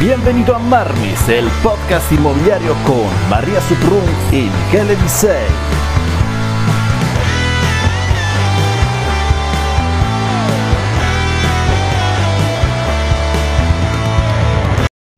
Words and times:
Bienvenido 0.00 0.54
a 0.54 0.60
Marmis, 0.60 1.28
el 1.28 1.48
podcast 1.60 2.12
inmobiliario 2.12 2.72
con 2.86 3.28
María 3.28 3.60
Sutrun 3.62 4.04
y 4.30 4.48
Michele 4.48 4.94
Disei. 4.94 5.48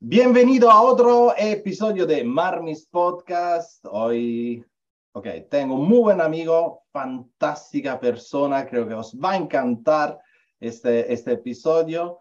Bienvenido 0.01 0.71
a 0.71 0.81
otro 0.81 1.35
episodio 1.37 2.07
de 2.07 2.25
Marmis 2.25 2.87
Podcast. 2.87 3.85
Hoy, 3.85 4.65
ok, 5.13 5.27
tengo 5.51 5.75
un 5.75 5.91
muy 5.91 5.99
buen 5.99 6.23
amigo, 6.23 6.85
fantástica 6.91 8.01
persona, 8.01 8.67
creo 8.67 8.89
que 8.89 8.95
os 8.95 9.15
va 9.15 9.33
a 9.33 9.37
encantar 9.37 10.19
este, 10.59 11.13
este 11.13 11.33
episodio. 11.33 12.19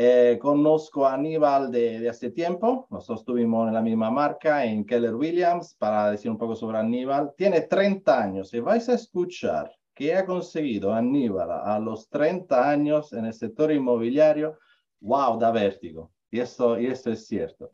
Eh, 0.00 0.38
conozco 0.40 1.04
a 1.04 1.14
Aníbal 1.14 1.72
de, 1.72 2.08
hace 2.08 2.30
tiempo, 2.30 2.86
nosotros 2.88 3.22
estuvimos 3.22 3.66
en 3.66 3.74
la 3.74 3.82
misma 3.82 4.12
marca, 4.12 4.64
en 4.64 4.84
Keller 4.86 5.16
Williams, 5.16 5.74
para 5.74 6.12
decir 6.12 6.30
un 6.30 6.38
poco 6.38 6.54
sobre 6.54 6.78
Aníbal. 6.78 7.34
Tiene 7.36 7.62
30 7.62 8.22
años 8.22 8.54
y 8.54 8.60
vais 8.60 8.88
a 8.88 8.94
escuchar 8.94 9.72
que 9.92 10.14
ha 10.14 10.24
conseguido 10.24 10.94
Aníbal 10.94 11.50
a 11.50 11.80
los 11.80 12.08
30 12.10 12.70
años 12.70 13.12
en 13.12 13.24
el 13.24 13.34
sector 13.34 13.72
inmobiliario. 13.72 14.56
¡Wow! 15.00 15.36
Da 15.36 15.50
vértigo. 15.50 16.12
Y 16.30 16.38
esto, 16.38 16.78
y 16.78 16.86
esto 16.86 17.10
es 17.10 17.26
cierto. 17.26 17.72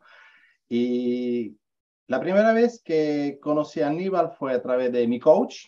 Y 0.67 1.55
la 2.07 2.21
primera 2.21 2.55
vez 2.55 2.81
que 2.83 3.39
conocí 3.39 3.83
a 3.83 3.89
Aníbal 3.89 4.31
fue 4.31 4.55
a 4.55 4.63
través 4.63 4.91
de 4.91 5.07
mi 5.07 5.21
coach, 5.21 5.67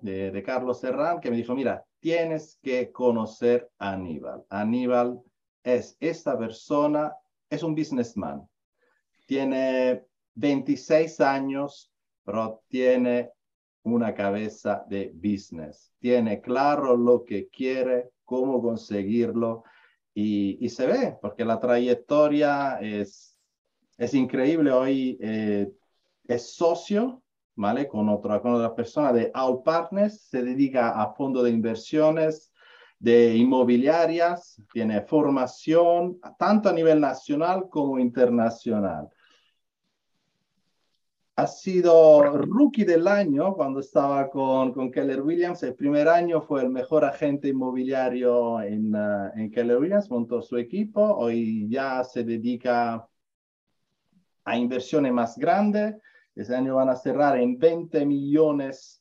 de, 0.00 0.30
de 0.30 0.42
Carlos 0.44 0.78
Serrán, 0.78 1.18
que 1.18 1.28
me 1.28 1.38
dijo, 1.38 1.56
mira, 1.56 1.84
tienes 1.98 2.56
que 2.62 2.92
conocer 2.92 3.68
a 3.80 3.94
Aníbal. 3.94 4.44
Aníbal 4.48 5.20
es 5.62 5.96
esta 6.00 6.38
persona, 6.38 7.14
es 7.48 7.62
un 7.62 7.74
businessman. 7.74 8.48
Tiene 9.26 10.04
26 10.34 11.20
años, 11.20 11.92
pero 12.24 12.62
tiene 12.68 13.30
una 13.82 14.14
cabeza 14.14 14.84
de 14.88 15.12
business. 15.14 15.92
Tiene 15.98 16.40
claro 16.40 16.96
lo 16.96 17.24
que 17.24 17.48
quiere, 17.48 18.10
cómo 18.24 18.60
conseguirlo 18.62 19.64
y, 20.12 20.68
se 20.68 20.86
ve, 20.86 21.18
porque 21.20 21.44
la 21.44 21.58
trayectoria 21.60 22.78
es, 22.80 23.38
es 23.96 24.14
increíble. 24.14 24.70
Hoy 24.70 25.18
eh, 25.20 25.70
es 26.24 26.54
socio, 26.54 27.22
¿vale? 27.54 27.88
Con 27.88 28.08
otra, 28.08 28.40
con 28.40 28.54
otra 28.54 28.74
persona 28.74 29.12
de 29.12 29.30
All 29.34 29.62
Partners, 29.62 30.20
se 30.22 30.42
dedica 30.42 30.90
a 30.90 31.12
fondos 31.14 31.44
de 31.44 31.50
inversiones, 31.50 32.49
de 33.00 33.34
inmobiliarias, 33.34 34.62
tiene 34.72 35.00
formación 35.00 36.20
tanto 36.38 36.68
a 36.68 36.72
nivel 36.72 37.00
nacional 37.00 37.68
como 37.70 37.98
internacional. 37.98 39.08
Ha 41.36 41.46
sido 41.46 42.36
rookie 42.36 42.84
del 42.84 43.08
año 43.08 43.54
cuando 43.54 43.80
estaba 43.80 44.28
con, 44.28 44.74
con 44.74 44.90
Keller 44.90 45.22
Williams. 45.22 45.62
El 45.62 45.74
primer 45.74 46.06
año 46.08 46.42
fue 46.42 46.60
el 46.60 46.68
mejor 46.68 47.06
agente 47.06 47.48
inmobiliario 47.48 48.60
en, 48.60 48.94
uh, 48.94 49.30
en 49.34 49.50
Keller 49.50 49.78
Williams, 49.78 50.10
montó 50.10 50.42
su 50.42 50.58
equipo. 50.58 51.00
Hoy 51.00 51.66
ya 51.70 52.04
se 52.04 52.22
dedica 52.22 53.08
a 54.44 54.58
inversiones 54.58 55.14
más 55.14 55.38
grandes. 55.38 55.96
Este 56.34 56.54
año 56.54 56.76
van 56.76 56.90
a 56.90 56.96
cerrar 56.96 57.38
en 57.38 57.58
20 57.58 58.04
millones 58.04 58.99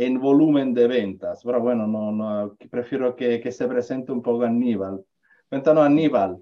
en 0.00 0.18
volumen 0.18 0.72
de 0.72 0.88
ventas. 0.88 1.42
Pero 1.44 1.60
bueno, 1.60 1.86
no, 1.86 2.10
no, 2.10 2.56
prefiero 2.70 3.14
que, 3.14 3.38
que 3.38 3.52
se 3.52 3.68
presente 3.68 4.12
un 4.12 4.22
poco 4.22 4.44
Aníbal. 4.44 5.04
Cuéntanos, 5.48 5.84
Aníbal. 5.84 6.38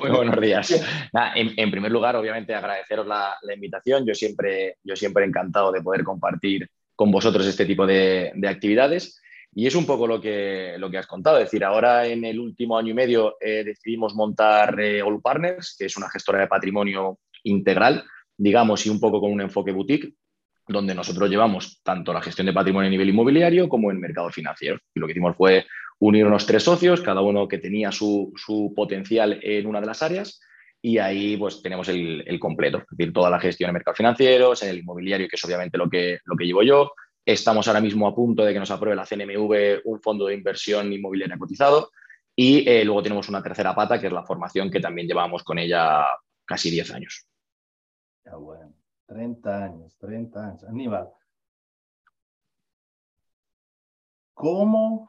Muy 0.00 0.10
buenos 0.10 0.40
días. 0.40 0.82
en, 1.34 1.70
primer 1.70 1.92
lugar, 1.92 2.16
obviamente, 2.16 2.54
agradeceros 2.54 3.06
la, 3.06 3.34
la, 3.42 3.54
invitación. 3.54 4.06
Yo 4.06 4.14
siempre, 4.14 4.78
yo 4.82 4.96
siempre 4.96 5.26
encantado 5.26 5.70
de 5.70 5.82
poder 5.82 6.02
compartir 6.02 6.66
con 6.96 7.10
vosotros 7.10 7.46
este 7.46 7.66
tipo 7.66 7.86
de, 7.86 8.32
de, 8.34 8.48
actividades. 8.48 9.20
Y 9.54 9.66
es 9.66 9.74
un 9.74 9.84
poco 9.84 10.06
lo 10.06 10.18
que, 10.18 10.76
lo 10.78 10.90
que 10.90 10.96
has 10.96 11.06
contado. 11.06 11.36
Es 11.36 11.44
decir, 11.44 11.64
ahora 11.64 12.06
en 12.06 12.24
el 12.24 12.40
último 12.40 12.78
año 12.78 12.92
y 12.92 12.94
medio 12.94 13.36
eh, 13.38 13.64
decidimos 13.64 14.14
montar 14.14 14.80
eh, 14.80 15.02
All 15.02 15.20
Partners, 15.20 15.76
que 15.78 15.84
es 15.84 15.96
una 15.98 16.08
gestora 16.08 16.40
de 16.40 16.46
patrimonio 16.46 17.18
integral, 17.42 18.02
digamos, 18.34 18.86
y 18.86 18.88
un 18.88 18.98
poco 18.98 19.20
con 19.20 19.30
un 19.30 19.42
enfoque 19.42 19.72
boutique, 19.72 20.14
donde 20.72 20.94
nosotros 20.94 21.28
llevamos 21.28 21.80
tanto 21.82 22.12
la 22.12 22.22
gestión 22.22 22.46
de 22.46 22.52
patrimonio 22.52 22.88
a 22.88 22.90
nivel 22.90 23.08
inmobiliario 23.08 23.68
como 23.68 23.90
en 23.90 24.00
mercado 24.00 24.30
financiero. 24.30 24.78
Y 24.94 25.00
lo 25.00 25.06
que 25.06 25.12
hicimos 25.12 25.36
fue 25.36 25.66
unir 25.98 26.26
unos 26.26 26.46
tres 26.46 26.62
socios, 26.62 27.00
cada 27.00 27.20
uno 27.20 27.46
que 27.46 27.58
tenía 27.58 27.92
su, 27.92 28.32
potencial 28.74 29.38
en 29.42 29.66
una 29.66 29.80
de 29.80 29.86
las 29.86 30.02
áreas, 30.02 30.40
y 30.80 30.98
ahí 30.98 31.36
pues 31.36 31.62
tenemos 31.62 31.88
el, 31.88 32.38
completo, 32.40 32.78
es 32.78 32.96
decir, 32.96 33.12
toda 33.12 33.30
la 33.30 33.38
gestión 33.38 33.68
en 33.68 33.74
mercados 33.74 33.98
financieros, 33.98 34.62
en 34.62 34.70
el 34.70 34.78
inmobiliario, 34.78 35.28
que 35.28 35.36
es 35.36 35.44
obviamente 35.44 35.78
lo 35.78 35.88
que, 35.88 36.18
lo 36.24 36.36
que 36.36 36.44
llevo 36.44 36.64
yo. 36.64 36.92
Estamos 37.24 37.68
ahora 37.68 37.80
mismo 37.80 38.08
a 38.08 38.14
punto 38.14 38.44
de 38.44 38.52
que 38.52 38.58
nos 38.58 38.72
apruebe 38.72 38.96
la 38.96 39.06
CNMV 39.06 39.82
un 39.84 40.00
fondo 40.00 40.26
de 40.26 40.34
inversión 40.34 40.92
inmobiliaria 40.92 41.38
cotizado, 41.38 41.90
y 42.34 42.68
eh, 42.68 42.84
luego 42.84 43.02
tenemos 43.02 43.28
una 43.28 43.42
tercera 43.42 43.74
pata, 43.74 44.00
que 44.00 44.06
es 44.08 44.12
la 44.12 44.24
formación, 44.24 44.70
que 44.70 44.80
también 44.80 45.06
llevamos 45.06 45.44
con 45.44 45.58
ella 45.58 46.04
casi 46.44 46.70
10 46.70 46.94
años. 46.94 47.26
Ya 48.24 48.36
bueno. 48.36 48.81
30 49.12 49.64
años, 49.64 49.96
30 49.98 50.46
años. 50.46 50.64
Aníbal, 50.64 51.08
¿cómo, 54.32 55.06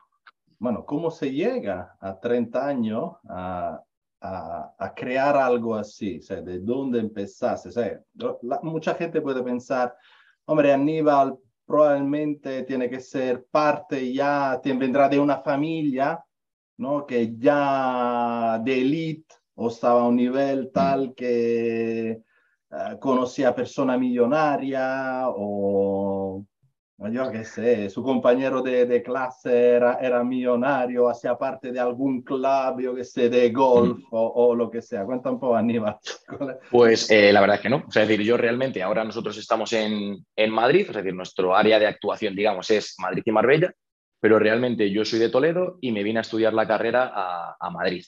bueno, 0.60 0.86
cómo 0.86 1.10
se 1.10 1.32
llega 1.32 1.96
a 2.02 2.20
30 2.20 2.68
años 2.68 3.14
a, 3.30 3.82
a, 4.20 4.94
crear 4.94 5.38
algo 5.38 5.76
así? 5.76 6.20
O 6.20 6.22
sea, 6.22 6.42
¿De 6.42 6.60
dónde 6.60 7.00
empezaste? 7.00 7.70
O 7.70 7.72
sea, 7.72 8.02
mucha 8.62 8.94
gente 8.96 9.22
puede 9.22 9.42
pensar, 9.42 9.96
hombre, 10.46 10.74
Aníbal 10.74 11.38
probablemente 11.66 12.64
tiene 12.64 12.90
que 12.90 13.00
ser 13.00 13.46
parte 13.46 14.12
ya, 14.14 14.60
vendrá 14.66 15.08
de 15.08 15.20
una 15.20 15.40
familia, 15.40 16.22
¿no? 16.78 17.06
Que 17.06 17.38
ya 17.38 18.60
de 18.62 18.82
élite 18.82 19.36
o 19.56 19.70
estaba 19.70 20.02
a 20.02 20.08
un 20.08 20.18
nivel 20.18 20.72
tal 20.74 21.14
que 21.16 22.22
eh, 22.74 22.98
conocía 23.00 23.54
persona 23.56 23.98
millonaria 23.98 25.26
o 25.28 26.46
yo 27.12 27.32
qué 27.32 27.44
sé, 27.44 27.90
su 27.90 28.04
compañero 28.04 28.62
de, 28.62 28.86
de 28.86 29.04
clase 29.04 29.72
era, 29.72 29.96
era, 29.96 30.24
millonario, 30.24 31.10
hacía 31.10 31.38
parte 31.38 31.72
de 31.72 31.80
algún 31.80 32.22
club, 32.22 32.80
yo 32.80 32.96
qué 32.96 33.04
sé, 33.04 33.30
de 33.30 33.50
golf 33.50 34.02
o, 34.12 34.28
o, 34.28 34.56
lo 34.56 34.70
que 34.70 34.82
sea. 34.82 35.04
Cuenta 35.04 35.30
un 35.30 35.40
poco, 35.40 35.56
Aníbal. 35.56 35.98
Pues 36.72 37.10
eh, 37.12 37.32
la 37.34 37.42
verdad 37.42 37.58
es 37.58 37.62
que 37.62 37.70
no. 37.70 37.84
es 37.88 37.94
decir, 37.94 38.22
yo 38.22 38.38
realmente, 38.38 38.82
ahora 38.82 39.04
nosotros 39.04 39.38
estamos 39.38 39.74
en, 39.74 40.26
en, 40.36 40.52
Madrid, 40.52 40.86
es 40.88 40.96
decir, 40.96 41.14
nuestro 41.14 41.56
área 41.56 41.80
de 41.80 41.88
actuación, 41.88 42.36
digamos, 42.36 42.70
es 42.70 42.96
Madrid 43.00 43.24
y 43.26 43.32
Marbella, 43.32 43.74
pero 44.20 44.40
realmente 44.40 44.90
yo 44.90 45.04
soy 45.04 45.20
de 45.20 45.30
Toledo 45.30 45.78
y 45.82 45.92
me 45.92 46.04
vine 46.04 46.20
a 46.20 46.22
estudiar 46.22 46.54
la 46.54 46.68
carrera 46.68 47.12
a, 47.14 47.56
a 47.60 47.70
Madrid. 47.70 48.04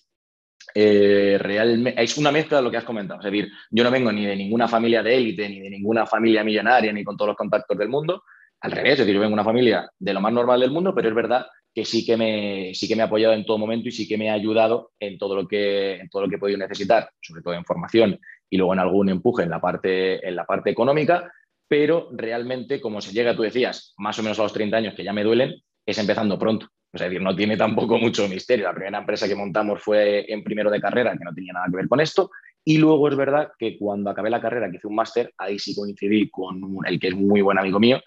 Eh, 0.78 1.38
realmente 1.40 2.03
es 2.03 2.18
una 2.18 2.34
mezcla 2.34 2.58
de 2.58 2.63
lo 2.63 2.69
que 2.69 2.75
has 2.75 2.84
comentado. 2.84 3.22
Es 3.22 3.25
decir, 3.25 3.50
yo 3.69 3.84
no 3.84 3.91
vengo 3.91 4.12
ni 4.12 4.25
de 4.25 4.36
ninguna 4.36 4.68
familia 4.68 5.02
de 5.02 5.16
élite, 5.16 5.47
ni 5.47 5.62
de 5.62 5.69
ninguna 5.69 6.06
familia 6.06 6.44
millonaria, 6.44 6.91
ni 6.91 7.02
con 7.02 7.16
todos 7.16 7.30
los 7.30 7.38
contactos 7.38 7.78
del 7.78 7.88
mundo. 7.88 8.24
Al 8.59 8.72
revés, 8.72 8.94
es 8.94 9.00
decir, 9.00 9.14
yo 9.14 9.22
vengo 9.22 9.30
de 9.30 9.35
una 9.35 9.46
familia 9.46 9.90
de 9.97 10.14
lo 10.14 10.19
más 10.19 10.34
normal 10.34 10.59
del 10.59 10.72
mundo, 10.72 10.94
pero 10.94 11.08
es 11.08 11.16
verdad 11.16 11.46
que 11.74 11.85
sí 11.85 12.06
que 12.06 12.18
me, 12.18 12.74
sí 12.74 12.90
que 12.90 12.96
me 12.96 13.03
ha 13.03 13.06
apoyado 13.06 13.34
en 13.34 13.46
todo 13.46 13.58
momento 13.58 13.88
y 13.88 13.91
sí 13.91 14.08
que 14.08 14.18
me 14.18 14.30
ha 14.30 14.34
ayudado 14.34 14.91
en 15.00 15.18
todo 15.18 15.35
lo 15.35 15.47
que, 15.47 15.96
en 15.96 16.09
todo 16.09 16.24
lo 16.24 16.30
que 16.30 16.35
he 16.35 16.40
podido 16.40 16.58
necesitar, 16.58 17.09
sobre 17.22 17.41
todo 17.41 17.53
en 17.53 17.66
formación 17.66 18.19
y 18.50 18.58
luego 18.58 18.74
en 18.74 18.80
algún 18.80 19.09
empuje 19.09 19.44
en 19.44 19.50
la 19.50 19.62
parte, 19.62 20.28
en 20.28 20.35
la 20.35 20.46
parte 20.46 20.72
económica. 20.72 21.31
Pero 21.68 22.09
realmente, 22.12 22.81
como 22.81 23.00
se 23.02 23.14
llega, 23.14 23.35
tú 23.35 23.44
decías, 23.44 23.94
más 23.97 24.19
o 24.19 24.24
menos 24.24 24.40
a 24.40 24.44
los 24.44 24.53
30 24.53 24.78
años 24.78 24.94
que 24.94 25.03
ya 25.03 25.14
me 25.14 25.24
duelen, 25.24 25.56
es 25.85 25.97
empezando 25.97 26.38
pronto. 26.38 26.68
Es 26.96 27.02
decir, 27.02 27.22
no 27.22 27.36
tiene 27.36 27.58
tampoco 27.58 27.98
mucho 28.00 28.28
misterio. 28.28 28.66
La 28.66 28.74
primera 28.74 29.00
empresa 29.00 29.28
que 29.28 29.36
montamos 29.36 29.82
fue 29.82 30.32
en 30.32 30.44
primero 30.44 30.72
de 30.72 30.82
carrera, 30.82 31.16
que 31.18 31.24
no 31.24 31.34
tenía 31.34 31.54
nada 31.54 31.68
que 31.70 31.78
ver 31.78 31.88
con 31.88 32.00
esto. 32.00 32.32
Y 32.64 32.78
luego 32.78 33.08
es 33.10 33.16
verdad 33.16 33.52
que 33.59 33.78
cuando 33.78 34.09
acabé 34.09 34.30
la 34.30 34.42
carrera, 34.42 34.70
que 34.70 34.78
hice 34.78 34.88
un 34.88 34.96
máster, 34.96 35.32
ahí 35.38 35.59
sí 35.59 35.76
coincidí 35.76 36.30
con 36.30 36.59
el 36.86 37.00
que 37.00 37.09
es 37.09 37.16
muy 37.16 37.42
buen 37.42 37.59
amigo 37.59 37.80
mío, 37.80 38.02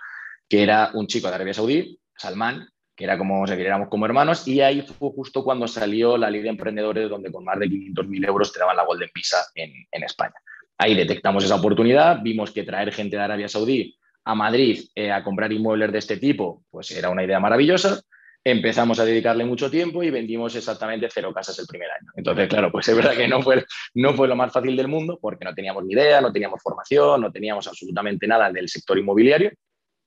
que 0.49 0.63
era 0.63 0.91
un 0.95 1.07
chico 1.07 1.29
de 1.29 1.35
Arabia 1.37 1.55
Saudí, 1.55 1.97
Salman, 2.17 2.67
que 2.97 3.05
era 3.05 3.17
como, 3.17 3.47
éramos 3.47 3.89
como 3.89 4.07
hermanos, 4.07 4.49
y 4.49 4.61
ahí 4.61 4.83
fue 4.83 5.11
justo 5.15 5.45
cuando 5.45 5.69
salió 5.69 6.19
la 6.19 6.29
ley 6.29 6.43
de 6.43 6.49
emprendedores, 6.49 7.09
donde 7.09 7.31
con 7.31 7.45
más 7.45 7.57
de 7.61 7.67
500.000 7.67 8.27
euros 8.27 8.53
te 8.53 8.59
daban 8.59 8.77
la 8.77 8.85
Golden 8.85 9.11
Visa 9.15 9.37
en, 9.55 9.71
en, 9.93 10.03
España. 10.03 10.35
Ahí 10.77 10.97
detectamos 10.97 11.45
esa 11.45 11.55
oportunidad, 11.55 12.21
vimos 12.21 12.51
que 12.51 12.65
traer 12.65 12.93
gente 12.93 13.17
de 13.17 13.23
Arabia 13.23 13.49
Saudí 13.49 13.97
a 14.25 14.35
Madrid 14.35 14.81
eh, 14.97 15.13
a 15.13 15.23
comprar 15.23 15.53
inmuebles 15.53 15.93
de 15.93 15.99
este 15.99 16.17
tipo, 16.17 16.65
pues 16.71 16.91
era 16.91 17.11
una 17.11 17.23
idea 17.23 17.39
maravillosa 17.39 18.03
empezamos 18.51 18.99
a 18.99 19.05
dedicarle 19.05 19.45
mucho 19.45 19.71
tiempo 19.71 20.03
y 20.03 20.11
vendimos 20.11 20.55
exactamente 20.55 21.09
cero 21.13 21.33
casas 21.35 21.59
el 21.59 21.67
primer 21.67 21.91
año. 21.91 22.11
Entonces, 22.17 22.49
claro, 22.49 22.71
pues 22.71 22.89
es 22.89 22.97
verdad 22.97 23.17
que 23.17 23.29
no 23.29 23.43
fue, 23.43 23.65
no 23.95 24.15
fue 24.15 24.29
lo 24.29 24.37
más 24.37 24.53
fácil 24.53 24.77
del 24.77 24.89
mundo 24.89 25.19
porque 25.21 25.45
no 25.45 25.55
teníamos 25.55 25.85
ni 25.85 25.95
idea, 25.95 26.21
no 26.21 26.33
teníamos 26.33 26.63
formación, 26.63 27.21
no 27.21 27.33
teníamos 27.33 27.67
absolutamente 27.67 28.27
nada 28.27 28.51
del 28.51 28.69
sector 28.69 28.99
inmobiliario 28.99 29.53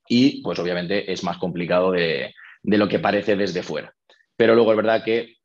y 0.07 0.41
pues 0.41 0.59
obviamente 0.59 1.11
es 1.11 1.23
más 1.23 1.38
complicado 1.38 1.91
de, 1.91 2.33
de 2.63 2.77
lo 2.77 2.88
que 2.88 2.99
parece 2.99 3.35
desde 3.35 3.63
fuera. 3.63 3.93
Pero 4.35 4.55
luego 4.55 4.71
es 4.71 4.77
verdad 4.77 5.03
que 5.03 5.35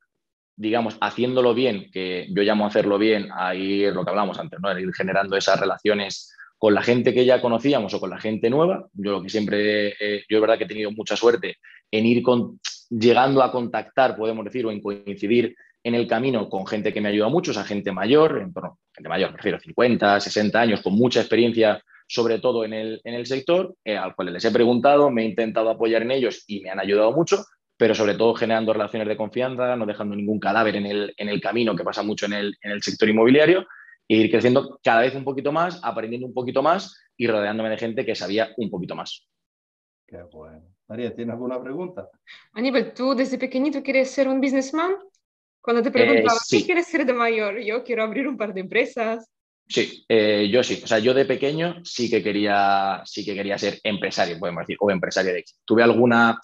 digamos, 0.57 0.97
haciéndolo 1.01 1.53
bien, 1.53 1.91
que 1.91 2.27
yo 2.31 2.41
llamo 2.41 2.65
hacerlo 2.65 2.97
bien, 2.97 3.29
a 3.31 3.53
ir, 3.53 3.93
lo 3.93 4.03
que 4.03 4.09
hablamos 4.09 4.39
antes, 4.39 4.59
¿no? 4.59 4.77
ir 4.77 4.91
generando 4.91 5.37
esas 5.37 5.59
relaciones 5.59 6.35
con 6.57 6.73
la 6.73 6.81
gente 6.81 7.13
que 7.13 7.25
ya 7.25 7.41
conocíamos 7.41 7.93
o 7.93 7.99
con 7.99 8.09
la 8.09 8.19
gente 8.19 8.49
nueva. 8.49 8.87
Yo 8.93 9.11
lo 9.11 9.21
que 9.21 9.29
siempre, 9.29 9.89
eh, 9.89 10.23
yo 10.29 10.37
es 10.37 10.41
verdad 10.41 10.57
que 10.57 10.63
he 10.63 10.67
tenido 10.67 10.91
mucha 10.91 11.15
suerte 11.15 11.57
en 11.91 12.05
ir 12.05 12.23
con, 12.23 12.59
llegando 12.89 13.43
a 13.43 13.51
contactar, 13.51 14.15
podemos 14.15 14.43
decir, 14.45 14.65
o 14.65 14.71
en 14.71 14.81
coincidir 14.81 15.55
en 15.83 15.95
el 15.95 16.07
camino 16.07 16.49
con 16.49 16.67
gente 16.67 16.91
que 16.91 16.99
me 16.99 17.09
ayuda 17.09 17.29
mucho, 17.29 17.51
o 17.51 17.53
sea, 17.53 17.63
gente 17.63 17.91
mayor, 17.91 18.39
en 18.41 18.53
torno, 18.53 18.79
gente 18.93 19.07
mayor, 19.07 19.31
prefiero 19.31 19.59
50, 19.59 20.19
60 20.19 20.59
años, 20.59 20.81
con 20.81 20.93
mucha 20.93 21.21
experiencia, 21.21 21.81
sobre 22.07 22.39
todo 22.39 22.65
en 22.65 22.73
el, 22.73 23.01
en 23.03 23.13
el 23.13 23.25
sector, 23.25 23.75
eh, 23.85 23.95
al 23.95 24.15
cual 24.15 24.33
les 24.33 24.43
he 24.43 24.51
preguntado, 24.51 25.09
me 25.11 25.21
he 25.21 25.25
intentado 25.25 25.69
apoyar 25.69 26.01
en 26.01 26.11
ellos 26.11 26.43
y 26.47 26.61
me 26.61 26.71
han 26.71 26.79
ayudado 26.79 27.11
mucho, 27.13 27.45
pero 27.77 27.93
sobre 27.93 28.15
todo 28.15 28.33
generando 28.33 28.73
relaciones 28.73 29.07
de 29.07 29.15
confianza, 29.15 29.75
no 29.75 29.85
dejando 29.85 30.15
ningún 30.15 30.39
cadáver 30.39 30.75
en 30.75 30.87
el, 30.87 31.13
en 31.15 31.29
el 31.29 31.39
camino, 31.39 31.75
que 31.75 31.83
pasa 31.83 32.03
mucho 32.03 32.25
en 32.25 32.33
el, 32.33 32.57
en 32.61 32.71
el 32.71 32.81
sector 32.81 33.07
inmobiliario, 33.07 33.65
e 34.07 34.15
ir 34.15 34.31
creciendo 34.31 34.79
cada 34.83 35.01
vez 35.01 35.15
un 35.15 35.23
poquito 35.23 35.51
más, 35.51 35.79
aprendiendo 35.83 36.27
un 36.27 36.33
poquito 36.33 36.61
más 36.61 36.97
y 37.17 37.27
rodeándome 37.27 37.69
de 37.69 37.77
gente 37.77 38.05
que 38.05 38.15
sabía 38.15 38.49
un 38.57 38.69
poquito 38.69 38.95
más. 38.95 39.27
Qué 40.07 40.23
bueno. 40.31 40.63
María, 40.87 41.13
¿tienes 41.13 41.33
alguna 41.33 41.61
pregunta? 41.61 42.09
Aníbal, 42.53 42.93
¿tú 42.93 43.13
desde 43.13 43.37
pequeñito 43.37 43.83
quieres 43.83 44.09
ser 44.09 44.27
un 44.27 44.39
businessman? 44.39 44.95
Cuando 45.59 45.83
te 45.83 45.91
preguntaba, 45.91 46.39
¿qué 46.49 46.63
quieres 46.63 46.87
ser 46.87 47.05
de 47.05 47.11
mayor? 47.11 47.59
Yo 47.59 47.83
quiero 47.83 48.03
abrir 48.03 48.25
un 48.25 48.37
par 48.37 48.53
de 48.53 48.61
empresas. 48.61 49.29
Sí, 49.67 50.05
eh, 50.07 50.47
yo 50.49 50.63
sí. 50.63 50.79
O 50.81 50.87
sea, 50.87 50.99
yo 50.99 51.13
de 51.13 51.25
pequeño 51.25 51.83
sí 51.83 52.09
que 52.09 52.23
quería, 52.23 53.01
sí 53.03 53.25
que 53.25 53.35
quería 53.35 53.57
ser 53.57 53.79
empresario, 53.83 54.39
podemos 54.39 54.61
decir, 54.61 54.77
o 54.79 54.89
empresario 54.89 55.33
de 55.33 55.39
éxito. 55.39 55.59
Tuve 55.65 55.83
alguna, 55.83 56.39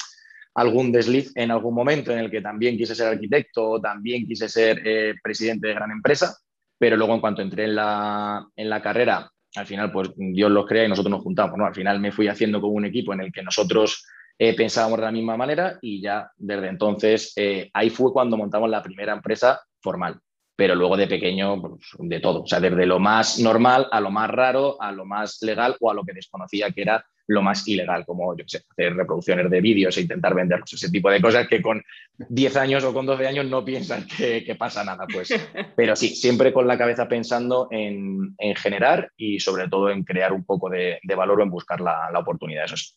algún 0.55 0.91
desliz 0.91 1.31
en 1.35 1.51
algún 1.51 1.73
momento 1.73 2.11
en 2.11 2.19
el 2.19 2.29
que 2.29 2.41
también 2.41 2.75
quise 2.75 2.95
ser 2.95 3.07
arquitecto, 3.07 3.79
también 3.79 4.27
quise 4.27 4.49
ser 4.49 4.81
eh, 4.85 5.13
presidente 5.23 5.67
de 5.67 5.73
gran 5.73 5.91
empresa, 5.91 6.37
pero 6.77 6.97
luego 6.97 7.13
en 7.15 7.21
cuanto 7.21 7.41
entré 7.41 7.65
en 7.65 7.75
la, 7.75 8.45
en 8.55 8.69
la 8.69 8.81
carrera, 8.81 9.29
al 9.55 9.65
final, 9.65 9.91
pues 9.91 10.11
Dios 10.15 10.49
los 10.51 10.65
crea 10.65 10.85
y 10.85 10.89
nosotros 10.89 11.11
nos 11.11 11.21
juntamos, 11.21 11.57
¿no? 11.57 11.65
Al 11.65 11.75
final 11.75 11.99
me 11.99 12.11
fui 12.11 12.27
haciendo 12.27 12.59
con 12.59 12.73
un 12.73 12.85
equipo 12.85 13.13
en 13.13 13.21
el 13.21 13.31
que 13.31 13.43
nosotros 13.43 14.05
eh, 14.39 14.55
pensábamos 14.55 14.97
de 14.97 15.05
la 15.05 15.11
misma 15.11 15.37
manera 15.37 15.77
y 15.81 16.01
ya 16.01 16.31
desde 16.35 16.67
entonces 16.67 17.33
eh, 17.35 17.69
ahí 17.73 17.89
fue 17.91 18.11
cuando 18.11 18.35
montamos 18.35 18.69
la 18.69 18.81
primera 18.81 19.13
empresa 19.13 19.61
formal. 19.79 20.19
Pero 20.55 20.75
luego 20.75 20.97
de 20.97 21.07
pequeño, 21.07 21.61
pues, 21.61 21.81
de 21.97 22.19
todo. 22.19 22.43
O 22.43 22.47
sea, 22.47 22.59
desde 22.59 22.85
lo 22.85 22.99
más 22.99 23.39
normal 23.39 23.87
a 23.91 23.99
lo 23.99 24.11
más 24.11 24.29
raro, 24.29 24.81
a 24.81 24.91
lo 24.91 25.05
más 25.05 25.41
legal 25.41 25.75
o 25.79 25.89
a 25.89 25.93
lo 25.93 26.03
que 26.03 26.13
desconocía 26.13 26.71
que 26.71 26.81
era 26.81 27.05
lo 27.27 27.41
más 27.41 27.67
ilegal, 27.67 28.05
como 28.05 28.35
yo 28.35 28.43
sé, 28.47 28.63
hacer 28.69 28.95
reproducciones 28.95 29.49
de 29.49 29.61
vídeos 29.61 29.97
e 29.97 30.01
intentar 30.01 30.33
venderlos, 30.33 30.73
ese 30.73 30.89
tipo 30.89 31.09
de 31.09 31.21
cosas 31.21 31.47
que 31.47 31.61
con 31.61 31.81
10 32.17 32.57
años 32.57 32.83
o 32.83 32.93
con 32.93 33.05
12 33.05 33.27
años 33.27 33.45
no 33.45 33.63
piensan 33.63 34.05
que, 34.07 34.55
pasa 34.57 34.83
nada. 34.83 35.05
Pues. 35.11 35.29
Pero 35.75 35.95
sí, 35.95 36.09
siempre 36.09 36.53
con 36.53 36.67
la 36.67 36.77
cabeza 36.77 37.07
pensando 37.07 37.67
en, 37.71 38.35
generar 38.55 39.11
y 39.17 39.39
sobre 39.39 39.67
todo 39.67 39.89
en 39.89 40.03
crear 40.03 40.33
un 40.33 40.43
poco 40.43 40.69
de, 40.69 40.99
valor 41.15 41.39
o 41.39 41.43
en 41.43 41.49
buscar 41.49 41.81
la, 41.81 42.09
la 42.11 42.19
oportunidad. 42.19 42.65
Eso 42.65 42.77
sí. 42.77 42.93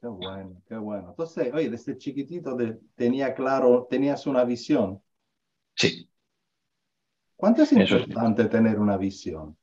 Qué 0.00 0.08
bueno, 0.08 0.62
qué 0.68 0.76
bueno. 0.76 1.08
Entonces, 1.10 1.52
oye, 1.54 1.70
desde 1.70 1.96
chiquitito 1.96 2.56
tenía 2.94 3.34
claro, 3.34 3.86
tenías 3.90 4.26
una 4.26 4.44
visión. 4.44 5.00
Sí. 5.74 6.08
¿Cuánto 7.34 7.62
es 7.62 7.72
importante 7.72 8.44
tener 8.46 8.78
una 8.78 8.96
visión? 8.96 9.56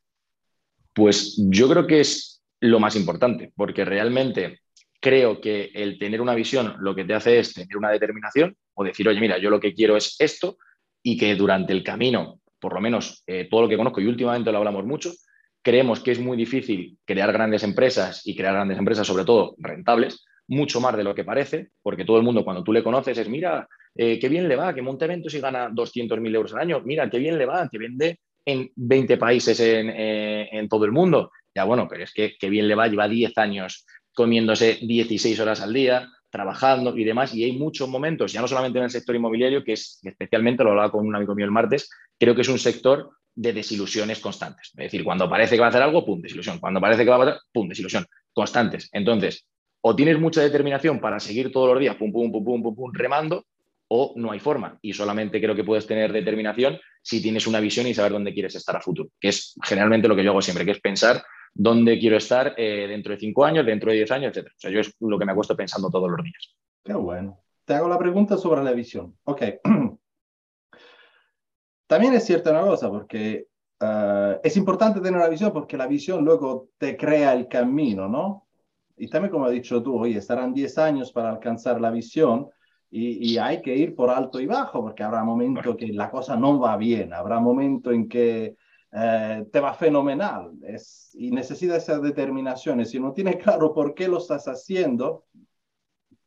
Pues 0.94 1.42
yo 1.50 1.70
creo 1.70 1.88
que 1.88 2.02
es 2.02 2.33
lo 2.64 2.80
más 2.80 2.96
importante, 2.96 3.52
porque 3.56 3.84
realmente 3.84 4.60
creo 5.00 5.42
que 5.42 5.70
el 5.74 6.00
tener 6.00 6.22
una 6.22 6.34
visión 6.34 6.76
lo 6.80 6.96
que 6.96 7.04
te 7.04 7.14
hace 7.14 7.40
es 7.40 7.54
tener 7.54 7.76
una 7.76 7.90
determinación 7.90 8.56
o 8.74 8.84
decir, 8.84 9.08
oye, 9.08 9.20
mira, 9.20 9.38
yo 9.38 9.50
lo 9.50 9.60
que 9.60 9.74
quiero 9.74 9.98
es 9.98 10.16
esto 10.20 10.58
y 11.04 11.18
que 11.18 11.36
durante 11.36 11.74
el 11.74 11.84
camino, 11.84 12.40
por 12.60 12.74
lo 12.74 12.80
menos 12.80 13.24
eh, 13.28 13.48
todo 13.52 13.64
lo 13.64 13.70
que 13.70 13.76
conozco 13.76 14.00
y 14.00 14.08
últimamente 14.08 14.52
lo 14.52 14.60
hablamos 14.60 14.86
mucho, 14.86 15.12
creemos 15.62 16.00
que 16.00 16.12
es 16.12 16.20
muy 16.20 16.38
difícil 16.38 16.98
crear 17.06 17.34
grandes 17.34 17.64
empresas 17.64 18.26
y 18.26 18.36
crear 18.36 18.54
grandes 18.54 18.78
empresas, 18.78 19.06
sobre 19.06 19.26
todo 19.26 19.56
rentables, 19.58 20.24
mucho 20.48 20.80
más 20.80 20.96
de 20.96 21.04
lo 21.04 21.14
que 21.14 21.26
parece, 21.26 21.70
porque 21.82 22.06
todo 22.06 22.18
el 22.18 22.24
mundo 22.24 22.46
cuando 22.46 22.64
tú 22.64 22.72
le 22.72 22.84
conoces 22.84 23.18
es, 23.18 23.28
mira, 23.28 23.68
eh, 23.96 24.18
qué 24.20 24.30
bien 24.30 24.48
le 24.48 24.56
va, 24.56 24.74
que 24.74 24.82
monta 24.82 25.04
eventos 25.04 25.34
y 25.34 25.42
gana 25.42 25.70
200.000 25.70 26.34
euros 26.34 26.54
al 26.54 26.62
año, 26.62 26.82
mira, 26.86 27.10
qué 27.10 27.20
bien 27.20 27.38
le 27.38 27.46
va, 27.46 27.68
que 27.70 27.78
vende 27.78 28.20
en 28.46 28.72
20 28.76 29.18
países 29.18 29.60
eh, 29.60 30.50
en, 30.52 30.68
todo 30.68 30.86
el 30.86 30.92
mundo. 30.92 31.32
Ya 31.56 31.64
bueno, 31.66 31.88
pero 31.90 32.04
es 32.04 32.14
que 32.14 32.36
qué 32.40 32.50
bien 32.50 32.68
le 32.68 32.76
va, 32.76 32.88
lleva 32.88 33.08
10 33.08 33.38
años 33.38 33.86
comiéndose 34.14 34.80
16 34.82 35.40
horas 35.40 35.62
al 35.62 35.74
día, 35.74 36.10
trabajando 36.30 36.98
y 36.98 37.04
demás, 37.04 37.34
y 37.36 37.44
hay 37.44 37.54
muchos 37.54 37.88
momentos, 37.90 38.32
ya 38.34 38.42
no 38.42 38.48
solamente 38.48 38.80
en 38.80 38.86
el 38.86 38.90
sector 38.90 39.16
inmobiliario, 39.16 39.64
que 39.64 39.74
es 39.74 40.00
especialmente, 40.04 40.64
lo 40.64 40.72
hablaba 40.72 40.92
con 40.92 41.06
un 41.06 41.16
amigo 41.16 41.36
mío 41.36 41.46
el 41.46 41.52
martes, 41.52 41.90
creo 42.20 42.36
que 42.36 42.42
es 42.42 42.48
un 42.48 42.60
sector 42.60 43.12
de 43.36 43.54
desilusiones 43.54 44.20
constantes. 44.20 44.68
Es 44.70 44.86
decir, 44.86 45.04
cuando 45.04 45.30
parece 45.30 45.56
que 45.56 45.62
va 45.62 45.68
a 45.68 45.70
hacer 45.70 45.82
algo, 45.82 46.06
pum, 46.06 46.22
desilusión. 46.22 46.60
Cuando 46.60 46.80
parece 46.80 47.04
que 47.04 47.10
va 47.10 47.18
a 47.18 47.24
hacer, 47.24 47.42
pum, 47.52 47.68
desilusión. 47.68 48.06
Constantes. 48.32 48.90
Entonces, 48.92 49.46
o 49.82 49.96
tienes 49.96 50.20
mucha 50.20 50.42
determinación 50.42 51.00
para 51.00 51.20
seguir 51.20 51.52
todos 51.52 51.70
los 51.70 51.80
días, 51.80 51.96
pum, 51.96 52.12
pum, 52.12 52.32
pum, 52.32 52.44
pum, 52.44 52.64
pum, 52.64 52.76
pum, 52.76 52.92
remando, 52.94 53.46
o 53.88 54.14
no 54.16 54.32
hay 54.32 54.40
forma. 54.40 54.80
Y 54.82 54.94
solamente 54.94 55.40
creo 55.42 55.56
que 55.56 55.64
puedes 55.64 55.86
tener 55.86 56.12
determinación 56.12 56.80
si 57.02 57.22
tienes 57.22 57.48
una 57.48 57.60
visión 57.60 57.86
y 57.88 57.94
saber 57.94 58.12
dónde 58.12 58.34
quieres 58.34 58.56
estar 58.56 58.76
a 58.76 58.82
futuro, 58.82 59.10
que 59.20 59.30
es 59.30 59.56
generalmente 59.64 60.08
lo 60.08 60.16
que 60.16 60.24
yo 60.24 60.32
hago 60.32 60.42
siempre, 60.42 60.66
que 60.66 60.72
es 60.72 60.80
pensar 60.80 61.24
dónde 61.54 62.00
quiero 62.00 62.18
estar 62.18 62.56
eh, 62.58 62.88
dentro 62.88 63.14
de 63.14 63.20
cinco 63.20 63.46
años, 63.46 63.66
dentro 63.66 63.92
de 63.92 63.98
diez 63.98 64.12
años, 64.12 64.36
etc. 64.36 64.48
O 64.48 64.60
sea, 64.60 64.72
yo 64.72 64.80
es 64.80 64.96
lo 65.00 65.20
que 65.20 65.26
me 65.26 65.32
acuesto 65.32 65.56
pensando 65.56 65.90
todos 65.90 66.10
los 66.10 66.24
días. 66.24 66.56
Qué 66.84 66.94
bueno. 66.94 67.40
Te 67.66 67.76
hago 67.76 67.88
la 67.88 67.98
pregunta 67.98 68.38
sobre 68.38 68.64
la 68.64 68.72
visión. 68.72 69.18
Ok. 69.24 69.42
También 71.88 72.14
es 72.14 72.26
cierta 72.26 72.52
una 72.52 72.62
cosa, 72.62 72.90
porque 72.90 73.48
uh, 73.82 74.40
es 74.44 74.58
importante 74.58 75.00
tener 75.00 75.20
una 75.20 75.30
visión 75.30 75.54
porque 75.54 75.78
la 75.78 75.88
visión 75.88 76.26
luego 76.26 76.70
te 76.78 76.98
crea 76.98 77.34
el 77.34 77.48
camino, 77.48 78.08
¿no? 78.08 78.48
Y 78.96 79.10
también 79.10 79.32
como 79.32 79.46
has 79.46 79.52
dicho 79.52 79.82
tú, 79.82 79.98
oye, 80.00 80.18
estarán 80.18 80.54
10 80.54 80.78
años 80.78 81.12
para 81.12 81.30
alcanzar 81.30 81.82
la 81.82 81.90
visión 81.90 82.50
y, 82.92 83.34
y, 83.34 83.38
hay 83.40 83.60
que 83.62 83.76
ir 83.76 83.96
por 83.96 84.12
alto 84.12 84.40
y 84.40 84.46
bajo 84.46 84.82
porque 84.82 85.02
habrá 85.02 85.24
momentos 85.24 85.76
que 85.76 85.88
la 85.88 86.12
cosa 86.12 86.36
no 86.36 86.60
va 86.60 86.78
bien, 86.78 87.12
habrá 87.12 87.40
momentos 87.40 87.92
en 87.92 88.08
que 88.08 88.56
uh, 88.94 89.46
te 89.46 89.60
va 89.60 89.74
fenomenal 89.74 90.54
es, 90.64 91.12
y 91.14 91.32
necesitas 91.32 91.84
esa 91.84 92.00
determinación. 92.00 92.80
Y 92.80 92.86
si 92.86 93.00
no 93.00 93.14
tienes 93.14 93.38
claro 93.44 93.74
por 93.74 93.94
qué 93.94 94.08
lo 94.08 94.20
estás 94.20 94.48
haciendo, 94.48 95.26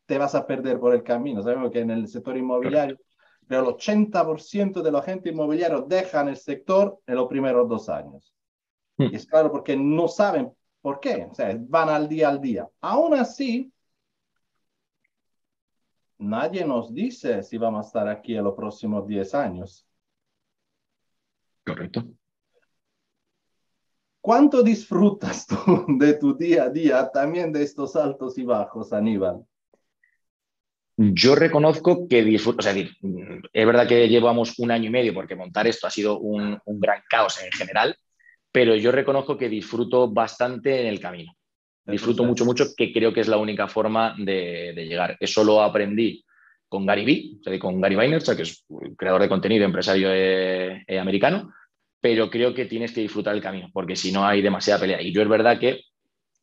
te 0.06 0.18
vas 0.18 0.34
a 0.34 0.46
perder 0.46 0.78
por 0.78 0.94
el 0.94 1.02
camino. 1.02 1.42
Sabemos 1.42 1.70
que 1.70 1.80
en 1.80 1.90
el 1.90 2.06
sector 2.08 2.36
inmobiliario 2.36 2.98
pero 3.46 3.68
el 3.68 3.74
80% 3.76 4.82
de 4.82 4.90
los 4.90 5.00
agentes 5.00 5.32
inmobiliarios 5.32 5.88
dejan 5.88 6.28
el 6.28 6.36
sector 6.36 7.00
en 7.06 7.14
los 7.14 7.28
primeros 7.28 7.68
dos 7.68 7.88
años. 7.88 8.34
Hmm. 8.96 9.08
Y 9.12 9.16
es 9.16 9.26
claro 9.26 9.50
porque 9.52 9.76
no 9.76 10.08
saben 10.08 10.52
por 10.80 11.00
qué, 11.00 11.28
o 11.30 11.34
sea, 11.34 11.56
van 11.60 11.88
al 11.88 12.08
día 12.08 12.28
al 12.28 12.40
día. 12.40 12.68
Aún 12.80 13.14
así, 13.14 13.72
nadie 16.18 16.64
nos 16.64 16.92
dice 16.92 17.42
si 17.42 17.58
vamos 17.58 17.84
a 17.84 17.88
estar 17.88 18.08
aquí 18.08 18.36
en 18.36 18.44
los 18.44 18.54
próximos 18.54 19.06
10 19.06 19.34
años. 19.34 19.86
Correcto. 21.64 22.04
¿Cuánto 24.26 24.64
disfrutas 24.64 25.46
tú 25.46 25.56
de 26.00 26.14
tu 26.14 26.36
día 26.36 26.64
a 26.64 26.68
día 26.68 27.08
también 27.14 27.52
de 27.52 27.62
estos 27.62 27.94
altos 27.94 28.36
y 28.38 28.42
bajos, 28.42 28.92
Aníbal? 28.92 29.44
Yo 30.96 31.36
reconozco 31.36 32.08
que 32.08 32.24
disfruto, 32.24 32.58
o 32.58 32.62
sea, 32.62 32.74
es 32.74 33.66
verdad 33.66 33.86
que 33.86 34.08
llevamos 34.08 34.58
un 34.58 34.72
año 34.72 34.88
y 34.88 34.90
medio 34.90 35.14
porque 35.14 35.36
montar 35.36 35.68
esto 35.68 35.86
ha 35.86 35.90
sido 35.90 36.18
un, 36.18 36.58
gran 36.66 37.02
caos 37.08 37.40
en 37.40 37.52
general, 37.52 37.96
pero 38.50 38.74
yo 38.74 38.90
reconozco 38.90 39.38
que 39.38 39.48
disfruto 39.48 40.10
bastante 40.10 40.80
en 40.80 40.88
el 40.88 40.98
camino. 40.98 41.32
Disfruto 41.84 42.24
mucho, 42.24 42.44
mucho, 42.44 42.64
que 42.76 42.92
creo 42.92 43.12
que 43.12 43.20
es 43.20 43.28
la 43.28 43.36
única 43.36 43.68
forma 43.68 44.16
de, 44.18 44.72
llegar. 44.74 45.16
Eso 45.20 45.44
lo 45.44 45.62
aprendí 45.62 46.24
con 46.68 46.84
Gary 46.84 47.04
Vee, 47.04 47.36
o 47.38 47.42
sea, 47.44 47.56
con 47.60 47.80
Gary 47.80 47.94
Vaynerchuk, 47.94 48.34
que 48.34 48.42
es 48.42 48.66
creador 48.98 49.22
de 49.22 49.28
contenido, 49.28 49.64
empresario 49.64 50.08
eh, 50.12 50.82
eh, 50.84 50.98
americano, 50.98 51.52
pero 52.00 52.30
creo 52.30 52.54
que 52.54 52.66
tienes 52.66 52.92
que 52.92 53.00
disfrutar 53.00 53.34
el 53.34 53.42
camino, 53.42 53.70
porque 53.72 53.96
si 53.96 54.12
no 54.12 54.26
hay 54.26 54.42
demasiada 54.42 54.80
pelea. 54.80 55.02
Y 55.02 55.12
yo 55.12 55.22
es 55.22 55.28
verdad 55.28 55.58
que, 55.58 55.80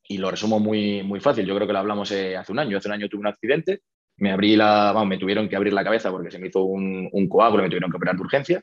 y 0.07 0.17
lo 0.17 0.31
resumo 0.31 0.60
muy, 0.60 1.03
muy 1.03 1.19
fácil, 1.19 1.45
yo 1.45 1.55
creo 1.55 1.67
que 1.67 1.74
lo 1.74 1.79
hablamos 1.79 2.12
eh, 2.12 2.36
hace 2.36 2.51
un 2.51 2.60
año. 2.60 2.77
Hace 2.77 2.89
un 2.89 2.95
año 2.95 3.07
tuve 3.07 3.22
un 3.22 3.27
accidente, 3.27 3.81
me 4.17 4.31
abrí 4.31 4.55
la, 4.55 4.91
vamos, 4.91 5.07
me 5.07 5.17
tuvieron 5.17 5.48
que 5.48 5.55
abrir 5.55 5.74
la 5.74 5.83
cabeza 5.83 6.12
porque 6.12 6.31
se 6.31 6.39
me 6.39 6.48
hizo 6.48 6.63
un, 6.63 7.10
un 7.12 7.29
coágulo, 7.29 7.63
me 7.63 7.69
tuvieron 7.69 7.89
que 7.89 7.98
operar 7.98 8.15
de 8.15 8.22
urgencia. 8.22 8.62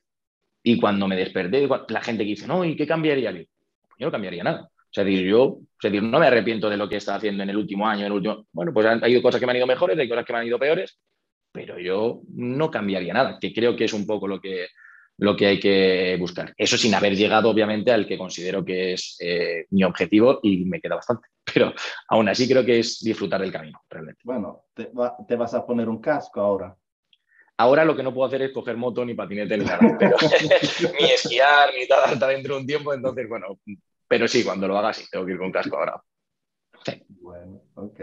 Y 0.63 0.79
cuando 0.79 1.09
me 1.09 1.17
desperté, 1.17 1.67
la 1.89 2.01
gente 2.03 2.25
que 2.25 2.31
dice, 2.31 2.47
no, 2.47 2.65
¿y 2.65 2.77
qué 2.77 2.87
cambiaría? 2.87 3.31
Yo, 3.33 3.45
no 3.99 4.11
cambiaría 4.11 4.45
nada. 4.45 4.69
O 4.69 4.93
sea, 4.93 5.05
yo 5.05 5.45
o 5.47 5.91
no 6.03 6.19
me 6.19 6.27
arrepiento 6.27 6.69
de 6.69 6.77
lo 6.77 6.89
que 6.89 6.97
he 6.97 6.99
estado 6.99 7.19
haciendo 7.19 7.43
en 7.43 7.51
el 7.51 7.57
último 7.57 7.87
año, 7.87 8.01
en 8.01 8.07
el 8.07 8.13
último... 8.13 8.47
Bueno, 8.53 8.73
pues 8.75 8.85
han, 8.87 9.03
hay 9.03 9.21
cosas 9.23 9.41
que 9.41 9.47
me 9.47 9.53
han 9.53 9.59
ido 9.59 9.67
mejores, 9.67 9.99
hay 9.99 10.09
cosas 10.09 10.25
que 10.25 10.33
me 10.33 10.41
han 10.41 10.47
ido 10.47 10.59
peores, 10.59 10.99
pero 11.53 11.79
yo 11.79 12.21
no 12.35 12.71
cambiaría 12.71 13.15
nada, 13.15 13.39
que 13.41 13.53
creo 13.53 13.77
que 13.77 13.85
es 13.85 13.93
un 13.93 14.07
poco 14.07 14.29
lo 14.29 14.41
que, 14.41 14.67
lo 15.21 15.37
que 15.37 15.47
hay 15.47 15.61
que 15.61 16.17
buscar. 16.19 16.55
Eso 16.57 16.79
sin 16.79 16.95
haber 16.95 17.15
llegado, 17.15 17.51
obviamente, 17.51 17.93
al 17.93 18.07
que 18.07 18.17
considero 18.17 18.65
que 18.65 18.95
es 18.95 19.19
eh, 19.21 19.67
mi 19.71 19.85
objetivo 19.85 20.41
y 20.43 20.65
me 20.65 20.81
queda 20.81 20.97
bastante. 20.97 21.29
Pero 21.55 21.75
aún 22.09 22.29
así 22.29 22.49
creo 22.49 22.65
que 22.65 22.79
es 22.79 23.01
disfrutar 23.01 23.41
del 23.43 23.53
camino, 23.53 23.83
realmente. 23.89 24.23
Bueno, 24.25 24.65
te, 24.75 25.37
vas 25.37 25.55
a 25.55 25.67
poner 25.67 25.91
un 25.91 26.01
casco 26.01 26.41
ahora. 26.41 26.75
Ahora 27.59 27.85
lo 27.85 27.95
que 27.95 28.03
no 28.03 28.15
puedo 28.15 28.27
hacer 28.27 28.41
es 28.41 28.53
coger 28.53 28.79
moto 28.79 29.05
ni 29.05 29.13
patinete 29.13 29.59
ni 29.59 29.67
nada, 29.67 29.81
ni 31.01 31.11
esquiar 31.11 31.69
ni 31.79 31.87
tal 31.87 32.05
hasta 32.05 32.27
dentro 32.29 32.55
de 32.55 32.61
un 32.63 32.67
tiempo. 32.67 32.95
Entonces, 32.95 33.29
bueno, 33.29 33.59
pero 34.09 34.27
sí, 34.27 34.43
cuando 34.43 34.67
lo 34.67 34.79
haga 34.79 34.95
sí, 34.95 35.05
tengo 35.11 35.27
que 35.27 35.33
ir 35.33 35.39
con 35.39 35.53
casco 35.53 35.77
ahora. 35.77 36.03
Bueno, 37.21 37.61
ok. 37.75 38.01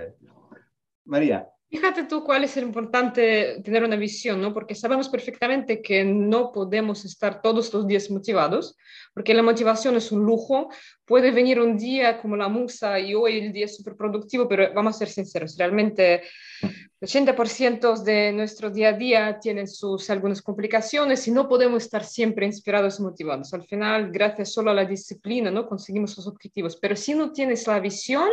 María, 1.06 1.50
Fíjate 1.70 2.06
tú 2.06 2.24
cuál 2.24 2.46
es 2.46 2.56
el 2.56 2.64
importante 2.64 3.62
tener 3.62 3.84
una 3.84 3.98
visión, 3.98 4.42
¿no? 4.42 4.54
Porque 4.54 4.74
sabemos 4.74 5.10
perfectamente 5.10 5.82
que 5.82 6.06
no 6.06 6.54
podemos 6.54 7.04
estar 7.04 7.42
todos 7.42 7.74
los 7.74 7.86
días 7.86 8.10
motivados, 8.10 8.78
porque 9.14 9.34
la 9.34 9.44
motivación 9.44 9.98
es 9.98 10.14
un 10.14 10.26
lujo. 10.26 10.70
Puede 11.04 11.32
venir 11.32 11.60
un 11.60 11.78
día 11.78 12.22
como 12.22 12.38
la 12.38 12.48
musa 12.48 12.98
y 13.02 13.14
hoy 13.14 13.40
el 13.40 13.52
día 13.52 13.66
es 13.66 13.76
súper 13.76 13.98
productivo, 13.98 14.48
pero 14.48 14.74
vamos 14.74 14.96
a 14.96 15.00
ser 15.00 15.10
sinceros, 15.10 15.58
realmente 15.58 16.24
el 16.62 17.08
80% 17.08 18.02
de 18.02 18.32
nuestro 18.32 18.70
día 18.70 18.90
a 18.90 18.94
día 18.94 19.38
tiene 19.40 19.68
sus 19.68 20.10
algunas 20.10 20.42
complicaciones 20.42 21.28
y 21.28 21.32
no 21.32 21.50
podemos 21.50 21.84
estar 21.84 22.06
siempre 22.06 22.46
inspirados 22.46 23.00
y 23.00 23.04
motivados. 23.04 23.54
Al 23.54 23.66
final, 23.66 24.10
gracias 24.10 24.54
solo 24.54 24.72
a 24.72 24.74
la 24.74 24.86
disciplina, 24.86 25.52
¿no? 25.52 25.68
Conseguimos 25.68 26.16
los 26.16 26.28
objetivos, 26.28 26.78
pero 26.78 26.96
si 26.96 27.14
no 27.14 27.34
tienes 27.34 27.68
la 27.68 27.80
visión, 27.82 28.30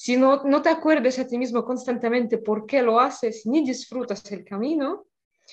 si 0.00 0.16
no, 0.16 0.44
no 0.44 0.62
te 0.62 0.68
acuerdas 0.68 1.18
a 1.18 1.26
ti 1.26 1.36
mismo 1.36 1.64
constantemente 1.64 2.38
por 2.38 2.66
qué 2.66 2.82
lo 2.82 3.00
haces, 3.00 3.44
ni 3.46 3.64
disfrutas 3.64 4.30
el 4.30 4.44
camino, 4.44 5.06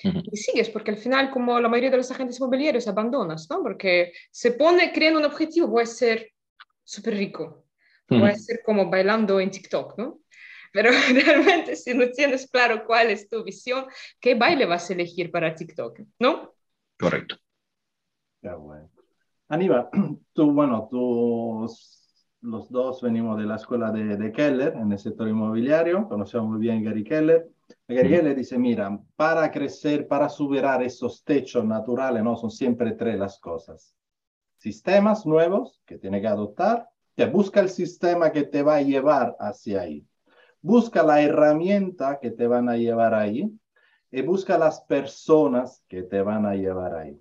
y 0.04 0.36
sigues, 0.36 0.70
porque 0.70 0.92
al 0.92 0.98
final, 0.98 1.32
como 1.32 1.58
la 1.58 1.68
mayoría 1.68 1.90
de 1.90 1.96
los 1.96 2.12
agentes 2.12 2.38
inmobiliarios, 2.38 2.86
abandonas, 2.86 3.48
¿no? 3.50 3.60
Porque 3.60 4.12
se 4.30 4.52
pone, 4.52 4.92
creando 4.92 5.18
un 5.18 5.24
objetivo, 5.24 5.66
voy 5.66 5.82
a 5.82 5.86
ser 5.86 6.30
súper 6.84 7.16
rico, 7.16 7.64
voy 8.08 8.30
a 8.30 8.36
ser 8.36 8.62
como 8.64 8.88
bailando 8.88 9.40
en 9.40 9.50
TikTok, 9.50 9.98
¿no? 9.98 10.20
Pero 10.72 10.90
realmente, 11.26 11.74
si 11.74 11.92
no 11.92 12.08
tienes 12.10 12.48
claro 12.48 12.86
cuál 12.86 13.10
es 13.10 13.28
tu 13.28 13.42
visión, 13.42 13.86
¿qué 14.20 14.36
baile 14.36 14.64
vas 14.64 14.88
a 14.88 14.92
elegir 14.92 15.32
para 15.32 15.56
TikTok, 15.56 16.02
no? 16.20 16.54
Correcto. 16.96 17.36
Ya 18.42 18.54
bueno. 18.54 18.88
Aníbal, 19.48 19.88
tú, 20.32 20.52
bueno, 20.52 20.86
tú 20.88 21.68
los 22.46 22.70
dos 22.70 23.02
venimos 23.02 23.36
de 23.38 23.44
la 23.44 23.56
escuela 23.56 23.90
de, 23.90 24.32
Keller 24.32 24.74
en 24.76 24.92
el 24.92 24.98
sector 24.98 25.28
inmobiliario, 25.28 26.08
conocemos 26.08 26.48
muy 26.48 26.60
bien 26.60 26.82
Gary 26.82 27.02
Keller. 27.02 27.50
Gary 27.88 28.08
Keller 28.08 28.36
dice, 28.36 28.56
mira, 28.56 28.98
para 29.16 29.50
crecer, 29.50 30.06
para 30.06 30.28
superar 30.28 30.82
esos 30.82 31.24
techos 31.24 31.64
naturales, 31.64 32.22
¿no? 32.22 32.36
Son 32.36 32.50
siempre 32.50 32.92
tres 32.92 33.18
las 33.18 33.40
cosas. 33.40 33.96
Sistemas 34.58 35.26
nuevos 35.26 35.82
que 35.84 35.98
tiene 35.98 36.20
que 36.20 36.28
adoptar, 36.28 36.88
te 37.16 37.26
busca 37.26 37.60
el 37.60 37.68
sistema 37.68 38.30
que 38.30 38.44
te 38.44 38.62
va 38.62 38.76
a 38.76 38.82
llevar 38.82 39.36
hacia 39.40 39.80
ahí. 39.80 40.06
Busca 40.62 41.02
la 41.02 41.20
herramienta 41.22 42.20
que 42.20 42.30
te 42.30 42.46
van 42.46 42.68
a 42.68 42.76
llevar 42.76 43.14
ahí 43.14 43.50
y 44.10 44.22
busca 44.22 44.56
las 44.56 44.80
personas 44.82 45.82
que 45.88 46.02
te 46.02 46.22
van 46.22 46.46
a 46.46 46.54
llevar 46.54 46.94
ahí. 46.94 47.20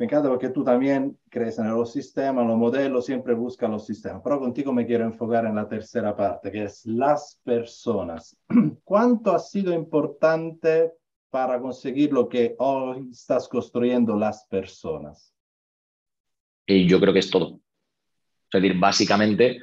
Me 0.00 0.06
encanta 0.06 0.30
porque 0.30 0.48
tú 0.48 0.64
también 0.64 1.18
crees 1.28 1.58
en 1.58 1.68
los 1.68 1.92
sistemas, 1.92 2.46
los 2.46 2.56
modelos, 2.56 3.04
siempre 3.04 3.34
buscas 3.34 3.68
los 3.68 3.84
sistemas. 3.84 4.22
Pero 4.24 4.40
contigo 4.40 4.72
me 4.72 4.86
quiero 4.86 5.04
enfocar 5.04 5.44
en 5.44 5.56
la 5.56 5.68
tercera 5.68 6.16
parte, 6.16 6.50
que 6.50 6.64
es 6.64 6.86
las 6.86 7.38
personas. 7.44 8.34
¿Cuánto 8.82 9.30
ha 9.30 9.38
sido 9.38 9.74
importante 9.74 10.92
para 11.28 11.60
conseguir 11.60 12.14
lo 12.14 12.30
que 12.30 12.54
hoy 12.60 13.10
estás 13.10 13.46
construyendo 13.46 14.16
las 14.16 14.46
personas? 14.46 15.34
Y 16.64 16.88
yo 16.88 16.98
creo 16.98 17.12
que 17.12 17.18
es 17.18 17.30
todo. 17.30 17.60
Es 18.50 18.62
decir, 18.62 18.80
básicamente 18.80 19.60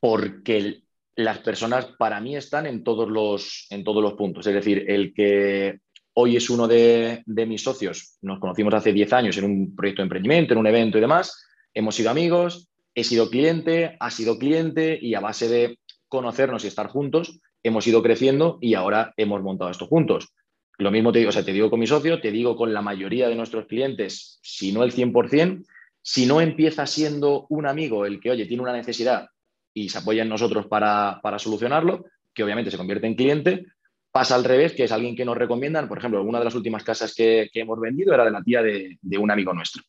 porque 0.00 0.82
las 1.14 1.40
personas 1.40 1.84
para 1.98 2.22
mí 2.22 2.36
están 2.36 2.64
en 2.64 2.82
todos 2.82 3.06
los, 3.10 3.66
en 3.68 3.84
todos 3.84 4.02
los 4.02 4.14
puntos. 4.14 4.46
Es 4.46 4.54
decir, 4.54 4.86
el 4.88 5.12
que 5.12 5.80
Hoy 6.18 6.34
es 6.34 6.48
uno 6.48 6.66
de, 6.66 7.22
mis 7.26 7.62
socios. 7.62 8.16
Nos 8.22 8.38
conocimos 8.40 8.72
hace 8.72 8.90
10 8.90 9.12
años 9.12 9.36
en 9.36 9.44
un 9.44 9.76
proyecto 9.76 10.00
de 10.00 10.04
emprendimiento, 10.04 10.54
en 10.54 10.60
un 10.60 10.66
evento 10.66 10.96
y 10.96 11.02
demás. 11.02 11.46
Hemos 11.74 11.94
sido 11.94 12.08
amigos, 12.08 12.70
he 12.94 13.04
sido 13.04 13.28
cliente, 13.28 13.98
ha 14.00 14.10
sido 14.10 14.38
cliente 14.38 14.98
y 14.98 15.14
a 15.14 15.20
base 15.20 15.46
de 15.46 15.78
conocernos 16.08 16.64
y 16.64 16.68
estar 16.68 16.86
juntos, 16.86 17.38
hemos 17.62 17.86
ido 17.86 18.02
creciendo 18.02 18.56
y 18.62 18.72
ahora 18.72 19.12
hemos 19.18 19.42
montado 19.42 19.70
esto 19.70 19.86
juntos. 19.86 20.32
Lo 20.78 20.90
mismo 20.90 21.12
te 21.12 21.18
digo, 21.18 21.28
o 21.28 21.32
sea, 21.32 21.44
te 21.44 21.52
digo 21.52 21.68
con 21.68 21.80
mi 21.80 21.86
socio, 21.86 22.18
te 22.18 22.32
digo 22.32 22.56
con 22.56 22.72
la 22.72 22.80
mayoría 22.80 23.28
de 23.28 23.34
nuestros 23.34 23.66
clientes, 23.66 24.38
si 24.42 24.72
no 24.72 24.84
el 24.84 24.94
100%, 24.94 25.66
si 26.00 26.24
no 26.24 26.40
empieza 26.40 26.86
siendo 26.86 27.44
un 27.50 27.66
amigo 27.66 28.06
el 28.06 28.20
que, 28.20 28.30
oye, 28.30 28.46
tiene 28.46 28.62
una 28.62 28.72
necesidad 28.72 29.28
y 29.74 29.90
se 29.90 29.98
apoya 29.98 30.22
en 30.22 30.30
nosotros 30.30 30.66
para, 30.66 31.20
para 31.22 31.38
solucionarlo, 31.38 32.06
que 32.32 32.42
obviamente 32.42 32.70
se 32.70 32.78
convierte 32.78 33.06
en 33.06 33.16
cliente, 33.16 33.66
Pasa 34.16 34.34
al 34.34 34.44
revés, 34.44 34.72
que 34.72 34.84
es 34.84 34.92
alguien 34.92 35.14
que 35.14 35.26
nos 35.26 35.36
recomiendan. 35.36 35.88
Por 35.88 35.98
ejemplo, 35.98 36.22
una 36.22 36.38
de 36.38 36.46
las 36.46 36.54
últimas 36.54 36.82
casas 36.82 37.14
que, 37.14 37.50
hemos 37.52 37.78
vendido 37.78 38.14
era 38.14 38.24
de 38.24 38.30
la 38.30 38.42
tía 38.42 38.62
de, 38.62 39.18
un 39.18 39.30
amigo 39.30 39.52
nuestro. 39.52 39.82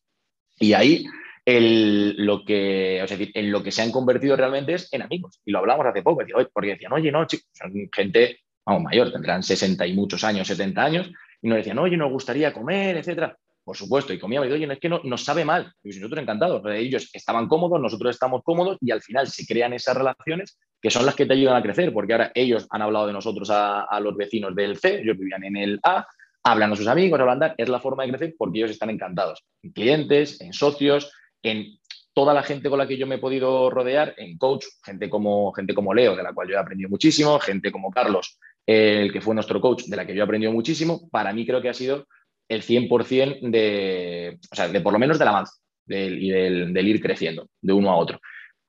Y 0.59 0.73
ahí 0.73 1.05
lo 1.45 2.43
que, 2.43 3.05
en 3.05 3.51
lo 3.53 3.63
que 3.63 3.71
se 3.71 3.83
han 3.83 3.91
convertido 3.91 4.35
realmente 4.35 4.73
es 4.73 4.91
en 4.91 5.03
amigos. 5.03 5.39
Y 5.45 5.51
lo 5.51 5.59
hablamos 5.59 5.85
hace 5.85 6.01
poco, 6.01 6.25
porque 6.51 6.71
decían, 6.71 6.91
oye, 6.91 7.09
no, 7.09 7.25
chicos, 7.25 7.47
son 7.53 7.71
gente 7.89 8.39
vamos, 8.65 8.83
mayor, 8.83 9.13
tendrán 9.13 9.43
60 9.43 9.87
y 9.87 9.93
muchos 9.93 10.25
años, 10.25 10.45
70 10.45 10.83
años, 10.83 11.09
y 11.41 11.47
nos 11.47 11.59
decían, 11.59 11.79
oye, 11.79 11.95
nos 11.95 12.11
gustaría 12.11 12.51
comer, 12.51 12.97
etcétera. 12.97 13.37
Por 13.67 13.75
supuesto, 13.75 14.13
y 14.13 14.17
comíamos, 14.17 14.47
y 14.47 14.53
oye, 14.53 14.71
es 14.71 14.79
que 14.79 14.87
no, 14.87 15.01
nos 15.03 15.25
sabe 15.25 15.43
mal. 15.43 15.73
Y 15.83 15.89
nosotros 15.89 16.21
encantados. 16.21 16.61
Ellos 16.73 17.09
estaban 17.11 17.49
cómodos, 17.49 17.81
nosotros 17.81 18.15
estamos 18.15 18.41
cómodos, 18.41 18.77
y 18.79 18.91
al 18.91 19.01
final 19.01 19.27
se 19.27 19.45
crean 19.45 19.73
esas 19.73 19.97
relaciones 19.97 20.57
que 20.81 20.89
son 20.89 21.05
las 21.05 21.15
que 21.15 21.25
te 21.25 21.33
ayudan 21.33 21.57
a 21.57 21.61
crecer, 21.61 21.91
porque 21.91 22.13
ahora 22.13 22.31
ellos 22.33 22.65
han 22.69 22.81
hablado 22.81 23.07
de 23.07 23.11
nosotros 23.11 23.49
a, 23.51 23.99
los 23.99 24.15
vecinos 24.15 24.55
del 24.55 24.77
C, 24.77 25.01
ellos 25.01 25.17
vivían 25.17 25.43
en 25.43 25.57
el 25.57 25.79
A, 25.83 26.07
hablan 26.43 26.71
a 26.71 26.75
sus 26.77 26.87
amigos, 26.87 27.19
hablan 27.19 27.39
de, 27.39 27.55
es 27.57 27.67
la 27.67 27.81
forma 27.81 28.03
de 28.03 28.11
crecer 28.11 28.35
porque 28.37 28.59
ellos 28.59 28.71
están 28.71 28.89
encantados, 28.89 29.43
en 29.61 29.73
clientes, 29.73 30.39
en 30.39 30.53
socios, 30.53 31.11
en 31.43 31.77
toda 32.13 32.33
la 32.33 32.43
gente 32.43 32.69
con 32.69 32.77
la 32.77 32.87
que 32.87 32.95
yo 32.95 33.05
me 33.05 33.15
he 33.15 33.19
podido 33.19 33.69
rodear, 33.69 34.13
en 34.15 34.37
coach, 34.37 34.63
gente 34.81 35.09
como, 35.09 35.51
gente 35.51 35.73
como 35.73 35.93
Leo, 35.93 36.15
de 36.15 36.23
la 36.23 36.31
cual 36.31 36.47
yo 36.47 36.55
he 36.55 36.57
aprendido 36.57 36.89
muchísimo, 36.89 37.37
gente 37.39 37.69
como 37.69 37.91
Carlos, 37.91 38.39
el 38.65 39.11
que 39.11 39.19
fue 39.19 39.35
nuestro 39.35 39.59
coach, 39.59 39.87
de 39.87 39.97
la 39.97 40.07
que 40.07 40.15
yo 40.15 40.21
he 40.21 40.23
aprendido 40.23 40.53
muchísimo, 40.53 41.09
para 41.09 41.33
mí 41.33 41.45
creo 41.45 41.61
que 41.61 41.67
ha 41.67 41.73
sido 41.73 42.07
el 42.47 42.61
100% 42.63 43.39
de, 43.51 44.39
o 44.51 44.55
sea, 44.55 44.67
de 44.67 44.81
por 44.81 44.93
lo 44.93 44.99
menos 44.99 45.19
del 45.19 45.27
avance 45.27 45.53
y 45.87 46.29
del, 46.29 46.87
ir 46.87 47.01
creciendo 47.01 47.47
de 47.61 47.73
uno 47.73 47.91
a 47.91 47.97
otro. 47.97 48.19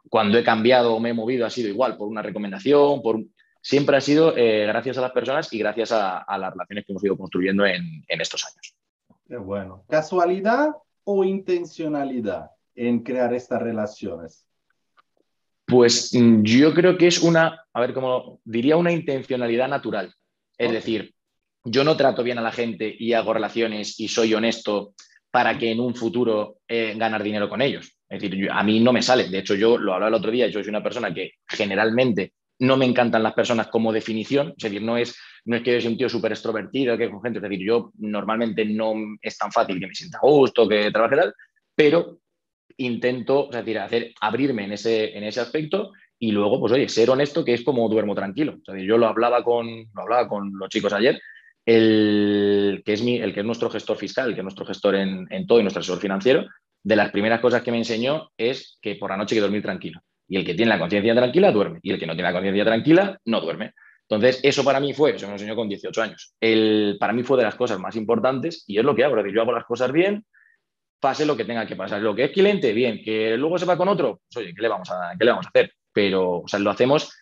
Cuando 0.09 0.39
he 0.39 0.45
cambiado 0.45 0.95
o 0.95 1.01
me 1.01 1.11
he 1.11 1.15
movido 1.15 1.47
ha 1.47 1.51
sido 1.51 1.69
igual, 1.69 1.97
por 1.97 2.09
una 2.09 2.23
recomendación, 2.23 3.03
por 3.03 3.23
siempre 3.61 3.97
ha 3.97 4.01
sido 4.01 4.37
eh, 4.37 4.67
gracias 4.67 4.99
a 4.99 5.03
las 5.03 5.13
personas 5.13 5.53
y 5.53 5.59
gracias 5.59 5.93
a, 5.93 6.25
las 6.39 6.53
relaciones 6.53 6.85
que 6.85 6.93
hemos 6.93 7.05
ido 7.05 7.17
construyendo 7.17 7.67
en, 7.67 8.05
estos 8.09 8.45
años. 8.47 8.75
Qué 9.27 9.37
bueno. 9.37 9.85
¿Casualidad 9.89 10.71
o 11.05 11.25
intencionalidad 11.25 12.51
en 12.75 13.01
crear 13.03 13.35
estas 13.35 13.61
relaciones? 13.61 14.47
Pues 15.67 16.15
mm, 16.15 16.43
yo 16.43 16.73
creo 16.73 16.97
que 16.97 17.09
es 17.09 17.23
una, 17.23 17.67
a 17.73 17.81
ver, 17.81 17.93
cómo 17.93 18.41
diría 18.45 18.77
una 18.77 18.93
intencionalidad 18.93 19.69
natural. 19.69 20.15
Es 20.57 20.73
decir, 20.73 21.15
yo 21.65 21.85
no 21.85 21.97
trato 21.97 22.23
bien 22.23 22.39
a 22.39 22.43
la 22.43 22.53
gente 22.53 22.95
y 22.99 23.13
hago 23.13 23.33
relaciones 23.33 23.99
y 24.01 24.09
soy 24.09 24.35
honesto 24.35 24.95
para 25.31 25.59
que 25.59 25.71
en 25.71 25.81
un 25.81 25.95
futuro 25.95 26.59
eh, 26.67 26.95
ganar 26.97 27.23
dinero 27.23 27.49
con 27.49 27.61
ellos. 27.61 27.97
Es 28.09 28.23
decir, 28.23 28.49
a 28.51 28.63
mí 28.63 28.81
no 28.81 28.93
me 28.93 29.03
sale. 29.03 29.29
De 29.29 29.39
hecho, 29.39 29.55
yo 29.55 29.77
lo 29.77 29.93
hablaba 29.95 30.09
el 30.09 30.15
otro 30.15 30.31
día, 30.31 30.49
yo 30.49 30.61
soy 30.61 30.71
una 30.71 30.83
persona 30.83 31.13
que 31.13 31.33
generalmente 31.47 32.33
no 32.61 32.77
me 32.77 32.87
encantan 32.87 33.23
las 33.23 33.35
personas 33.35 33.69
como 33.69 33.93
definición. 33.93 34.55
Es 34.57 34.65
decir, 34.65 34.83
no 34.83 34.97
es, 34.97 35.17
no 35.45 35.57
es 35.57 35.63
que 35.63 35.75
yo 35.75 35.81
sea 35.81 35.91
un 35.91 35.99
tío 35.99 36.09
súper 36.09 36.33
extrovertido, 36.33 36.97
que 36.97 37.11
con 37.11 37.23
gente. 37.23 37.39
Es 37.39 37.43
decir, 37.43 37.67
yo 37.67 37.93
normalmente 37.99 38.65
no 38.65 38.95
es 39.21 39.37
tan 39.37 39.53
fácil 39.53 39.79
que 39.79 39.87
me 39.87 39.95
sienta 39.95 40.19
a 40.19 40.27
gusto, 40.27 40.69
que 40.69 40.91
trabaje 40.91 41.17
tal, 41.17 41.35
pero 41.75 42.21
intento, 42.79 43.49
decir, 43.53 43.79
hacer, 43.79 44.13
abrirme 44.21 44.65
en 44.65 44.73
ese, 44.73 45.17
en 45.17 45.25
ese 45.25 45.41
aspecto 45.41 45.93
y 46.19 46.33
luego, 46.33 46.59
pues 46.59 46.73
oye, 46.73 46.89
ser 46.89 47.11
honesto, 47.11 47.45
que 47.45 47.55
es 47.55 47.63
como 47.63 47.89
duermo 47.89 48.15
tranquilo. 48.15 48.59
yo 48.67 48.99
lo 48.99 49.07
hablaba 49.07 49.45
con, 49.45 49.67
lo 49.95 50.03
hablaba 50.03 50.29
con 50.29 50.53
los 50.59 50.69
chicos 50.69 50.93
ayer 50.93 51.21
el 51.69 52.83
que 52.83 52.95
es, 52.95 53.03
mi, 53.03 53.19
el 53.19 53.35
que 53.35 53.41
es 53.41 53.47
nuestro 53.47 53.69
gestor 53.69 53.99
fiscal, 53.99 54.31
el 54.31 54.35
que 54.35 54.41
es 54.41 54.45
nuestro 54.45 54.65
gestor 54.65 54.95
en, 54.95 55.47
todo 55.47 55.61
y 55.61 55.63
nuestro 55.63 55.81
asesor 55.81 56.01
financiero, 56.01 56.47
de 56.83 56.97
las 56.97 57.11
primeras 57.11 57.41
cosas 57.41 57.61
que 57.61 57.71
me 57.71 57.77
enseñó 57.77 58.31
es 58.39 58.79
que 58.81 58.95
por 58.95 59.11
la 59.11 59.19
noche 59.19 59.35
hay 59.35 59.37
que 59.37 59.43
dormir 59.43 59.61
tranquilo. 59.61 60.01
Y 60.27 60.39
el 60.39 60.47
que 60.47 60.55
tiene 60.55 60.71
la 60.71 60.79
conciencia 60.79 61.15
tranquila 61.15 61.53
duerme. 61.53 61.79
Y 61.83 61.91
el 61.91 61.99
que 61.99 62.07
no 62.07 62.15
tiene 62.15 62.31
la 62.31 62.33
conciencia 62.33 62.65
tranquila 62.65 63.21
no 63.27 63.43
duerme. 63.43 63.75
Entonces, 64.09 64.41
eso 64.43 64.65
para 64.65 64.81
mí 64.81 64.95
fue, 64.95 65.15
eso 65.15 65.27
me 65.27 65.35
enseñó 65.35 65.55
con 65.55 65.69
18 65.69 66.01
años. 66.01 66.33
El, 66.41 66.97
para 66.99 67.13
mí 67.13 67.23
fue 67.23 67.37
de 67.37 67.43
las 67.43 67.55
cosas 67.55 67.79
más 67.79 67.97
importantes 67.97 68.65
y 68.67 68.79
es 68.79 68.85
lo 68.85 68.95
que 68.97 69.05
hago. 69.05 69.19
Es 69.19 69.31
yo 69.35 69.43
hago 69.43 69.53
las 69.53 69.67
cosas 69.67 69.93
bien, 69.93 70.25
pase 70.99 71.27
lo 71.27 71.37
que 71.37 71.45
tenga 71.45 71.67
que 71.67 71.77
pasar. 71.77 72.01
Lo 72.01 72.15
que 72.15 72.25
es 72.25 72.31
cliente, 72.31 72.73
bien. 72.73 73.03
Que 73.05 73.37
luego 73.37 73.59
se 73.59 73.67
va 73.67 73.77
con 73.77 73.89
otro, 73.89 74.23
pues 74.27 74.43
oye, 74.43 74.55
¿qué 74.55 74.63
le 74.63 74.69
vamos 74.69 74.91
a, 74.91 75.13
qué 75.19 75.25
le 75.27 75.33
vamos 75.33 75.45
a 75.45 75.51
hacer? 75.51 75.75
Pero, 75.93 76.39
o 76.39 76.49
sea, 76.49 76.61
lo 76.61 76.71
hacemos 76.71 77.13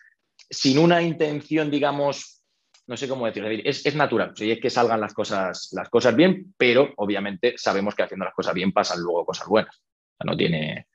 sin 0.49 0.79
una 0.79 1.01
intención, 1.01 1.69
digamos, 1.69 2.36
no 2.87 2.95
sé 2.95 3.07
cómo 3.07 3.25
decirlo, 3.25 3.49
es, 3.49 3.85
es 3.85 3.95
natural, 3.95 4.29
o 4.29 4.43
es 4.43 4.59
que 4.61 4.69
salgan 4.69 5.01
las 5.01 5.13
cosas, 5.13 5.69
las 5.73 5.89
cosas 5.89 6.15
bien, 6.15 6.53
pero 6.57 6.93
obviamente 6.95 7.53
sabemos 7.57 7.93
que 7.93 8.03
haciendo 8.03 8.25
las 8.25 8.33
cosas 8.33 8.53
bien 8.53 8.71
pasan 8.71 9.01
luego 9.01 9.25
cosas 9.25 9.47
buenas. 9.47 9.81
no 10.23 10.35
tiene, 10.35 10.87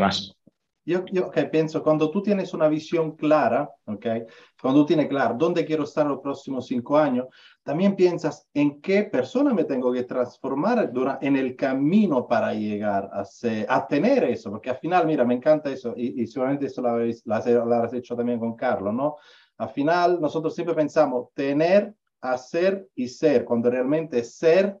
más. 0.00 0.36
yo, 0.84 1.04
yo 1.06 1.28
okay, 1.28 1.46
pienso, 1.46 1.84
cuando 1.84 2.10
tú 2.10 2.20
tienes 2.20 2.52
una 2.52 2.66
visión 2.66 3.16
clara, 3.16 3.70
okay, 3.86 4.24
cuando 4.60 4.80
tú 4.80 4.86
tienes 4.86 5.06
claro 5.06 5.36
dónde 5.38 5.64
quiero 5.64 5.84
estar 5.84 6.04
los 6.04 6.18
próximos 6.18 6.66
cinco 6.66 6.98
años, 6.98 7.26
también 7.62 7.94
piensas 7.94 8.48
en 8.52 8.80
qué 8.80 9.04
persona 9.04 9.54
me 9.54 9.64
tengo 9.64 9.92
que 9.92 10.02
transformar 10.02 10.90
en 11.20 11.36
el 11.36 11.54
camino 11.54 12.26
para 12.26 12.52
llegar 12.54 13.08
a, 13.12 13.24
ser, 13.24 13.66
a 13.68 13.86
tener 13.86 14.24
eso, 14.24 14.50
porque 14.50 14.70
al 14.70 14.78
final, 14.78 15.06
mira, 15.06 15.24
me 15.24 15.34
encanta 15.34 15.70
eso, 15.70 15.94
y, 15.96 16.22
y 16.22 16.26
seguramente 16.26 16.66
eso 16.66 16.82
lo, 16.82 16.88
habéis, 16.88 17.24
lo, 17.24 17.34
has, 17.36 17.94
hecho 17.94 18.16
también 18.16 18.40
con 18.40 18.56
Carlos, 18.56 18.92
¿no? 18.92 19.16
Al 19.58 19.70
final, 19.70 20.20
nosotros 20.20 20.54
siempre 20.54 20.74
pensamos 20.74 21.28
tener, 21.34 21.94
hacer 22.20 22.88
y 22.94 23.08
ser, 23.08 23.44
cuando 23.44 23.70
realmente 23.70 24.24
ser, 24.24 24.78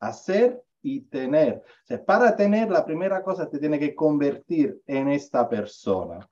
hacer 0.00 0.62
y 0.82 1.00
tener. 1.02 1.62
O 1.64 1.86
sea, 1.86 2.04
para 2.04 2.36
tener, 2.36 2.70
la 2.70 2.84
primera 2.84 3.22
cosa 3.22 3.48
te 3.48 3.58
tiene 3.58 3.78
que 3.78 3.94
convertir 3.94 4.80
en 4.86 5.08
esta 5.08 5.48
persona. 5.48 6.26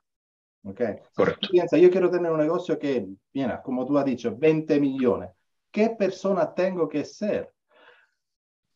¿Ok? 0.65 0.81
Correcto. 1.15 1.49
Piensa, 1.51 1.77
yo 1.77 1.91
quiero 1.91 2.11
tener 2.11 2.31
un 2.31 2.39
negocio 2.39 2.79
que, 2.79 3.09
mira, 3.33 3.61
como 3.63 3.85
tú 3.85 3.99
has 3.99 4.05
dicho, 4.05 4.35
20 4.37 4.79
millones. 4.79 5.31
¿Qué 5.71 5.91
persona 5.91 6.55
tengo 6.55 6.89
que 6.89 7.05
ser? 7.05 7.52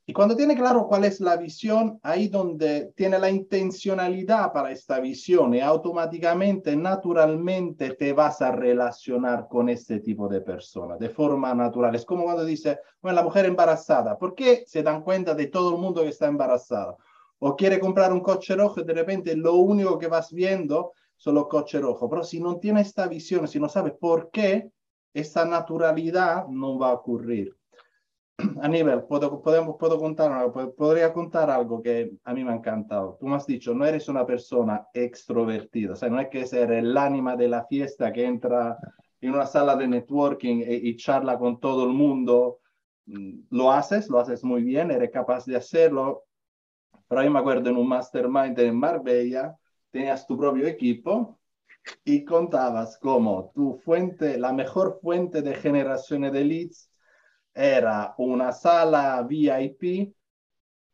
Y 0.09 0.13
cuando 0.13 0.37
tiene 0.37 0.55
claro 0.55 0.87
cuál 0.87 1.05
es 1.05 1.19
la 1.19 1.37
visión, 1.37 1.99
ahí 2.05 2.29
donde 2.29 2.93
tiene 2.95 3.19
la 3.19 3.29
intencionalidad 3.29 4.53
para 4.53 4.71
esta 4.71 5.01
visión 5.01 5.53
y 5.53 5.61
automáticamente, 5.61 6.77
naturalmente 6.77 7.95
te 7.95 8.13
vas 8.13 8.41
a 8.41 8.53
relacionar 8.53 9.49
con 9.49 9.69
este 9.69 9.99
tipo 9.99 10.29
de 10.29 10.43
personas 10.43 11.01
de 11.01 11.09
forma 11.09 11.53
natural. 11.55 11.93
Es 11.97 12.05
como 12.05 12.23
cuando 12.23 12.45
dice, 12.45 12.79
bueno, 13.03 13.17
la 13.17 13.25
mujer 13.25 13.47
embarazada, 13.47 14.17
¿por 14.17 14.37
qué 14.37 14.63
se 14.65 14.85
dan 14.85 15.03
cuenta 15.03 15.35
de 15.35 15.49
todo 15.49 15.75
el 15.75 15.83
mundo 15.83 16.03
que 16.03 16.11
está 16.11 16.29
embarazada? 16.29 16.95
O 17.41 17.57
quiere 17.57 17.81
comprar 17.81 18.13
un 18.13 18.21
coche 18.21 18.55
rojo 18.55 18.83
y 18.83 18.85
de 18.85 18.95
repente 18.95 19.37
lo 19.37 19.55
único 19.55 19.99
que 19.99 20.07
vas 20.07 20.33
viendo 20.33 20.93
son 21.17 21.35
los 21.35 21.49
coches 21.49 21.83
rojos. 21.83 22.09
Pero 22.09 22.23
si 22.23 22.39
no 22.39 22.59
tiene 22.59 22.83
esta 22.83 23.09
visión, 23.09 23.49
si 23.49 23.59
no 23.59 23.69
sabes 23.69 23.95
por 23.99 24.31
qué, 24.31 24.71
esta 25.13 25.45
naturalidad 25.45 26.47
no 26.47 26.79
va 26.79 26.91
a 26.91 26.95
ocurrir. 26.95 27.56
Aníbal, 28.63 29.07
¿puedo, 29.07 29.41
podemos, 29.43 29.77
puedo 29.79 29.99
contar 29.99 30.31
algo? 30.33 30.75
Podría 30.75 31.13
contar 31.13 31.51
algo 31.51 31.83
que 31.83 32.13
a 32.25 32.35
mí 32.35 32.45
me 32.45 32.53
ha 32.53 32.57
encantado. 32.57 33.17
Tú 33.19 33.27
me 33.27 33.37
has 33.37 33.47
dicho, 33.47 33.75
no 33.75 33.87
eres 33.87 34.09
una 34.09 34.27
persona 34.27 34.87
extrovertida, 34.93 35.93
o 35.93 35.97
sea, 35.97 36.11
no 36.11 36.21
es 36.21 36.29
que 36.29 36.47
ser 36.47 36.71
el 36.73 36.97
ánima 36.97 37.37
de 37.37 37.49
la 37.49 37.65
fiesta 37.65 38.13
que 38.13 38.25
entra 38.25 38.77
en 39.21 39.31
una 39.33 39.47
sala 39.47 39.75
de 39.77 39.89
networking 39.89 40.57
y, 40.59 40.91
y 40.91 40.97
charla 40.97 41.39
con 41.39 41.59
todo 41.61 41.85
el 41.85 41.93
mundo. 41.93 42.61
Mm, 43.07 43.41
lo 43.51 43.73
haces, 43.73 44.09
lo 44.11 44.21
haces 44.21 44.45
muy 44.45 44.63
bien, 44.63 44.91
eres 44.91 45.11
capaz 45.11 45.47
de 45.47 45.57
hacerlo. 45.57 46.25
Pero 47.09 47.23
yo 47.23 47.31
me 47.31 47.39
acuerdo 47.39 47.71
en 47.71 47.77
un 47.77 47.89
mastermind 47.89 48.59
en 48.59 48.79
Marbella, 48.79 49.57
tenías 49.91 50.27
tu 50.27 50.37
propio 50.37 50.67
equipo 50.67 51.39
y 52.05 52.25
contabas 52.25 52.99
cómo 52.99 53.53
tu 53.55 53.77
fuente, 53.79 54.37
la 54.37 54.53
mejor 54.53 54.99
fuente 55.01 55.41
de 55.41 55.55
generación 55.55 56.23
de 56.23 56.45
leads 56.45 56.91
era 57.57 58.15
una 58.19 58.53
sala 58.53 59.23
VIP 59.23 60.15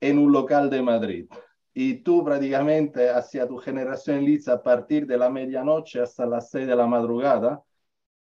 en 0.01 0.19
un 0.19 0.33
local 0.33 0.71
de 0.71 0.81
Madrid. 0.81 1.27
Y 1.75 2.03
tú 2.03 2.25
prácticamente 2.25 3.11
hacías 3.11 3.49
tu 3.49 3.57
generación 3.57 4.25
leads 4.25 4.49
a 4.49 4.63
partir 4.63 5.07
de 5.07 5.19
la 5.19 5.29
medianoche 5.29 6.01
hasta 6.01 6.25
las 6.25 6.51
seis 6.51 6.67
de 6.67 6.77
la 6.77 6.87
madrugada. 6.87 7.63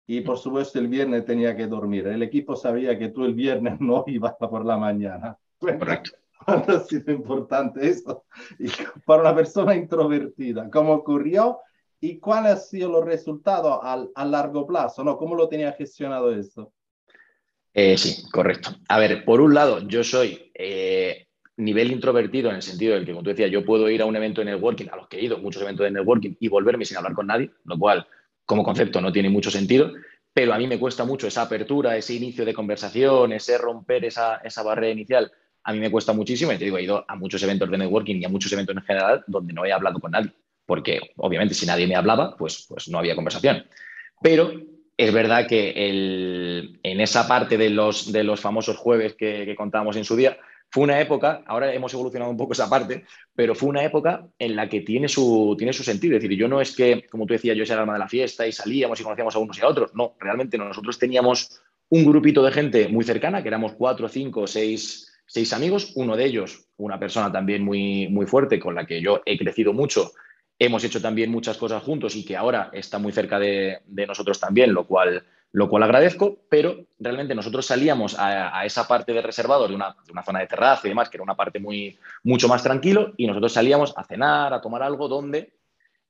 Y 0.08 0.22
por 0.22 0.38
supuesto 0.38 0.80
el 0.80 0.88
viernes 0.88 1.26
tenía 1.26 1.56
que 1.56 1.68
dormir. 1.68 2.08
El 2.08 2.24
equipo 2.24 2.56
sabía 2.56 2.98
que 2.98 3.10
tú 3.10 3.24
el 3.24 3.36
viernes 3.36 3.80
no 3.80 4.04
ibas 4.08 4.34
por 4.40 4.66
la 4.66 4.78
mañana. 4.78 5.38
Correcto. 5.60 6.12
¿Cuándo 6.46 6.76
ha 6.76 6.80
sido 6.82 7.14
importante 7.14 7.88
eso? 7.88 8.26
Y 8.60 8.68
para 9.06 9.22
una 9.22 9.36
persona 9.36 9.76
introvertida, 9.76 10.70
¿cómo 10.70 10.94
ocurrió? 10.94 11.60
¿Y 12.02 12.20
cuáles 12.20 12.52
han 12.52 12.60
sido 12.60 12.90
los 12.92 13.06
resultados 13.06 13.80
a, 13.82 14.06
a 14.14 14.26
largo 14.26 14.66
plazo? 14.68 15.04
¿no? 15.06 15.18
¿Cómo 15.18 15.36
lo 15.36 15.48
tenía 15.48 15.72
gestionado 15.72 16.34
eso? 16.34 16.74
Eh, 17.74 17.98
sí, 17.98 18.30
correcto. 18.32 18.76
A 18.88 19.00
ver, 19.00 19.26
por 19.26 19.42
un 19.42 19.54
lado, 19.54 19.88
yo 19.88 20.04
soy 20.04 20.52
eh, 20.54 21.28
nivel 21.58 21.92
introvertido 21.92 22.50
en 22.50 22.58
el 22.58 22.62
sentido 22.62 22.94
del 22.94 23.06
que, 23.06 23.12
como 23.12 23.24
tú 23.24 23.32
decías, 23.32 23.52
yo 23.52 23.66
puedo 23.66 23.90
ir 23.90 24.02
a 24.02 24.06
un 24.06 24.16
evento 24.16 24.42
de 24.42 24.46
networking, 24.46 24.88
a 24.92 24.96
los 24.96 25.08
que 25.08 25.18
he 25.18 25.24
ido, 25.24 25.40
muchos 25.40 25.62
eventos 25.62 25.84
de 25.84 25.92
networking, 25.92 26.36
y 26.40 26.48
volverme 26.48 26.86
sin 26.86 26.98
hablar 26.98 27.14
con 27.14 27.28
nadie, 27.28 27.50
lo 27.66 27.78
cual, 27.78 28.06
como 28.46 28.64
concepto, 28.64 29.02
no 29.02 29.12
tiene 29.12 29.30
mucho 29.30 29.50
sentido, 29.50 29.92
pero 30.34 30.54
a 30.54 30.58
mí 30.58 30.68
me 30.68 30.80
cuesta 30.80 31.04
mucho 31.04 31.28
esa 31.28 31.44
apertura, 31.44 31.98
ese 31.98 32.14
inicio 32.14 32.46
de 32.46 32.54
conversación, 32.54 33.34
ese 33.34 33.58
romper 33.58 34.06
esa, 34.06 34.38
esa 34.38 34.64
barrera 34.64 34.92
inicial. 34.92 35.32
A 35.64 35.74
mí 35.74 35.80
me 35.80 35.90
cuesta 35.90 36.14
muchísimo, 36.14 36.52
y 36.52 36.58
te 36.58 36.66
digo, 36.66 36.78
he 36.78 36.84
ido 36.84 37.06
a 37.08 37.16
muchos 37.16 37.42
eventos 37.42 37.70
de 37.72 37.78
networking 37.78 38.16
y 38.18 38.26
a 38.26 38.30
muchos 38.30 38.52
eventos 38.52 38.76
en 38.76 38.84
general 38.84 39.24
donde 39.28 39.54
no 39.54 39.66
he 39.66 39.72
hablado 39.72 40.00
con 40.00 40.12
nadie, 40.12 40.32
porque 40.66 41.00
obviamente 41.18 41.56
si 41.56 41.66
nadie 41.66 41.88
me 41.88 41.96
hablaba, 41.96 42.36
pues, 42.38 42.66
pues 42.68 42.88
no 42.90 43.00
había 43.00 43.16
conversación. 43.16 43.66
Pero 44.22 44.52
es 44.98 45.14
verdad 45.14 45.48
que 45.48 45.74
en 46.84 47.02
esa 47.02 47.28
parte 47.28 47.58
de 47.58 47.70
los, 47.70 48.12
de 48.12 48.24
los 48.24 48.40
famosos 48.40 48.78
jueves 48.78 49.16
que, 49.16 49.54
contábamos 49.56 49.96
en 49.96 50.06
su 50.06 50.16
día, 50.16 50.38
fue 50.70 50.84
una 50.84 51.00
época, 51.00 51.44
ahora 51.46 51.74
hemos 51.74 51.94
evolucionado 51.94 52.32
un 52.32 52.38
poco 52.38 52.54
esa 52.54 52.70
parte, 52.70 53.06
pero 53.36 53.54
fue 53.54 53.70
una 53.70 53.84
época 53.84 54.28
en 54.40 54.56
la 54.56 54.68
que 54.68 54.82
tiene 54.82 55.08
su, 55.08 55.56
tiene 55.58 55.72
su 55.72 55.84
sentido. 55.84 56.16
Es 56.16 56.24
decir, 56.24 56.38
yo 56.38 56.48
no 56.48 56.62
es 56.62 56.76
que, 56.76 57.08
como 57.10 57.28
tú 57.28 57.34
decías, 57.34 57.56
yo 57.56 57.66
sea 57.66 57.76
el 57.76 57.82
alma 57.82 57.94
de 57.94 58.00
la 58.00 58.08
fiesta 58.08 58.48
y 58.48 58.52
salíamos 58.52 59.00
y 59.00 59.04
conocíamos 59.04 59.36
a 59.36 59.40
unos 59.40 59.58
y 59.58 59.62
a 59.62 59.68
otros. 59.68 59.94
No, 59.94 60.16
realmente 60.20 60.58
nosotros 60.58 60.98
teníamos 60.98 61.62
un 61.90 62.06
grupito 62.06 62.44
de 62.44 62.52
gente 62.52 62.88
muy 62.88 63.04
cercana, 63.04 63.44
que 63.44 63.50
éramos 63.50 63.74
cuatro, 63.74 64.10
cinco, 64.10 64.48
seis, 64.48 65.14
seis 65.28 65.54
amigos. 65.54 65.92
Uno 65.96 66.16
de 66.16 66.26
ellos, 66.26 66.68
una 66.78 67.00
persona 67.00 67.32
también 67.32 67.64
muy, 67.64 68.08
muy 68.08 68.26
fuerte, 68.26 68.60
con 68.60 68.74
la 68.74 68.88
que 68.88 69.00
yo 69.00 69.22
he 69.26 69.38
crecido 69.38 69.74
mucho 69.74 70.12
hemos 70.66 70.84
hecho 70.84 71.02
también 71.02 71.32
muchas 71.32 71.58
cosas 71.58 71.84
juntos 71.84 72.16
y 72.16 72.26
que 72.26 72.38
ahora 72.38 72.70
está 72.74 72.98
muy 73.00 73.12
cerca 73.12 73.40
de, 73.40 73.82
nosotros 74.08 74.40
también, 74.40 74.74
lo 74.74 74.86
cual, 74.86 75.24
lo 75.52 75.70
cual 75.70 75.84
agradezco, 75.84 76.38
pero 76.50 76.86
realmente 77.00 77.36
nosotros 77.36 77.66
salíamos 77.66 78.16
a, 78.18 78.66
esa 78.66 78.88
parte 78.88 79.14
de 79.14 79.22
reservado 79.22 79.68
de 79.68 79.76
una, 79.76 79.96
zona 80.26 80.40
de 80.40 80.48
terraza 80.48 80.88
y 80.88 80.90
demás, 80.90 81.10
que 81.10 81.18
era 81.18 81.24
una 81.24 81.36
parte 81.36 81.60
muy, 81.60 81.98
mucho 82.24 82.48
más 82.48 82.64
tranquilo, 82.64 83.14
y 83.18 83.28
nosotros 83.28 83.54
salíamos 83.54 83.94
a 83.98 84.04
cenar, 84.04 84.54
a 84.54 84.62
tomar 84.62 84.84
algo, 84.84 85.08
donde 85.08 85.54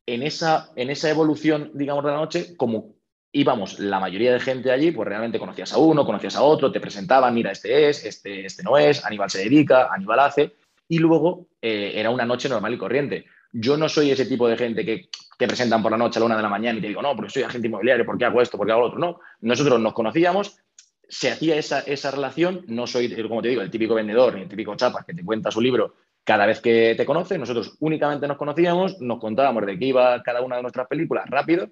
en 0.06 0.24
esa, 0.24 0.70
en 0.76 0.90
esa 0.90 1.10
evolución, 1.10 1.72
digamos, 1.74 2.04
de 2.04 2.12
la 2.12 2.18
noche, 2.18 2.58
como 2.58 2.96
íbamos 3.32 3.80
la 3.80 4.00
mayoría 4.00 4.32
de 4.32 4.40
gente 4.40 4.72
allí, 4.72 4.92
pues 4.92 5.08
realmente 5.08 5.40
conocías 5.40 5.74
a 5.74 5.80
uno, 5.80 6.06
conocías 6.06 6.36
a 6.36 6.44
otro, 6.44 6.72
te 6.72 6.80
presentaban, 6.80 7.34
mira, 7.34 7.52
este 7.52 7.90
es, 7.90 8.06
este, 8.06 8.46
este 8.46 8.62
no 8.62 8.78
es, 8.78 9.04
Aníbal 9.04 9.30
se 9.30 9.40
dedica, 9.40 9.90
Aníbal 9.92 10.20
hace, 10.20 10.54
y 10.88 11.00
luego 11.00 11.48
eh, 11.62 11.94
era 11.96 12.12
una 12.12 12.26
noche 12.26 12.48
normal 12.48 12.76
y 12.76 12.78
corriente. 12.78 13.26
Yo 13.54 13.78
no 13.78 13.88
soy 13.88 14.12
ese 14.12 14.26
tipo 14.26 14.48
de 14.48 14.58
gente 14.58 14.84
que 14.84 15.10
te 15.38 15.48
presentan 15.48 15.82
por 15.82 15.92
la 15.92 15.98
noche 15.98 16.18
a 16.18 16.22
la 16.22 16.26
una 16.26 16.38
de 16.38 16.44
la 16.44 16.50
mañana 16.50 16.80
y 16.80 16.82
te 16.82 16.88
digo, 16.90 17.02
no, 17.02 17.16
porque 17.16 17.32
soy 17.32 17.44
agente 17.44 17.68
inmobiliario, 17.68 18.06
¿por 18.06 18.18
qué 18.18 18.26
hago 18.26 18.42
esto? 18.42 18.58
¿Por 18.58 18.68
qué 18.68 18.74
hago 18.74 18.82
lo 18.82 18.88
otro? 18.88 19.00
No, 19.00 19.20
nosotros 19.42 19.80
nos 19.80 19.94
conocíamos, 19.94 20.58
se 21.08 21.32
hacía 21.32 21.56
esa, 21.56 21.80
esa 21.82 22.12
relación, 22.12 22.66
no 22.68 22.88
soy, 22.88 23.10
como 23.28 23.42
te 23.42 23.50
digo, 23.50 23.62
el 23.62 23.70
típico 23.70 23.94
vendedor 23.94 24.36
ni 24.36 24.42
el 24.42 24.50
típico 24.50 24.76
chapas 24.76 25.06
que 25.06 25.14
te 25.14 25.24
cuenta 25.24 25.52
su 25.52 25.62
libro 25.62 25.96
cada 26.24 26.46
vez 26.46 26.62
que 26.62 26.96
te 26.96 27.06
conoce, 27.06 27.38
nosotros 27.38 27.76
únicamente 27.80 28.28
nos 28.28 28.38
conocíamos, 28.38 29.00
nos 29.02 29.20
contábamos 29.20 29.66
de 29.66 29.78
qué 29.78 29.86
iba 29.86 30.22
cada 30.24 30.42
una 30.42 30.56
de 30.56 30.62
nuestras 30.62 30.88
películas 30.88 31.30
rápido, 31.30 31.70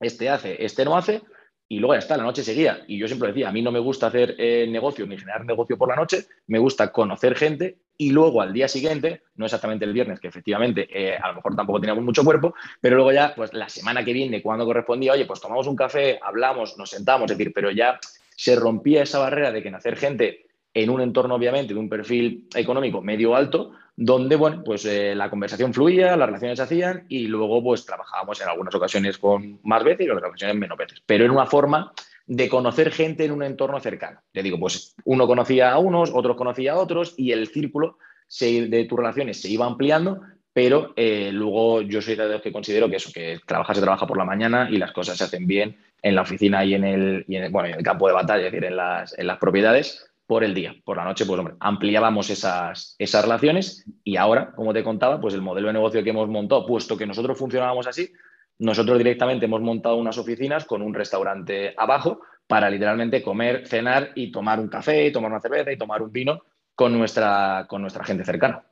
este 0.00 0.30
hace, 0.30 0.64
este 0.64 0.84
no 0.84 0.96
hace, 0.96 1.22
y 1.68 1.78
luego 1.78 1.94
ya 1.94 1.98
está, 1.98 2.16
la 2.16 2.22
noche 2.22 2.42
seguía. 2.42 2.82
Y 2.86 2.98
yo 2.98 3.06
siempre 3.06 3.28
decía, 3.28 3.50
a 3.50 3.52
mí 3.52 3.60
no 3.60 3.70
me 3.70 3.78
gusta 3.78 4.06
hacer 4.06 4.34
eh, 4.38 4.66
negocio 4.68 5.06
ni 5.06 5.18
generar 5.18 5.44
negocio 5.44 5.76
por 5.76 5.88
la 5.88 5.96
noche, 5.96 6.26
me 6.46 6.58
gusta 6.58 6.90
conocer 6.90 7.34
gente 7.34 7.78
y 7.98 8.10
luego 8.10 8.40
al 8.40 8.52
día 8.52 8.68
siguiente, 8.68 9.22
no 9.34 9.44
exactamente 9.44 9.84
el 9.84 9.92
viernes, 9.92 10.20
que 10.20 10.28
efectivamente 10.28 10.88
eh, 10.90 11.16
a 11.16 11.28
lo 11.28 11.34
mejor 11.34 11.56
tampoco 11.56 11.80
teníamos 11.80 12.04
mucho 12.04 12.24
cuerpo, 12.24 12.54
pero 12.80 12.96
luego 12.96 13.12
ya, 13.12 13.34
pues 13.34 13.52
la 13.52 13.68
semana 13.68 14.04
que 14.04 14.12
viene, 14.12 14.40
cuando 14.40 14.64
correspondía, 14.64 15.12
oye, 15.12 15.26
pues 15.26 15.40
tomamos 15.40 15.66
un 15.66 15.76
café, 15.76 16.18
hablamos, 16.22 16.78
nos 16.78 16.90
sentamos, 16.90 17.30
es 17.30 17.36
decir, 17.36 17.52
pero 17.52 17.70
ya 17.70 17.98
se 18.34 18.56
rompía 18.56 19.02
esa 19.02 19.18
barrera 19.18 19.52
de 19.52 19.62
que 19.62 19.70
nacer 19.70 19.96
gente 19.96 20.46
en 20.72 20.90
un 20.90 21.00
entorno, 21.00 21.34
obviamente, 21.34 21.74
de 21.74 21.80
un 21.80 21.88
perfil 21.88 22.48
económico 22.54 23.02
medio 23.02 23.34
alto, 23.34 23.72
donde, 24.00 24.36
bueno, 24.36 24.62
pues 24.64 24.84
eh, 24.84 25.12
la 25.16 25.28
conversación 25.28 25.74
fluía, 25.74 26.16
las 26.16 26.28
relaciones 26.28 26.58
se 26.58 26.62
hacían 26.62 27.04
y 27.08 27.26
luego, 27.26 27.60
pues 27.60 27.84
trabajábamos 27.84 28.40
en 28.40 28.48
algunas 28.48 28.72
ocasiones 28.72 29.18
con 29.18 29.58
más 29.64 29.82
veces 29.82 30.02
y 30.02 30.04
en 30.04 30.12
otras 30.12 30.28
ocasiones 30.28 30.56
menos 30.56 30.78
veces. 30.78 31.02
Pero 31.04 31.24
en 31.24 31.32
una 31.32 31.46
forma 31.46 31.92
de 32.24 32.48
conocer 32.48 32.92
gente 32.92 33.24
en 33.24 33.32
un 33.32 33.42
entorno 33.42 33.80
cercano. 33.80 34.20
Te 34.30 34.44
digo, 34.44 34.56
pues 34.56 34.94
uno 35.04 35.26
conocía 35.26 35.72
a 35.72 35.78
unos, 35.78 36.12
otros 36.14 36.36
conocía 36.36 36.74
a 36.74 36.76
otros 36.76 37.14
y 37.16 37.32
el 37.32 37.48
círculo 37.48 37.98
de 38.40 38.86
tus 38.88 38.98
relaciones 38.98 39.40
se 39.40 39.48
iba 39.48 39.66
ampliando, 39.66 40.20
pero 40.52 40.92
eh, 40.94 41.30
luego 41.32 41.82
yo 41.82 42.00
soy 42.00 42.14
de 42.14 42.28
los 42.28 42.40
que 42.42 42.52
considero 42.52 42.88
que 42.88 42.96
eso, 42.96 43.10
que 43.12 43.40
trabaja 43.46 43.74
se 43.74 43.80
trabaja 43.80 44.06
por 44.06 44.16
la 44.16 44.24
mañana 44.24 44.68
y 44.70 44.76
las 44.76 44.92
cosas 44.92 45.18
se 45.18 45.24
hacen 45.24 45.48
bien 45.48 45.76
en 46.02 46.14
la 46.14 46.22
oficina 46.22 46.64
y 46.64 46.74
en 46.74 46.84
el, 46.84 47.24
bueno, 47.50 47.70
en 47.70 47.74
el 47.74 47.82
campo 47.82 48.06
de 48.06 48.14
batalla, 48.14 48.46
es 48.46 48.52
decir, 48.52 48.64
en 48.64 48.76
las, 48.76 49.18
en 49.18 49.26
las 49.26 49.38
propiedades 49.38 50.08
por 50.28 50.44
el 50.44 50.52
día. 50.52 50.76
Por 50.84 50.98
la 50.98 51.04
noche, 51.04 51.24
pues 51.24 51.38
hombre, 51.38 51.54
ampliábamos 51.58 52.28
esas, 52.28 52.94
esas 52.98 53.22
relaciones 53.22 53.86
y 54.04 54.16
ahora, 54.16 54.52
como 54.52 54.74
te 54.74 54.84
contaba, 54.84 55.18
pues 55.18 55.32
el 55.32 55.40
modelo 55.40 55.68
de 55.68 55.72
negocio 55.72 56.04
que 56.04 56.10
hemos 56.10 56.28
montado, 56.28 56.66
puesto 56.66 56.98
que 56.98 57.06
nosotros 57.06 57.38
funcionábamos 57.38 57.86
así, 57.86 58.12
nosotros 58.58 58.98
directamente 58.98 59.46
hemos 59.46 59.62
montado 59.62 59.96
unas 59.96 60.18
oficinas 60.18 60.66
con 60.66 60.82
un 60.82 60.92
restaurante 60.92 61.72
abajo 61.78 62.20
para 62.46 62.68
literalmente 62.68 63.22
comer, 63.22 63.66
cenar 63.66 64.10
y 64.16 64.30
tomar 64.30 64.60
un 64.60 64.68
café, 64.68 65.10
tomar 65.10 65.30
una 65.30 65.40
cerveza 65.40 65.72
y 65.72 65.78
tomar 65.78 66.02
un 66.02 66.12
vino 66.12 66.42
con 66.74 66.92
nuestra, 66.92 67.64
con 67.66 67.80
nuestra 67.80 68.04
gente 68.04 68.22
cercana. 68.22 68.66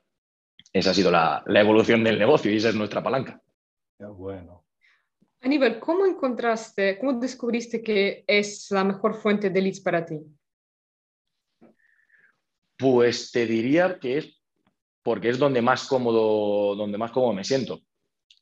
Esa 0.74 0.90
ha 0.90 0.94
sido 0.94 1.10
la, 1.10 1.42
evolución 1.46 2.04
del 2.04 2.18
negocio 2.18 2.52
y 2.52 2.56
esa 2.58 2.68
es 2.68 2.74
nuestra 2.74 3.02
palanca. 3.02 3.40
Qué 3.98 4.04
bueno. 4.04 4.66
Aníbal, 5.40 5.80
¿cómo 5.80 6.04
encontraste, 6.04 6.98
cómo 6.98 7.14
descubriste 7.14 7.82
que 7.82 8.24
es 8.26 8.70
la 8.70 8.84
mejor 8.84 9.14
fuente 9.14 9.48
de 9.48 9.62
leads 9.62 9.80
para 9.80 10.04
ti? 10.04 10.20
Pues 12.76 13.30
te 13.32 13.46
diría 13.46 13.98
que 13.98 14.18
es 14.18 14.36
porque 15.02 15.28
es 15.28 15.38
donde 15.38 15.62
más 15.62 15.86
cómodo, 15.86 16.74
donde 16.74 16.98
más 16.98 17.12
cómodo 17.12 17.32
me 17.32 17.44
siento. 17.44 17.80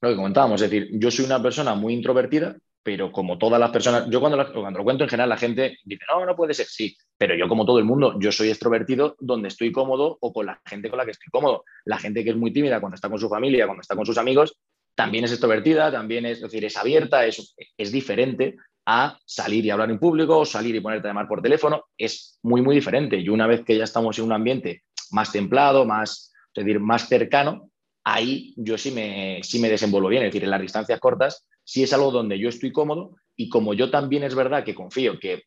Lo 0.01 0.09
que 0.09 0.17
comentábamos, 0.17 0.63
es 0.63 0.71
decir, 0.71 0.89
yo 0.93 1.11
soy 1.11 1.27
una 1.27 1.43
persona 1.43 1.75
muy 1.75 1.93
introvertida, 1.93 2.57
pero 2.83 3.13
como 3.13 3.39
todas 3.39 3.61
las 3.61 3.71
personas, 3.71 4.09
yo 4.11 4.21
cuando, 4.21 4.51
cuando 4.53 4.79
lo 4.79 4.85
cuento 4.85 5.05
en 5.05 5.11
general 5.11 5.29
la 5.29 5.37
gente 5.37 5.79
dice, 5.85 6.05
no, 6.09 6.25
no 6.25 6.37
puede 6.37 6.55
ser, 6.55 6.67
sí, 6.67 6.97
pero 7.17 7.35
yo 7.35 7.49
como 7.49 7.65
todo 7.65 7.79
el 7.79 7.85
mundo, 7.85 8.19
yo 8.19 8.33
soy 8.33 8.49
extrovertido 8.51 9.17
donde 9.21 9.49
estoy 9.49 9.73
cómodo 9.73 10.17
o 10.21 10.33
con 10.33 10.47
la 10.47 10.61
gente 10.67 10.89
con 10.89 10.99
la 10.99 11.05
que 11.05 11.13
estoy 11.13 11.31
cómodo. 11.31 11.65
La 11.85 11.99
gente 11.99 12.25
que 12.25 12.31
es 12.31 12.37
muy 12.37 12.53
tímida 12.53 12.81
cuando 12.81 12.95
está 12.95 13.09
con 13.09 13.19
su 13.19 13.29
familia, 13.29 13.67
cuando 13.67 13.83
está 13.83 13.95
con 13.97 14.07
sus 14.07 14.19
amigos, 14.19 14.57
también 14.95 15.25
es 15.25 15.33
extrovertida, 15.33 15.91
también 15.91 16.27
es, 16.27 16.41
decir, 16.41 16.65
es 16.65 16.77
abierta, 16.77 17.27
es, 17.27 17.55
es 17.77 17.93
diferente 17.93 18.57
a 18.87 19.19
salir 19.25 19.65
y 19.65 19.71
hablar 19.71 19.91
en 19.91 19.99
público 19.99 20.39
o 20.39 20.45
salir 20.45 20.75
y 20.75 20.81
ponerte 20.81 21.09
a 21.09 21.11
llamar 21.11 21.29
por 21.29 21.43
teléfono, 21.43 21.85
es 21.97 22.39
muy, 22.43 22.63
muy 22.63 22.75
diferente. 22.75 23.17
Y 23.19 23.29
una 23.29 23.47
vez 23.47 23.65
que 23.65 23.77
ya 23.77 23.85
estamos 23.85 24.19
en 24.19 24.25
un 24.25 24.33
ambiente 24.33 24.83
más 25.11 25.33
templado, 25.33 25.85
más, 25.85 26.33
es 26.55 26.65
decir, 26.65 26.81
más 26.81 27.09
cercano, 27.09 27.71
ahí 28.05 28.55
yo 28.57 28.77
sí 28.77 28.91
me, 28.91 29.41
sí 29.43 29.59
me 29.59 29.71
desenvuelvo 29.71 30.09
bien. 30.09 30.23
Es 30.23 30.29
decir, 30.29 30.45
en 30.45 30.51
las 30.51 30.61
distancias 30.61 31.01
cortas 31.01 31.47
si 31.65 31.83
es 31.83 31.93
algo 31.93 32.11
donde 32.11 32.39
yo 32.39 32.49
estoy 32.49 32.71
cómodo 32.71 33.17
y 33.37 33.49
como 33.49 33.75
yo 33.75 33.91
también 33.91 34.23
es 34.23 34.35
verdad 34.35 34.65
que 34.65 34.75
confío 34.75 35.19
que 35.19 35.45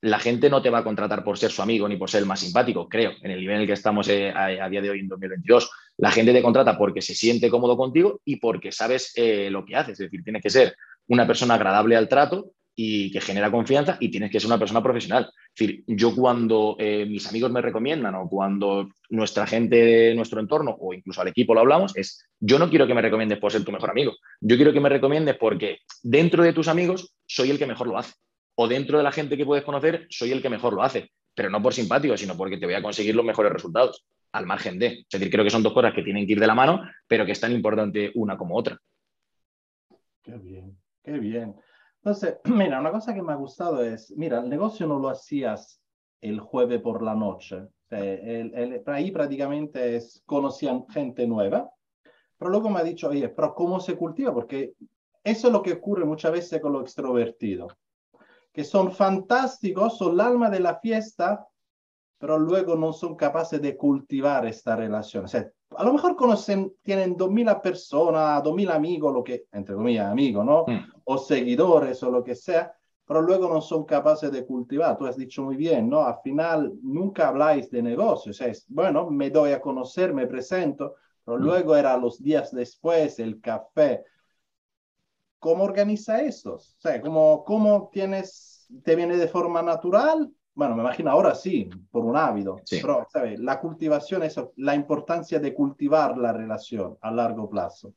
la 0.00 0.18
gente 0.18 0.48
no 0.48 0.62
te 0.62 0.70
va 0.70 0.78
a 0.78 0.84
contratar 0.84 1.24
por 1.24 1.36
ser 1.38 1.50
su 1.50 1.62
amigo 1.62 1.88
ni 1.88 1.96
por 1.96 2.08
ser 2.08 2.20
el 2.20 2.26
más 2.26 2.40
simpático, 2.40 2.88
creo, 2.88 3.12
en 3.22 3.30
el 3.30 3.40
nivel 3.40 3.56
en 3.56 3.60
el 3.62 3.66
que 3.66 3.72
estamos 3.72 4.08
eh, 4.08 4.30
a, 4.30 4.68
día 4.68 4.80
de 4.80 4.90
hoy 4.90 5.00
en 5.00 5.08
2022. 5.08 5.70
La 5.96 6.12
gente 6.12 6.32
te 6.32 6.42
contrata 6.42 6.78
porque 6.78 7.02
se 7.02 7.14
siente 7.14 7.50
cómodo 7.50 7.76
contigo 7.76 8.20
y 8.24 8.36
porque 8.36 8.70
sabes 8.70 9.12
eh, 9.16 9.50
lo 9.50 9.64
que 9.64 9.74
haces. 9.74 9.98
Es 9.98 10.06
decir, 10.06 10.22
tienes 10.22 10.42
que 10.42 10.50
ser 10.50 10.76
una 11.08 11.26
persona 11.26 11.54
agradable 11.54 11.96
al 11.96 12.08
trato 12.08 12.52
y 12.78 13.10
que 13.10 13.22
genera 13.22 13.50
confianza 13.50 13.96
y 13.98 14.10
tienes 14.10 14.30
que 14.30 14.38
ser 14.38 14.48
una 14.48 14.58
persona 14.58 14.82
profesional. 14.82 15.30
Es 15.32 15.66
decir, 15.66 15.84
yo 15.86 16.14
cuando 16.14 16.76
eh, 16.78 17.06
mis 17.06 17.26
amigos 17.26 17.50
me 17.50 17.62
recomiendan 17.62 18.14
o 18.14 18.28
cuando 18.28 18.90
nuestra 19.08 19.46
gente 19.46 19.76
de 19.76 20.14
nuestro 20.14 20.40
entorno 20.40 20.76
o 20.78 20.92
incluso 20.92 21.22
al 21.22 21.28
equipo 21.28 21.54
lo 21.54 21.60
hablamos, 21.60 21.96
es 21.96 22.28
yo 22.38 22.58
no 22.58 22.68
quiero 22.68 22.86
que 22.86 22.94
me 22.94 23.00
recomiendes 23.00 23.38
por 23.38 23.50
ser 23.50 23.64
tu 23.64 23.72
mejor 23.72 23.90
amigo, 23.90 24.12
yo 24.40 24.56
quiero 24.56 24.74
que 24.74 24.80
me 24.80 24.90
recomiendes 24.90 25.36
porque 25.36 25.78
dentro 26.02 26.44
de 26.44 26.52
tus 26.52 26.68
amigos 26.68 27.14
soy 27.26 27.50
el 27.50 27.58
que 27.58 27.66
mejor 27.66 27.86
lo 27.86 27.96
hace 27.96 28.12
o 28.56 28.68
dentro 28.68 28.98
de 28.98 29.04
la 29.04 29.12
gente 29.12 29.38
que 29.38 29.46
puedes 29.46 29.64
conocer 29.64 30.06
soy 30.10 30.32
el 30.32 30.42
que 30.42 30.50
mejor 30.50 30.74
lo 30.74 30.82
hace, 30.82 31.10
pero 31.34 31.48
no 31.48 31.62
por 31.62 31.72
simpático, 31.72 32.16
sino 32.16 32.36
porque 32.36 32.58
te 32.58 32.66
voy 32.66 32.74
a 32.74 32.82
conseguir 32.82 33.14
los 33.14 33.24
mejores 33.24 33.52
resultados 33.52 34.04
al 34.32 34.46
margen 34.46 34.78
de. 34.78 34.86
Es 34.86 35.06
decir, 35.10 35.30
creo 35.30 35.44
que 35.44 35.50
son 35.50 35.62
dos 35.62 35.72
cosas 35.72 35.94
que 35.94 36.02
tienen 36.02 36.26
que 36.26 36.32
ir 36.32 36.40
de 36.40 36.46
la 36.46 36.54
mano, 36.54 36.82
pero 37.06 37.24
que 37.24 37.32
es 37.32 37.40
tan 37.40 37.52
importante 37.52 38.12
una 38.14 38.36
como 38.36 38.56
otra. 38.56 38.78
Qué 40.22 40.36
bien, 40.36 40.76
qué 41.02 41.12
bien. 41.12 41.54
Entonces, 42.06 42.38
mira, 42.44 42.78
una 42.78 42.92
cosa 42.92 43.12
que 43.12 43.20
me 43.20 43.32
ha 43.32 43.36
gustado 43.36 43.82
es, 43.82 44.12
mira, 44.16 44.38
el 44.38 44.48
negocio 44.48 44.86
no 44.86 45.00
lo 45.00 45.08
hacías 45.08 45.82
el 46.20 46.38
jueves 46.38 46.80
por 46.80 47.02
la 47.02 47.16
noche. 47.16 47.66
ahí 48.86 49.10
prácticamente 49.10 49.96
es, 49.96 50.22
conocían 50.24 50.86
gente 50.88 51.26
nueva, 51.26 51.68
pero 52.38 52.52
luego 52.52 52.70
me 52.70 52.78
ha 52.78 52.84
dicho, 52.84 53.08
oye, 53.08 53.28
pero 53.28 53.54
¿cómo 53.56 53.80
se 53.80 53.96
cultiva? 53.96 54.32
Porque 54.32 54.74
eso 55.24 55.48
es 55.48 55.52
lo 55.52 55.62
que 55.62 55.72
ocurre 55.72 56.04
muchas 56.04 56.30
veces 56.30 56.60
con 56.60 56.74
los 56.74 56.82
extrovertidos, 56.82 57.76
que 58.52 58.62
son 58.62 58.92
fantásticos, 58.92 59.98
son 59.98 60.12
el 60.12 60.20
alma 60.20 60.48
de 60.48 60.60
la 60.60 60.78
fiesta, 60.78 61.44
pero 62.18 62.38
luego 62.38 62.76
no 62.76 62.92
son 62.92 63.16
capaces 63.16 63.60
de 63.60 63.76
cultivar 63.76 64.46
esta 64.46 64.76
relación. 64.76 65.24
O 65.24 65.28
sea, 65.28 65.50
a 65.70 65.84
lo 65.84 65.92
mejor 65.92 66.16
conocen, 66.16 66.74
tienen 66.82 67.16
2.000 67.16 67.60
personas, 67.60 68.42
2.000 68.42 68.70
amigos, 68.70 69.12
lo 69.12 69.24
que, 69.24 69.46
entre 69.52 69.74
comillas, 69.74 70.10
amigos, 70.10 70.44
¿no? 70.44 70.64
Mm. 70.66 70.92
O 71.04 71.18
seguidores 71.18 72.02
o 72.02 72.10
lo 72.10 72.22
que 72.22 72.34
sea, 72.34 72.72
pero 73.04 73.22
luego 73.22 73.48
no 73.48 73.60
son 73.60 73.84
capaces 73.84 74.30
de 74.30 74.46
cultivar. 74.46 74.96
Tú 74.96 75.06
has 75.06 75.16
dicho 75.16 75.42
muy 75.42 75.56
bien, 75.56 75.88
¿no? 75.88 76.02
Al 76.02 76.18
final 76.22 76.72
nunca 76.82 77.28
habláis 77.28 77.70
de 77.70 77.82
negocios. 77.82 78.40
Es, 78.40 78.64
bueno, 78.68 79.10
me 79.10 79.30
doy 79.30 79.52
a 79.52 79.60
conocer, 79.60 80.14
me 80.14 80.26
presento, 80.26 80.94
pero 81.24 81.38
mm. 81.38 81.42
luego 81.42 81.76
era 81.76 81.96
los 81.96 82.22
días 82.22 82.52
después, 82.52 83.18
el 83.18 83.40
café. 83.40 84.04
¿Cómo 85.38 85.64
organiza 85.64 86.20
eso? 86.22 86.54
O 86.54 86.58
sea, 86.58 87.00
¿cómo, 87.00 87.44
cómo 87.44 87.90
tienes, 87.92 88.68
te 88.82 88.96
viene 88.96 89.16
de 89.16 89.28
forma 89.28 89.62
natural 89.62 90.32
bueno, 90.56 90.74
me 90.74 90.80
imagino 90.80 91.10
ahora 91.10 91.34
sí, 91.34 91.68
por 91.90 92.02
un 92.02 92.16
hábito, 92.16 92.62
pero 92.70 93.06
¿sabes? 93.12 93.38
la 93.38 93.60
cultivación, 93.60 94.22
eso, 94.22 94.54
la 94.56 94.74
importancia 94.74 95.38
de 95.38 95.52
cultivar 95.52 96.16
la 96.16 96.32
relación 96.32 96.96
a 97.02 97.10
largo 97.10 97.48
plazo. 97.48 97.92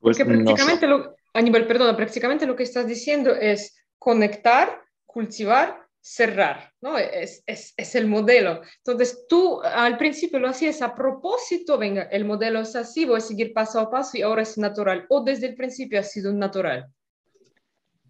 Pues 0.00 0.16
Porque 0.16 0.24
prácticamente, 0.24 0.86
lo, 0.86 1.14
Aníbal, 1.34 1.66
perdona, 1.66 1.94
prácticamente 1.94 2.46
lo 2.46 2.56
que 2.56 2.62
estás 2.62 2.86
diciendo 2.86 3.30
es 3.34 3.76
conectar, 3.98 4.80
cultivar, 5.04 5.86
cerrar, 6.00 6.72
¿no? 6.80 6.96
Es, 6.96 7.42
es, 7.46 7.74
es, 7.76 7.94
el 7.94 8.06
modelo. 8.06 8.62
Entonces, 8.78 9.26
tú 9.28 9.60
al 9.62 9.98
principio 9.98 10.38
lo 10.38 10.48
hacías 10.48 10.80
a 10.80 10.94
propósito, 10.94 11.76
venga, 11.76 12.04
el 12.04 12.24
modelo 12.24 12.60
es 12.60 12.74
así, 12.74 13.04
voy 13.04 13.18
a 13.18 13.20
seguir 13.20 13.52
paso 13.52 13.80
a 13.80 13.90
paso 13.90 14.16
y 14.16 14.22
ahora 14.22 14.40
es 14.40 14.56
natural, 14.56 15.04
o 15.10 15.22
desde 15.22 15.48
el 15.48 15.56
principio 15.56 16.00
ha 16.00 16.04
sido 16.04 16.32
natural. 16.32 16.86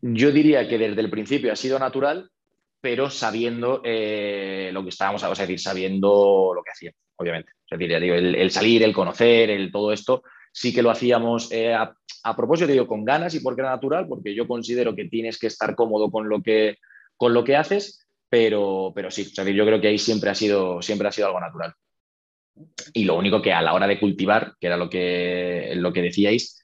Yo 0.01 0.31
diría 0.31 0.69
que 0.69 0.79
desde 0.79 1.01
el 1.01 1.11
principio 1.11 1.53
ha 1.53 1.57
sido 1.57 1.81
natural, 1.81 2.31
pero 2.81 3.11
sabiendo 3.11 3.81
eh, 3.85 4.71
lo 4.73 4.83
que 4.83 4.91
estábamos, 4.91 5.23
a 5.25 5.31
decir, 5.31 5.59
sabiendo 5.59 6.53
lo 6.55 6.63
que 6.63 6.71
hacíamos, 6.71 6.99
obviamente. 7.17 7.53
Es 7.69 7.79
decir, 7.79 7.93
el, 7.93 8.51
salir, 8.51 8.83
el 8.83 8.95
conocer, 8.95 9.51
el 9.51 9.71
todo 9.71 9.93
esto, 9.93 10.23
sí 10.53 10.73
que 10.73 10.83
lo 10.83 10.91
hacíamos 10.91 11.51
eh, 11.53 11.75
a, 11.75 12.37
propósito, 12.37 12.71
digo, 12.71 12.87
con 12.87 13.05
ganas 13.05 13.35
y 13.35 13.41
porque 13.41 13.63
era 13.63 13.71
natural, 13.71 14.07
porque 14.09 14.35
yo 14.35 14.47
considero 14.47 14.95
que 14.95 15.07
tienes 15.07 15.39
que 15.39 15.49
estar 15.49 15.75
cómodo 15.75 16.11
con 16.11 16.29
lo 16.29 16.43
que, 16.43 16.77
con 17.17 17.35
lo 17.35 17.45
que 17.45 17.57
haces, 17.57 18.07
pero, 18.29 18.93
pero 18.95 19.11
sí, 19.11 19.33
yo 19.35 19.67
creo 19.67 19.81
que 19.81 19.89
ahí 19.89 19.99
siempre 19.99 20.31
ha, 20.31 20.35
sido, 20.35 20.81
siempre 20.83 21.09
ha 21.09 21.13
sido 21.13 21.29
algo 21.29 21.41
natural. 21.41 21.75
Y 22.93 23.05
lo 23.05 23.17
único 23.17 23.41
que 23.41 23.53
a 23.53 23.63
la 23.63 23.73
hora 23.73 23.87
de 23.87 24.01
cultivar, 24.01 24.55
que 24.61 24.67
era 24.67 24.77
lo 24.77 24.91
que, 24.91 25.73
lo 25.77 25.93
que 25.93 26.03
decíais, 26.03 26.58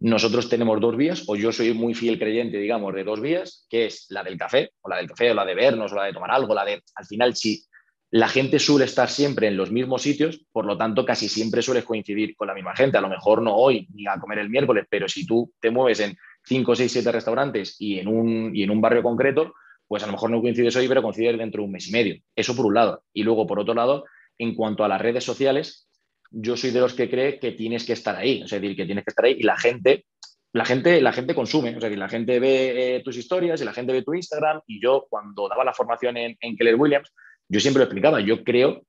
nosotros 0.00 0.48
tenemos 0.48 0.80
dos 0.80 0.96
vías, 0.96 1.24
o 1.26 1.36
yo 1.36 1.50
soy 1.50 1.74
muy 1.74 1.94
fiel 1.94 2.18
creyente, 2.18 2.58
digamos, 2.58 2.94
de 2.94 3.04
dos 3.04 3.20
vías, 3.20 3.66
que 3.68 3.86
es 3.86 4.06
la 4.10 4.22
del 4.22 4.38
café, 4.38 4.70
o 4.80 4.88
la 4.88 4.96
del 4.96 5.08
café, 5.08 5.32
o 5.32 5.34
la 5.34 5.44
de 5.44 5.54
vernos, 5.54 5.92
o 5.92 5.96
la 5.96 6.04
de 6.04 6.12
tomar 6.12 6.30
algo, 6.30 6.54
la 6.54 6.64
de, 6.64 6.82
al 6.94 7.06
final, 7.06 7.34
si 7.34 7.64
la 8.10 8.28
gente 8.28 8.58
suele 8.58 8.86
estar 8.86 9.08
siempre 9.08 9.48
en 9.48 9.56
los 9.56 9.70
mismos 9.70 10.02
sitios, 10.02 10.40
por 10.52 10.64
lo 10.64 10.78
tanto, 10.78 11.04
casi 11.04 11.28
siempre 11.28 11.62
sueles 11.62 11.84
coincidir 11.84 12.36
con 12.36 12.48
la 12.48 12.54
misma 12.54 12.74
gente. 12.74 12.96
A 12.96 13.02
lo 13.02 13.08
mejor 13.08 13.42
no 13.42 13.54
hoy 13.54 13.86
ni 13.92 14.06
a 14.06 14.18
comer 14.18 14.38
el 14.38 14.48
miércoles, 14.48 14.86
pero 14.88 15.08
si 15.08 15.26
tú 15.26 15.52
te 15.60 15.70
mueves 15.70 16.00
en 16.00 16.16
5, 16.44 16.74
6, 16.74 16.90
7 16.90 17.12
restaurantes 17.12 17.76
y 17.78 17.98
en, 17.98 18.08
un, 18.08 18.56
y 18.56 18.62
en 18.62 18.70
un 18.70 18.80
barrio 18.80 19.02
concreto, 19.02 19.52
pues 19.86 20.02
a 20.02 20.06
lo 20.06 20.12
mejor 20.12 20.30
no 20.30 20.40
coincides 20.40 20.76
hoy, 20.76 20.88
pero 20.88 21.02
coincides 21.02 21.36
dentro 21.36 21.60
de 21.60 21.66
un 21.66 21.72
mes 21.72 21.88
y 21.88 21.92
medio. 21.92 22.16
Eso 22.34 22.56
por 22.56 22.66
un 22.66 22.74
lado. 22.74 23.02
Y 23.12 23.24
luego, 23.24 23.46
por 23.46 23.58
otro 23.58 23.74
lado, 23.74 24.04
en 24.38 24.54
cuanto 24.54 24.84
a 24.84 24.88
las 24.88 25.00
redes 25.00 25.24
sociales, 25.24 25.87
yo 26.30 26.56
soy 26.56 26.70
de 26.70 26.80
los 26.80 26.94
que 26.94 27.08
cree 27.08 27.38
que 27.38 27.52
tienes 27.52 27.84
que 27.84 27.92
estar 27.94 28.16
ahí, 28.16 28.42
es 28.42 28.50
decir, 28.50 28.76
que 28.76 28.84
tienes 28.84 29.04
que 29.04 29.10
estar 29.10 29.24
ahí 29.24 29.36
y 29.38 29.42
la 29.42 29.56
gente, 29.56 30.06
la 30.52 30.64
gente, 30.64 31.00
la 31.00 31.12
gente 31.12 31.34
consume, 31.34 31.78
sea, 31.80 31.90
que 31.90 31.96
la 31.96 32.08
gente 32.08 32.38
ve 32.40 32.96
eh, 32.96 33.02
tus 33.02 33.16
historias 33.16 33.60
y 33.60 33.64
la 33.64 33.72
gente 33.72 33.92
ve 33.92 34.02
tu 34.02 34.14
Instagram 34.14 34.60
y 34.66 34.80
yo 34.82 35.06
cuando 35.08 35.48
daba 35.48 35.64
la 35.64 35.72
formación 35.72 36.16
en, 36.16 36.36
Keller 36.56 36.76
Williams, 36.76 37.12
yo 37.48 37.60
siempre 37.60 37.80
lo 37.80 37.84
explicaba, 37.84 38.20
yo 38.20 38.44
creo 38.44 38.82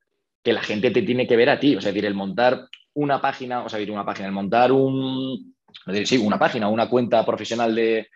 que 0.44 0.54
la 0.54 0.62
gente 0.62 0.92
te 0.92 1.02
tiene 1.02 1.28
que 1.28 1.36
ver 1.36 1.50
a 1.50 1.60
ti, 1.60 1.80
sea, 1.80 1.92
decir, 1.92 2.06
el 2.06 2.14
montar 2.14 2.68
una 2.94 3.22
página, 3.22 3.64
o 3.64 3.70
sea, 3.70 3.80
una 3.92 4.06
página, 4.06 4.28
el 4.28 4.34
montar 4.34 4.72
un, 4.72 5.56
sí, 6.04 6.18
una 6.18 6.40
página, 6.40 6.68
una 6.68 6.90
cuenta 6.90 7.26
profesional 7.26 7.74
de, 7.76 8.08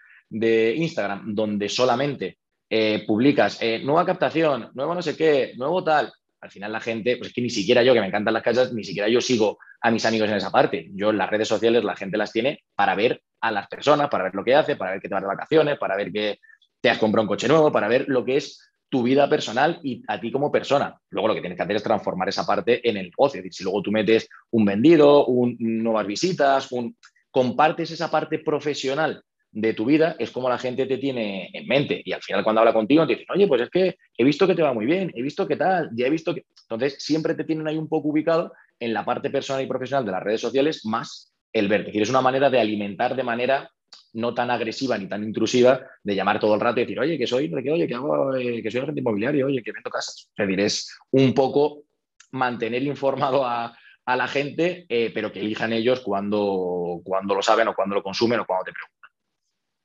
Instagram 0.75 1.35
donde 1.35 1.69
solamente 1.69 2.39
eh, 2.67 3.03
publicas 3.05 3.61
eh, 3.61 3.79
nueva 3.83 4.03
captación, 4.03 4.71
nuevo 4.73 4.95
no 4.95 5.01
sé 5.01 5.15
qué, 5.15 5.53
nuevo 5.57 5.83
tal, 5.83 6.11
al 6.43 6.51
final 6.51 6.73
la 6.73 6.81
gente, 6.81 7.15
pues 7.15 7.29
es 7.29 7.33
que 7.33 7.41
ni 7.41 7.49
siquiera 7.49 7.83
yo, 7.83 7.93
que 7.93 8.01
me 8.01 8.07
encantan 8.07 8.33
las 8.33 8.43
casas, 8.43 8.73
ni 8.73 8.83
siquiera 8.83 9.07
yo 9.07 9.21
sigo 9.21 9.59
a 9.81 9.89
mis 9.91 10.05
amigos 10.05 10.29
en 10.29 10.35
esa 10.35 10.51
parte. 10.51 10.89
Yo 10.93 11.11
en 11.11 11.17
las 11.17 11.29
redes 11.29 11.47
sociales 11.47 11.85
la 11.85 11.95
gente 11.95 12.17
las 12.17 12.33
tiene 12.33 12.65
para 12.75 12.95
ver 12.95 13.23
a 13.39 13.49
las 13.49 13.67
personas, 13.67 14.09
para 14.09 14.25
ver 14.25 14.35
lo 14.35 14.43
que 14.43 14.53
hace, 14.53 14.75
para 14.75 14.91
ver 14.91 15.01
que 15.01 15.07
te 15.07 15.13
vas 15.13 15.23
de 15.23 15.27
vacaciones, 15.27 15.77
para 15.77 15.95
ver 15.95 16.11
que 16.11 16.39
te 16.81 16.89
has 16.89 16.97
comprado 16.97 17.23
un 17.23 17.29
coche 17.29 17.47
nuevo, 17.47 17.71
para 17.71 17.87
ver 17.87 18.09
lo 18.09 18.25
que 18.25 18.35
es 18.35 18.59
tu 18.89 19.03
vida 19.03 19.29
personal 19.29 19.79
y 19.83 20.03
a 20.05 20.19
ti 20.19 20.33
como 20.33 20.51
persona. 20.51 20.99
Luego 21.11 21.29
lo 21.29 21.33
que 21.33 21.39
tienes 21.39 21.55
que 21.55 21.63
hacer 21.63 21.77
es 21.77 21.83
transformar 21.83 22.27
esa 22.27 22.45
parte 22.45 22.87
en 22.87 22.97
el 22.97 23.05
negocio. 23.05 23.39
Es 23.39 23.43
decir, 23.45 23.53
si 23.53 23.63
luego 23.63 23.81
tú 23.81 23.91
metes 23.93 24.27
un 24.51 24.65
vendido, 24.65 25.25
un, 25.27 25.55
nuevas 25.59 26.05
visitas, 26.05 26.73
un, 26.73 26.97
compartes 27.31 27.89
esa 27.89 28.11
parte 28.11 28.39
profesional 28.39 29.23
de 29.53 29.73
tu 29.73 29.85
vida 29.85 30.15
es 30.17 30.31
como 30.31 30.49
la 30.49 30.57
gente 30.57 30.85
te 30.87 30.97
tiene 30.97 31.49
en 31.53 31.67
mente. 31.67 32.01
Y 32.03 32.11
al 32.11 32.21
final 32.21 32.43
cuando 32.43 32.59
habla 32.59 32.73
contigo 32.73 33.05
te 33.05 33.13
dicen, 33.13 33.27
oye, 33.29 33.47
pues 33.47 33.61
es 33.61 33.69
que 33.69 33.97
he 34.17 34.23
visto 34.23 34.47
que 34.47 34.55
te 34.55 34.63
va 34.63 34.73
muy 34.73 34.85
bien, 34.85 35.11
he 35.15 35.21
visto 35.21 35.47
que 35.47 35.55
tal, 35.55 35.89
ya 35.93 36.07
he 36.07 36.09
visto 36.09 36.33
que... 36.33 36.45
Entonces 36.63 36.97
siempre 36.99 37.35
te 37.35 37.43
tienen 37.43 37.67
ahí 37.67 37.77
un 37.77 37.87
poco 37.87 38.09
ubicado 38.09 38.51
en 38.79 38.93
la 38.93 39.05
parte 39.05 39.29
personal 39.29 39.63
y 39.63 39.67
profesional 39.67 40.05
de 40.05 40.11
las 40.11 40.23
redes 40.23 40.41
sociales 40.41 40.85
más 40.85 41.33
el 41.53 41.67
verte. 41.67 41.89
Es 41.89 41.93
decir, 41.93 42.01
es 42.01 42.09
una 42.09 42.21
manera 42.21 42.49
de 42.49 42.59
alimentar 42.59 43.15
de 43.15 43.23
manera 43.23 43.69
no 44.13 44.33
tan 44.33 44.49
agresiva 44.49 44.97
ni 44.97 45.07
tan 45.07 45.23
intrusiva 45.23 45.81
de 46.03 46.15
llamar 46.15 46.39
todo 46.39 46.55
el 46.55 46.61
rato 46.61 46.79
y 46.79 46.83
decir, 46.83 46.99
oye, 46.99 47.17
que 47.17 47.27
soy, 47.27 47.49
que, 47.49 47.71
oye, 47.71 47.87
que, 47.87 47.93
hago, 47.93 48.35
eh, 48.35 48.61
que 48.61 48.71
soy 48.71 48.81
agente 48.81 49.01
inmobiliario, 49.01 49.45
oye, 49.45 49.61
que 49.61 49.71
vendo 49.71 49.89
casas. 49.89 50.29
Es 50.35 50.47
decir, 50.47 50.59
es 50.59 50.97
un 51.11 51.33
poco 51.33 51.83
mantener 52.31 52.81
informado 52.83 53.45
a, 53.45 53.77
a 54.05 54.15
la 54.15 54.27
gente, 54.27 54.85
eh, 54.89 55.11
pero 55.13 55.31
que 55.31 55.41
elijan 55.41 55.73
ellos 55.73 56.01
cuando, 56.01 57.01
cuando 57.03 57.35
lo 57.35 57.41
saben 57.43 57.67
o 57.67 57.75
cuando 57.75 57.95
lo 57.95 58.03
consumen 58.03 58.39
o 58.39 58.45
cuando 58.45 58.65
te 58.65 58.71
preguntan. 58.71 58.92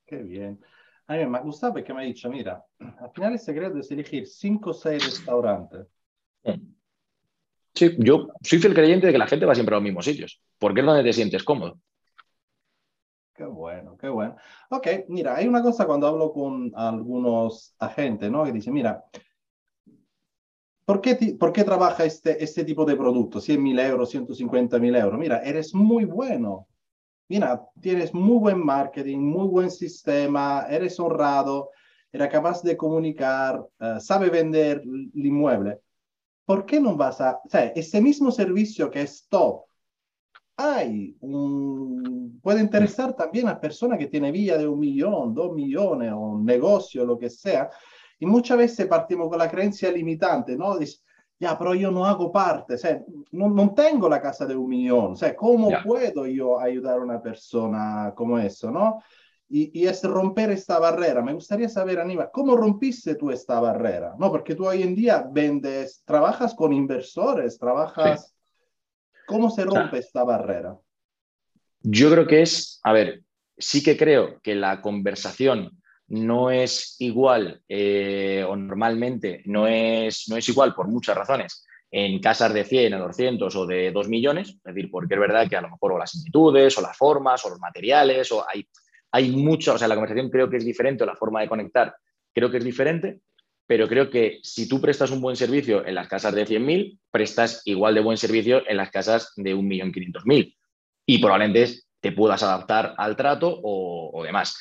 Qué 0.08 0.22
bien. 0.22 0.58
A 1.06 1.16
mí 1.16 1.26
me 1.26 1.40
gusta 1.40 1.70
porque 1.70 1.92
me 1.92 2.00
ha 2.00 2.06
dicho, 2.06 2.30
mira, 2.30 2.64
al 2.78 3.10
final 3.10 3.32
el 3.34 3.38
secreto 3.38 3.78
es 3.78 3.90
elegir 3.90 4.26
cinco 4.26 4.70
o 4.70 4.74
seis 4.74 5.04
restaurantes. 5.04 5.86
Sí, 7.74 7.94
yo 7.98 8.28
soy 8.42 8.58
fiel 8.58 8.74
creyente 8.74 9.06
de 9.06 9.12
que 9.12 9.18
la 9.18 9.26
gente 9.26 9.44
va 9.44 9.54
siempre 9.54 9.74
a 9.74 9.76
los 9.76 9.84
mismos 9.84 10.06
sitios, 10.06 10.42
porque 10.58 10.80
es 10.80 10.86
donde 10.86 11.04
te 11.04 11.12
sientes 11.12 11.44
cómodo. 11.44 11.78
Qué 13.34 13.44
bueno, 13.44 13.96
qué 13.98 14.08
bueno. 14.08 14.34
Ok, 14.70 14.86
mira, 15.08 15.36
hay 15.36 15.46
una 15.46 15.62
cosa 15.62 15.86
cuando 15.86 16.06
hablo 16.06 16.32
con 16.32 16.72
algunos 16.74 17.74
agentes, 17.78 18.30
¿no? 18.30 18.44
Que 18.44 18.52
dicen, 18.52 18.72
mira, 18.72 19.04
¿por 20.86 21.02
qué, 21.02 21.36
¿por 21.38 21.52
qué 21.52 21.64
trabaja 21.64 22.04
este, 22.06 22.42
este 22.42 22.64
tipo 22.64 22.86
de 22.86 22.96
producto? 22.96 23.40
100 23.42 23.62
mil 23.62 23.78
euros, 23.78 24.08
150 24.08 24.78
mil 24.78 24.96
euros. 24.96 25.20
Mira, 25.20 25.42
eres 25.42 25.74
muy 25.74 26.06
bueno. 26.06 26.66
Mira, 27.28 27.62
tienes 27.80 28.14
muy 28.14 28.38
buen 28.38 28.64
marketing, 28.64 29.18
muy 29.18 29.46
buen 29.48 29.70
sistema, 29.70 30.66
eres 30.68 30.98
honrado, 30.98 31.70
eres 32.10 32.28
capaz 32.30 32.62
de 32.62 32.74
comunicar, 32.74 33.60
uh, 33.60 34.00
sabe 34.00 34.30
vender 34.30 34.82
el 34.82 35.26
inmueble. 35.26 35.78
¿Por 36.46 36.64
qué 36.64 36.80
no 36.80 36.96
vas 36.96 37.20
a, 37.20 37.38
o 37.44 37.48
sea, 37.48 37.66
ese 37.66 38.00
mismo 38.00 38.30
servicio 38.30 38.90
que 38.90 39.02
es 39.02 39.26
top, 39.28 39.66
hay 40.56 41.16
un, 41.20 42.40
puede 42.42 42.62
interesar 42.62 43.14
también 43.14 43.46
a 43.48 43.60
personas 43.60 43.98
que 43.98 44.06
tienen 44.06 44.32
vía 44.32 44.56
de 44.56 44.66
un 44.66 44.80
millón, 44.80 45.34
dos 45.34 45.52
millones, 45.52 46.10
o 46.12 46.18
un 46.18 46.46
negocio, 46.46 47.04
lo 47.04 47.18
que 47.18 47.28
sea. 47.28 47.70
Y 48.18 48.26
muchas 48.26 48.56
veces 48.58 48.86
partimos 48.86 49.28
con 49.28 49.38
la 49.38 49.50
creencia 49.50 49.92
limitante, 49.92 50.56
¿no? 50.56 50.76
Dice, 50.78 50.98
ya, 51.38 51.58
pero 51.58 51.74
yo 51.74 51.90
no 51.90 52.04
hago 52.04 52.32
parte, 52.32 52.74
o 52.74 52.78
sea, 52.78 53.00
no, 53.32 53.48
no 53.48 53.74
tengo 53.74 54.08
la 54.08 54.20
casa 54.20 54.44
de 54.46 54.56
un 54.56 54.68
millón, 54.68 55.12
o 55.12 55.16
sea, 55.16 55.34
¿cómo 55.36 55.68
yeah. 55.68 55.82
puedo 55.82 56.26
yo 56.26 56.58
ayudar 56.58 56.98
a 56.98 57.02
una 57.02 57.22
persona 57.22 58.12
como 58.14 58.38
eso, 58.38 58.70
no? 58.70 59.02
Y, 59.50 59.80
y, 59.80 59.86
es 59.86 60.04
romper 60.04 60.50
esta 60.50 60.78
barrera. 60.78 61.22
Me 61.22 61.32
gustaría 61.32 61.70
saber, 61.70 62.00
Aníbal, 62.00 62.28
¿cómo 62.30 62.54
rompiste 62.54 63.14
tú 63.14 63.30
esta 63.30 63.58
barrera? 63.58 64.14
No, 64.18 64.30
porque 64.30 64.54
tú 64.54 64.66
hoy 64.66 64.82
en 64.82 64.94
día 64.94 65.26
vendes, 65.32 66.02
trabajas 66.04 66.54
con 66.54 66.72
inversores, 66.74 67.58
trabajas... 67.58 68.26
Sí 68.28 68.38
¿Cómo 69.28 69.50
se 69.50 69.62
rompe 69.62 69.80
o 69.82 69.90
sea, 69.90 69.98
esta 70.00 70.24
barrera? 70.24 70.78
Yo 71.82 72.10
creo 72.10 72.26
que 72.26 72.40
es, 72.40 72.80
a 72.82 72.94
ver, 72.94 73.22
sí 73.58 73.82
que 73.82 73.98
creo 73.98 74.40
que 74.40 74.54
la 74.54 74.80
conversación 74.80 75.82
no 76.08 76.50
es 76.50 76.96
igual 77.00 77.60
eh, 77.68 78.44
o 78.46 78.56
normalmente 78.56 79.42
no 79.44 79.66
es, 79.66 80.28
no 80.28 80.36
es 80.36 80.48
igual 80.48 80.74
por 80.74 80.88
muchas 80.88 81.16
razones 81.16 81.66
en 81.90 82.18
casas 82.20 82.52
de 82.52 82.64
100 82.64 82.94
a 82.94 82.98
200 82.98 83.56
o 83.56 83.66
de 83.66 83.90
2 83.90 84.08
millones, 84.08 84.48
es 84.50 84.62
decir, 84.62 84.90
porque 84.90 85.14
es 85.14 85.20
verdad 85.20 85.48
que 85.48 85.56
a 85.56 85.62
lo 85.62 85.70
mejor 85.70 85.92
o 85.92 85.98
las 85.98 86.10
similitudes 86.10 86.76
o 86.76 86.82
las 86.82 86.96
formas 86.96 87.44
o 87.44 87.50
los 87.50 87.58
materiales 87.58 88.30
o 88.32 88.44
hay, 88.46 88.66
hay 89.12 89.30
mucho, 89.30 89.74
o 89.74 89.78
sea, 89.78 89.88
la 89.88 89.94
conversación 89.94 90.30
creo 90.30 90.50
que 90.50 90.58
es 90.58 90.64
diferente 90.64 91.04
o 91.04 91.06
la 91.06 91.16
forma 91.16 91.40
de 91.40 91.48
conectar 91.48 91.94
creo 92.34 92.50
que 92.50 92.58
es 92.58 92.64
diferente, 92.64 93.20
pero 93.66 93.88
creo 93.88 94.10
que 94.10 94.38
si 94.42 94.68
tú 94.68 94.80
prestas 94.80 95.10
un 95.10 95.20
buen 95.20 95.36
servicio 95.36 95.84
en 95.84 95.94
las 95.94 96.08
casas 96.08 96.34
de 96.34 96.46
100.000, 96.46 96.98
prestas 97.10 97.62
igual 97.64 97.94
de 97.94 98.00
buen 98.00 98.16
servicio 98.16 98.62
en 98.68 98.76
las 98.76 98.90
casas 98.90 99.32
de 99.36 99.54
1.500.000 99.54 100.56
y 101.06 101.18
probablemente 101.18 101.80
te 102.00 102.12
puedas 102.12 102.42
adaptar 102.42 102.94
al 102.96 103.16
trato 103.16 103.60
o 103.62 104.22
demás. 104.24 104.56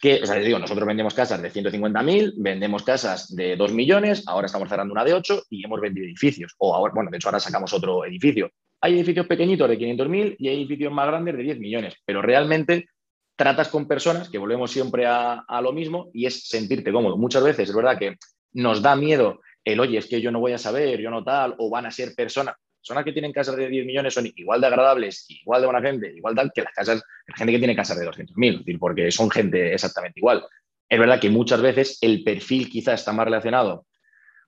Que, 0.00 0.22
o 0.22 0.26
sea, 0.26 0.36
digo, 0.36 0.58
nosotros 0.58 0.86
vendemos 0.86 1.14
casas 1.14 1.42
de 1.42 1.50
150.000, 1.50 2.34
vendemos 2.36 2.84
casas 2.84 3.34
de 3.34 3.56
2 3.56 3.72
millones, 3.72 4.22
ahora 4.26 4.46
estamos 4.46 4.68
cerrando 4.68 4.92
una 4.92 5.04
de 5.04 5.14
8 5.14 5.44
y 5.50 5.64
hemos 5.64 5.80
vendido 5.80 6.06
edificios. 6.06 6.54
O 6.58 6.74
ahora, 6.74 6.92
bueno, 6.94 7.10
de 7.10 7.16
hecho 7.16 7.28
ahora 7.28 7.40
sacamos 7.40 7.72
otro 7.72 8.04
edificio. 8.04 8.50
Hay 8.80 8.94
edificios 8.94 9.26
pequeñitos 9.26 9.68
de 9.68 9.78
500.000 9.78 10.36
y 10.38 10.48
hay 10.48 10.56
edificios 10.56 10.92
más 10.92 11.08
grandes 11.08 11.36
de 11.36 11.42
10 11.42 11.58
millones, 11.58 11.94
pero 12.04 12.22
realmente 12.22 12.88
tratas 13.34 13.68
con 13.68 13.88
personas 13.88 14.28
que 14.28 14.38
volvemos 14.38 14.70
siempre 14.70 15.06
a, 15.06 15.44
a 15.46 15.60
lo 15.60 15.72
mismo 15.72 16.10
y 16.12 16.26
es 16.26 16.48
sentirte 16.48 16.92
cómodo. 16.92 17.16
Muchas 17.16 17.42
veces 17.42 17.68
es 17.68 17.74
verdad 17.74 17.98
que 17.98 18.16
nos 18.52 18.82
da 18.82 18.94
miedo 18.94 19.40
el, 19.64 19.80
oye, 19.80 19.98
es 19.98 20.06
que 20.06 20.20
yo 20.20 20.30
no 20.30 20.40
voy 20.40 20.52
a 20.52 20.58
saber, 20.58 21.00
yo 21.00 21.10
no 21.10 21.22
tal, 21.24 21.54
o 21.58 21.70
van 21.70 21.86
a 21.86 21.90
ser 21.90 22.14
personas, 22.14 22.54
personas 22.78 23.04
que 23.04 23.12
tienen 23.12 23.32
casas 23.32 23.56
de 23.56 23.68
10 23.68 23.86
millones 23.86 24.14
son 24.14 24.30
igual 24.34 24.60
de 24.60 24.66
agradables, 24.66 25.26
igual 25.28 25.60
de 25.60 25.66
buena 25.66 25.86
gente, 25.86 26.12
igual 26.14 26.34
tal, 26.34 26.52
que 26.54 26.62
las 26.62 26.72
casas, 26.72 27.02
la 27.26 27.36
gente 27.36 27.52
que 27.52 27.58
tiene 27.58 27.76
casas 27.76 27.98
de 27.98 28.06
200.000, 28.06 28.52
es 28.52 28.58
decir, 28.60 28.78
porque 28.78 29.10
son 29.10 29.30
gente 29.30 29.72
exactamente 29.72 30.20
igual. 30.20 30.44
Es 30.88 30.98
verdad 30.98 31.20
que 31.20 31.30
muchas 31.30 31.60
veces 31.60 31.98
el 32.00 32.24
perfil 32.24 32.68
quizá 32.68 32.94
está 32.94 33.12
más 33.12 33.26
relacionado 33.26 33.86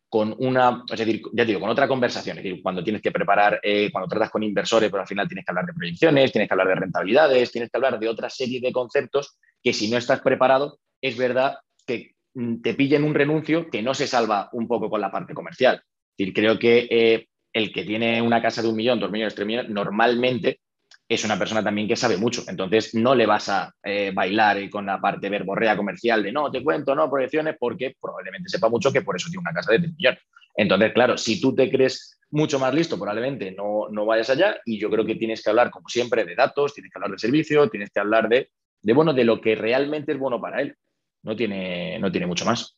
con 0.08 0.34
una, 0.38 0.82
es 0.90 0.98
decir, 0.98 1.22
ya 1.32 1.44
digo, 1.44 1.60
con 1.60 1.70
otra 1.70 1.86
conversación, 1.86 2.38
es 2.38 2.44
decir, 2.44 2.62
cuando 2.62 2.82
tienes 2.82 3.00
que 3.00 3.12
preparar, 3.12 3.60
eh, 3.62 3.90
cuando 3.92 4.08
tratas 4.08 4.30
con 4.30 4.42
inversores, 4.42 4.90
pero 4.90 5.02
al 5.02 5.06
final 5.06 5.28
tienes 5.28 5.44
que 5.44 5.50
hablar 5.52 5.66
de 5.66 5.74
proyecciones, 5.74 6.32
tienes 6.32 6.48
que 6.48 6.54
hablar 6.54 6.68
de 6.68 6.74
rentabilidades, 6.74 7.52
tienes 7.52 7.70
que 7.70 7.76
hablar 7.76 7.98
de 7.98 8.08
otra 8.08 8.28
serie 8.28 8.60
de 8.60 8.72
conceptos 8.72 9.38
que 9.62 9.72
si 9.72 9.90
no 9.90 9.98
estás 9.98 10.20
preparado, 10.20 10.80
es 11.00 11.16
verdad 11.16 11.58
que 11.86 12.14
Mm, 12.34 12.60
te 12.62 12.74
pillen 12.74 13.04
un 13.04 13.14
renuncio 13.14 13.68
que 13.70 13.82
no 13.82 13.94
se 13.94 14.06
salva 14.06 14.48
un 14.52 14.68
poco 14.68 14.88
con 14.88 15.00
la 15.00 15.10
parte 15.10 15.34
comercial. 15.34 15.76
Es 15.76 16.16
decir, 16.16 16.34
creo 16.34 16.58
que 16.58 16.86
eh, 16.90 17.28
el 17.52 17.72
que 17.72 17.84
tiene 17.84 18.22
una 18.22 18.40
casa 18.40 18.62
de 18.62 18.68
un 18.68 18.76
millón, 18.76 19.00
dos 19.00 19.10
millones, 19.10 19.34
tres 19.34 19.46
millones, 19.46 19.70
normalmente 19.70 20.60
es 21.08 21.24
una 21.24 21.38
persona 21.38 21.62
también 21.62 21.88
que 21.88 21.96
sabe 21.96 22.16
mucho. 22.16 22.44
Entonces 22.46 22.94
no 22.94 23.14
le 23.14 23.26
vas 23.26 23.48
a 23.48 23.74
eh, 23.82 24.12
bailar 24.14 24.70
con 24.70 24.86
la 24.86 25.00
parte 25.00 25.28
verborrea 25.28 25.76
comercial 25.76 26.22
de 26.22 26.30
no, 26.30 26.50
te 26.50 26.62
cuento, 26.62 26.94
no, 26.94 27.10
proyecciones, 27.10 27.56
porque 27.58 27.96
probablemente 28.00 28.48
sepa 28.48 28.68
mucho 28.68 28.92
que 28.92 29.02
por 29.02 29.16
eso 29.16 29.28
tiene 29.28 29.40
una 29.40 29.52
casa 29.52 29.72
de 29.72 29.80
tres 29.80 29.92
millones. 29.96 30.20
Entonces, 30.54 30.92
claro, 30.92 31.16
si 31.16 31.40
tú 31.40 31.54
te 31.54 31.70
crees 31.70 32.18
mucho 32.30 32.58
más 32.60 32.72
listo, 32.72 32.96
probablemente 32.96 33.50
no, 33.52 33.88
no 33.90 34.06
vayas 34.06 34.30
allá 34.30 34.60
y 34.64 34.78
yo 34.78 34.88
creo 34.88 35.04
que 35.04 35.16
tienes 35.16 35.42
que 35.42 35.50
hablar, 35.50 35.70
como 35.70 35.88
siempre, 35.88 36.24
de 36.24 36.36
datos, 36.36 36.74
tienes 36.74 36.92
que 36.92 36.98
hablar 36.98 37.10
de 37.10 37.18
servicio, 37.18 37.68
tienes 37.68 37.90
que 37.90 38.00
hablar 38.00 38.28
de, 38.28 38.50
de, 38.82 38.92
bueno, 38.92 39.12
de 39.12 39.24
lo 39.24 39.40
que 39.40 39.56
realmente 39.56 40.12
es 40.12 40.18
bueno 40.18 40.40
para 40.40 40.62
él 40.62 40.76
no 41.22 41.36
tiene, 41.36 41.98
no 41.98 42.10
tiene 42.10 42.26
mucho 42.26 42.44
más. 42.44 42.76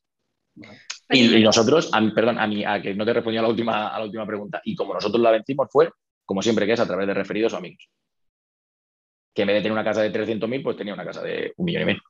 Y, 1.12 1.36
y, 1.36 1.42
nosotros, 1.42 1.90
a, 1.92 2.00
perdón, 2.14 2.38
a 2.38 2.46
mí, 2.46 2.64
a 2.64 2.80
que 2.80 2.94
no 2.94 3.04
te 3.04 3.12
respondí 3.12 3.38
a 3.38 3.42
la, 3.42 3.48
última, 3.48 3.88
a 3.88 3.98
la 3.98 4.04
última 4.04 4.26
pregunta, 4.26 4.60
y 4.64 4.74
como 4.74 4.94
nosotros 4.94 5.20
la 5.22 5.30
vencimos 5.30 5.68
fue, 5.70 5.90
como 6.24 6.42
siempre 6.42 6.66
que 6.66 6.72
es, 6.72 6.80
a 6.80 6.86
través 6.86 7.06
de 7.06 7.14
referidos 7.14 7.52
o 7.52 7.56
amigos. 7.56 7.88
Que 9.34 9.42
en 9.42 9.48
vez 9.48 9.56
de 9.56 9.60
tener 9.62 9.72
una 9.72 9.84
casa 9.84 10.02
de 10.02 10.12
300.000, 10.12 10.62
pues 10.62 10.76
tenía 10.76 10.94
una 10.94 11.04
casa 11.04 11.22
de 11.22 11.52
un 11.56 11.64
millón 11.64 11.82
y 11.82 11.86
medio. 11.86 12.02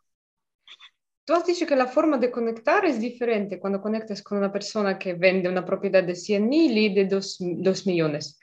Tú 1.25 1.35
has 1.35 1.47
dicho 1.47 1.67
que 1.67 1.77
la 1.77 1.87
forma 1.87 2.19
de 2.19 2.31
conectar 2.31 2.85
es 2.85 3.01
diferente 3.01 3.61
cuando 3.61 3.81
conectas 3.81 4.23
con 4.23 4.39
una 4.39 4.53
persona 4.53 4.99
que 4.99 5.15
vende 5.15 5.49
una 5.49 5.65
propiedad 5.65 6.03
de 6.03 6.15
100.000 6.15 6.77
y 6.77 6.95
de 6.95 7.05
2, 7.07 7.37
2 7.41 7.87
millones. 7.87 8.41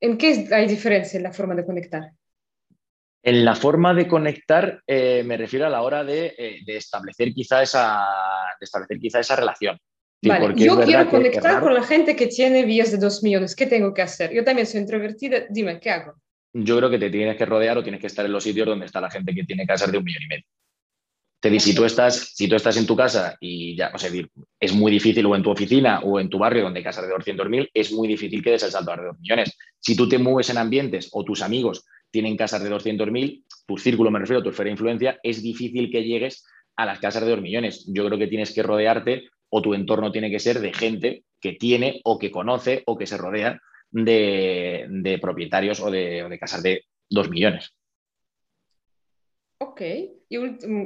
¿En 0.00 0.18
qué 0.18 0.46
hay 0.52 0.66
diferencia 0.66 1.16
en 1.16 1.22
la 1.22 1.32
forma 1.32 1.54
de 1.54 1.64
conectar? 1.64 2.12
En 3.26 3.42
la 3.42 3.54
forma 3.54 3.94
de 3.94 4.06
conectar 4.06 4.82
eh, 4.86 5.22
me 5.24 5.38
refiero 5.38 5.64
a 5.64 5.70
la 5.70 5.80
hora 5.80 6.04
de, 6.04 6.34
eh, 6.36 6.58
de, 6.66 6.76
establecer 6.76 7.32
quizá 7.32 7.62
esa, 7.62 8.04
de 8.60 8.64
establecer 8.64 8.98
quizá 8.98 9.20
esa 9.20 9.34
relación. 9.34 9.78
Vale, 10.22 10.52
yo 10.56 10.78
quiero 10.82 11.08
conectar 11.08 11.60
con 11.62 11.72
la 11.72 11.82
gente 11.82 12.16
que 12.16 12.26
tiene 12.26 12.66
vías 12.66 12.92
de 12.92 12.98
dos 12.98 13.22
millones. 13.22 13.56
¿Qué 13.56 13.66
tengo 13.66 13.94
que 13.94 14.02
hacer? 14.02 14.30
Yo 14.32 14.44
también 14.44 14.66
soy 14.66 14.80
introvertida. 14.80 15.44
Dime, 15.48 15.80
¿qué 15.80 15.90
hago? 15.90 16.14
Yo 16.52 16.76
creo 16.76 16.90
que 16.90 16.98
te 16.98 17.08
tienes 17.08 17.36
que 17.36 17.46
rodear 17.46 17.78
o 17.78 17.82
tienes 17.82 18.00
que 18.00 18.08
estar 18.08 18.26
en 18.26 18.32
los 18.32 18.44
sitios 18.44 18.66
donde 18.66 18.84
está 18.84 19.00
la 19.00 19.10
gente 19.10 19.34
que 19.34 19.44
tiene 19.44 19.66
casas 19.66 19.90
de 19.90 19.96
un 19.96 20.04
millón 20.04 20.22
y 20.22 20.26
medio. 20.26 20.44
Te 21.40 21.48
digo, 21.48 21.60
si 21.60 21.74
tú 21.74 21.84
estás, 21.86 22.32
si 22.34 22.46
tú 22.46 22.56
estás 22.56 22.76
en 22.76 22.86
tu 22.86 22.94
casa 22.94 23.36
y 23.40 23.74
ya, 23.74 23.90
o 23.94 23.98
sea, 23.98 24.10
es 24.60 24.72
muy 24.74 24.92
difícil, 24.92 25.24
o 25.26 25.34
en 25.34 25.42
tu 25.42 25.50
oficina 25.50 26.00
o 26.00 26.20
en 26.20 26.28
tu 26.28 26.38
barrio 26.38 26.62
donde 26.62 26.80
hay 26.80 26.84
casas 26.84 27.06
de 27.06 27.14
200.000, 27.14 27.70
es 27.72 27.92
muy 27.92 28.06
difícil 28.06 28.42
que 28.42 28.50
des 28.50 28.62
el 28.62 28.70
salto 28.70 28.92
a 28.92 28.96
de 28.96 29.04
2 29.04 29.18
millones. 29.18 29.56
Si 29.78 29.96
tú 29.96 30.08
te 30.08 30.18
mueves 30.18 30.50
en 30.50 30.58
ambientes 30.58 31.08
o 31.12 31.24
tus 31.24 31.42
amigos 31.42 31.84
tienen 32.14 32.36
casas 32.36 32.62
de 32.62 32.70
200.000, 32.70 33.44
tu 33.66 33.76
círculo, 33.76 34.08
me 34.08 34.20
refiero, 34.20 34.40
tu 34.40 34.50
esfera 34.50 34.66
de 34.66 34.70
influencia, 34.70 35.18
es 35.24 35.42
difícil 35.42 35.90
que 35.90 36.04
llegues 36.04 36.46
a 36.76 36.86
las 36.86 37.00
casas 37.00 37.24
de 37.24 37.30
2 37.32 37.42
millones. 37.42 37.90
Yo 37.92 38.06
creo 38.06 38.16
que 38.16 38.28
tienes 38.28 38.54
que 38.54 38.62
rodearte 38.62 39.24
o 39.48 39.60
tu 39.60 39.74
entorno 39.74 40.12
tiene 40.12 40.30
que 40.30 40.38
ser 40.38 40.60
de 40.60 40.72
gente 40.72 41.24
que 41.40 41.54
tiene 41.54 42.00
o 42.04 42.16
que 42.16 42.30
conoce 42.30 42.84
o 42.86 42.96
que 42.96 43.08
se 43.08 43.16
rodea 43.16 43.60
de, 43.90 44.86
de 44.88 45.18
propietarios 45.18 45.80
o 45.80 45.90
de, 45.90 46.24
de, 46.30 46.38
casas 46.38 46.62
de 46.62 46.84
2 47.10 47.30
millones. 47.30 47.76
Ok. 49.58 49.80
¿Y 50.28 50.36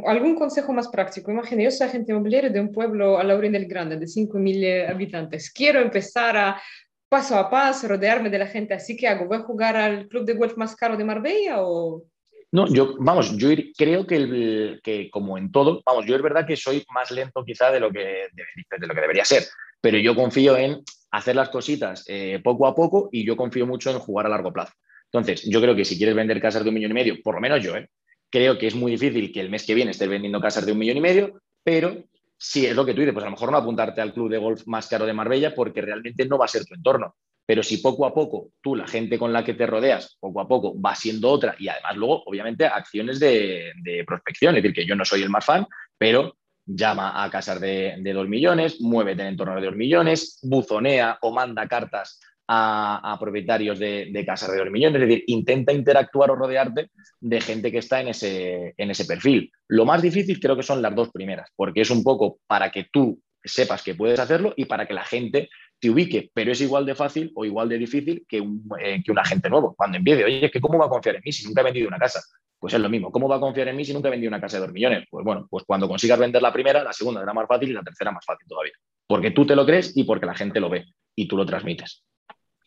algún 0.06 0.34
consejo 0.34 0.72
más 0.72 0.88
práctico? 0.88 1.30
Imagina, 1.30 1.62
yo 1.62 1.70
soy 1.70 1.88
agente 1.88 2.10
inmobiliario 2.10 2.50
de 2.50 2.60
un 2.60 2.72
pueblo 2.72 3.18
a 3.18 3.24
la 3.24 3.36
del 3.36 3.66
Grande, 3.66 3.98
de 3.98 4.06
5.000 4.06 4.88
habitantes. 4.88 5.52
Quiero 5.52 5.78
empezar 5.78 6.38
a 6.38 6.62
paso 7.08 7.36
a 7.36 7.48
paso, 7.48 7.88
rodearme 7.88 8.30
de 8.30 8.38
la 8.38 8.46
gente 8.46 8.74
así 8.74 8.96
que 8.96 9.08
hago. 9.08 9.26
¿Voy 9.26 9.38
a 9.38 9.42
jugar 9.42 9.76
al 9.76 10.08
club 10.08 10.24
de 10.24 10.34
golf 10.34 10.56
más 10.56 10.76
caro 10.76 10.96
de 10.96 11.04
Marbella 11.04 11.62
o...? 11.62 12.04
No, 12.50 12.66
yo, 12.66 12.94
vamos, 12.98 13.36
yo 13.36 13.50
creo 13.76 14.06
que, 14.06 14.16
el, 14.16 14.80
que 14.82 15.10
como 15.10 15.36
en 15.36 15.52
todo, 15.52 15.82
vamos, 15.84 16.06
yo 16.06 16.16
es 16.16 16.22
verdad 16.22 16.46
que 16.46 16.56
soy 16.56 16.82
más 16.94 17.10
lento 17.10 17.44
quizá 17.44 17.70
de 17.70 17.78
lo 17.78 17.92
que, 17.92 18.28
de, 18.32 18.86
lo 18.86 18.94
que 18.94 19.00
debería 19.02 19.24
ser, 19.26 19.44
pero 19.82 19.98
yo 19.98 20.14
confío 20.14 20.56
en 20.56 20.82
hacer 21.10 21.36
las 21.36 21.50
cositas 21.50 22.04
eh, 22.08 22.40
poco 22.42 22.66
a 22.66 22.74
poco 22.74 23.10
y 23.12 23.26
yo 23.26 23.36
confío 23.36 23.66
mucho 23.66 23.90
en 23.90 23.98
jugar 23.98 24.24
a 24.24 24.30
largo 24.30 24.50
plazo. 24.50 24.72
Entonces, 25.12 25.42
yo 25.42 25.60
creo 25.60 25.76
que 25.76 25.84
si 25.84 25.98
quieres 25.98 26.14
vender 26.14 26.40
casas 26.40 26.62
de 26.62 26.70
un 26.70 26.74
millón 26.74 26.92
y 26.92 26.94
medio, 26.94 27.22
por 27.22 27.34
lo 27.34 27.40
menos 27.42 27.62
yo, 27.62 27.76
¿eh? 27.76 27.90
creo 28.30 28.58
que 28.58 28.66
es 28.66 28.74
muy 28.74 28.92
difícil 28.92 29.30
que 29.30 29.40
el 29.40 29.50
mes 29.50 29.64
que 29.64 29.74
viene 29.74 29.90
estés 29.90 30.08
vendiendo 30.08 30.40
casas 30.40 30.64
de 30.64 30.72
un 30.72 30.78
millón 30.78 30.96
y 30.96 31.02
medio, 31.02 31.40
pero 31.62 32.02
si 32.38 32.66
es 32.66 32.74
lo 32.74 32.86
que 32.86 32.94
tú 32.94 33.00
dices, 33.00 33.12
pues 33.12 33.24
a 33.24 33.26
lo 33.26 33.32
mejor 33.32 33.50
no 33.50 33.58
apuntarte 33.58 34.00
al 34.00 34.12
club 34.12 34.30
de 34.30 34.38
golf 34.38 34.62
más 34.66 34.86
caro 34.86 35.04
de 35.04 35.12
Marbella 35.12 35.54
porque 35.54 35.82
realmente 35.82 36.24
no 36.24 36.38
va 36.38 36.44
a 36.44 36.48
ser 36.48 36.64
tu 36.64 36.74
entorno. 36.74 37.16
pero 37.44 37.62
si 37.62 37.78
poco 37.78 38.06
a 38.06 38.14
poco 38.14 38.50
tú, 38.60 38.76
la 38.76 38.86
gente 38.86 39.18
con 39.18 39.32
la 39.32 39.42
que 39.42 39.54
te 39.54 39.66
rodeas, 39.66 40.16
poco 40.20 40.40
a 40.40 40.46
poco 40.46 40.80
va 40.80 40.94
siendo 40.94 41.30
otra 41.30 41.56
y 41.58 41.68
además 41.68 41.96
luego, 41.96 42.22
obviamente, 42.26 42.66
acciones 42.66 43.18
de, 43.18 43.72
prospección, 44.06 44.56
es 44.56 44.62
decir, 44.62 44.74
que 44.74 44.86
yo 44.86 44.94
no 44.94 45.04
soy 45.04 45.22
el 45.22 45.30
más 45.30 45.44
fan, 45.44 45.66
pero 45.96 46.36
llama 46.66 47.24
a 47.24 47.30
casas 47.30 47.60
de, 47.60 47.96
de 47.98 48.12
2 48.12 48.28
millones, 48.28 48.80
muévete 48.80 49.26
en 49.26 49.36
torno 49.36 49.56
de 49.56 49.66
2 49.66 49.76
millones, 49.76 50.38
buzonea 50.42 51.18
o 51.22 51.32
manda 51.32 51.66
cartas 51.66 52.20
a, 52.48 53.16
propietarios 53.20 53.78
de, 53.78 54.24
casas 54.26 54.52
de 54.52 54.58
2 54.58 54.70
millones, 54.70 55.02
es 55.02 55.08
decir, 55.08 55.24
intenta 55.26 55.72
interactuar 55.72 56.30
o 56.30 56.36
rodearte 56.36 56.90
de 57.20 57.40
gente 57.40 57.70
que 57.70 57.78
está 57.78 58.00
en 58.00 58.08
ese, 58.08 58.74
en 58.76 58.90
ese 58.90 59.04
perfil. 59.04 59.52
Lo 59.68 59.84
más 59.84 60.00
difícil 60.00 60.40
creo 60.40 60.56
que 60.56 60.62
son 60.62 60.80
las 60.80 60.94
dos 60.94 61.10
primeras, 61.10 61.50
porque 61.54 61.82
es 61.82 61.90
un 61.90 62.02
poco 62.02 62.38
para 62.46 62.70
que 62.70 62.88
tú 62.90 63.20
sepas 63.44 63.82
que 63.82 63.94
puedes 63.94 64.18
hacerlo 64.18 64.54
y 64.56 64.64
para 64.64 64.86
que 64.86 64.94
la 64.94 65.04
gente 65.04 65.48
te 65.78 65.90
ubique, 65.90 66.30
pero 66.34 66.50
es 66.50 66.60
igual 66.60 66.86
de 66.86 66.94
fácil 66.94 67.30
o 67.34 67.44
igual 67.44 67.68
de 67.68 67.78
difícil 67.78 68.24
que 68.28 68.40
un, 68.40 68.68
eh, 68.80 69.00
que 69.04 69.12
un 69.12 69.18
agente 69.18 69.48
nuevo. 69.48 69.74
Cuando 69.76 69.98
empiece, 69.98 70.24
oye, 70.24 70.50
que 70.50 70.60
¿cómo 70.60 70.78
va 70.78 70.86
a 70.86 70.90
confiar 70.90 71.16
en 71.16 71.22
mí 71.24 71.32
si 71.32 71.46
nunca 71.46 71.60
he 71.60 71.64
vendido 71.64 71.86
una 71.86 71.98
casa? 71.98 72.20
Pues 72.58 72.74
es 72.74 72.80
lo 72.80 72.88
mismo. 72.88 73.12
¿Cómo 73.12 73.28
va 73.28 73.36
a 73.36 73.40
confiar 73.40 73.68
en 73.68 73.76
mí 73.76 73.84
si 73.84 73.92
nunca 73.92 74.08
he 74.08 74.10
vendido 74.10 74.30
una 74.30 74.40
casa 74.40 74.56
de 74.56 74.66
2 74.66 74.72
millones? 74.72 75.04
Pues 75.08 75.24
bueno, 75.24 75.46
pues 75.48 75.64
cuando 75.64 75.86
consigas 75.86 76.18
vender 76.18 76.42
la 76.42 76.52
primera, 76.52 76.82
la 76.82 76.92
segunda 76.92 77.20
será 77.20 77.32
más 77.32 77.46
fácil 77.46 77.70
y 77.70 77.72
la 77.72 77.82
tercera 77.82 78.10
más 78.10 78.24
fácil 78.24 78.48
todavía. 78.48 78.72
Porque 79.06 79.30
tú 79.30 79.46
te 79.46 79.54
lo 79.54 79.64
crees 79.64 79.96
y 79.96 80.02
porque 80.02 80.26
la 80.26 80.34
gente 80.34 80.58
lo 80.58 80.68
ve 80.68 80.86
y 81.14 81.28
tú 81.28 81.36
lo 81.36 81.46
transmites. 81.46 82.02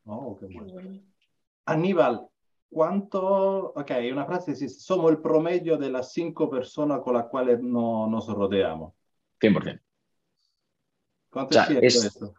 Oh, 0.05 0.37
qué 0.39 0.47
bueno. 0.47 0.99
Aníbal, 1.65 2.27
¿cuánto? 2.69 3.73
Ok, 3.75 3.91
una 4.11 4.25
frase 4.25 4.51
dice, 4.51 4.69
somos 4.69 5.11
el 5.11 5.19
promedio 5.19 5.77
de 5.77 5.89
las 5.89 6.13
cinco 6.13 6.49
personas 6.49 7.01
con 7.01 7.13
las 7.13 7.25
cuales 7.25 7.61
no, 7.61 8.07
nos 8.07 8.27
rodeamos. 8.27 8.93
100%. 9.39 9.79
¿Cuánto 11.29 11.59
es 11.59 11.65
cierto 11.89 12.33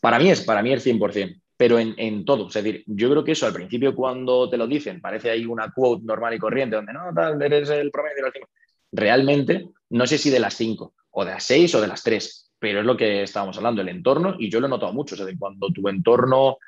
Para 0.00 0.18
mí 0.18 0.30
es, 0.30 0.42
para 0.42 0.62
mí 0.62 0.72
es 0.72 0.86
100%, 0.86 1.42
pero 1.56 1.78
en, 1.78 1.94
en, 1.98 2.24
todo. 2.24 2.48
Es 2.48 2.54
decir, 2.54 2.82
yo 2.86 3.10
creo 3.10 3.22
que 3.22 3.32
eso 3.32 3.46
al 3.46 3.52
principio 3.52 3.94
cuando 3.94 4.48
te 4.48 4.56
lo 4.56 4.66
dicen 4.66 5.00
parece 5.00 5.30
ahí 5.30 5.44
una 5.44 5.70
quote 5.72 6.04
normal 6.04 6.34
y 6.34 6.38
corriente 6.38 6.76
donde 6.76 6.92
no, 6.92 7.12
tal, 7.14 7.40
eres 7.42 7.68
el 7.70 7.90
promedio 7.90 8.16
de 8.16 8.22
las 8.22 8.32
cinco. 8.32 8.48
Realmente, 8.92 9.68
no 9.90 10.06
sé 10.06 10.18
si 10.18 10.30
de 10.30 10.40
las 10.40 10.54
cinco, 10.54 10.94
o 11.10 11.24
de 11.24 11.32
las 11.32 11.44
seis, 11.44 11.74
o 11.74 11.80
de 11.80 11.88
las 11.88 12.02
tres, 12.02 12.52
pero 12.58 12.80
es 12.80 12.86
lo 12.86 12.96
que 12.96 13.22
estábamos 13.24 13.56
hablando, 13.56 13.82
el 13.82 13.88
entorno, 13.88 14.36
y 14.38 14.48
yo 14.48 14.60
lo 14.60 14.66
he 14.66 14.70
notado 14.70 14.92
mucho. 14.92 15.14
Es 15.14 15.20
decir, 15.20 15.38
cuando 15.38 15.68
tu 15.70 15.88
entorno 15.88 16.58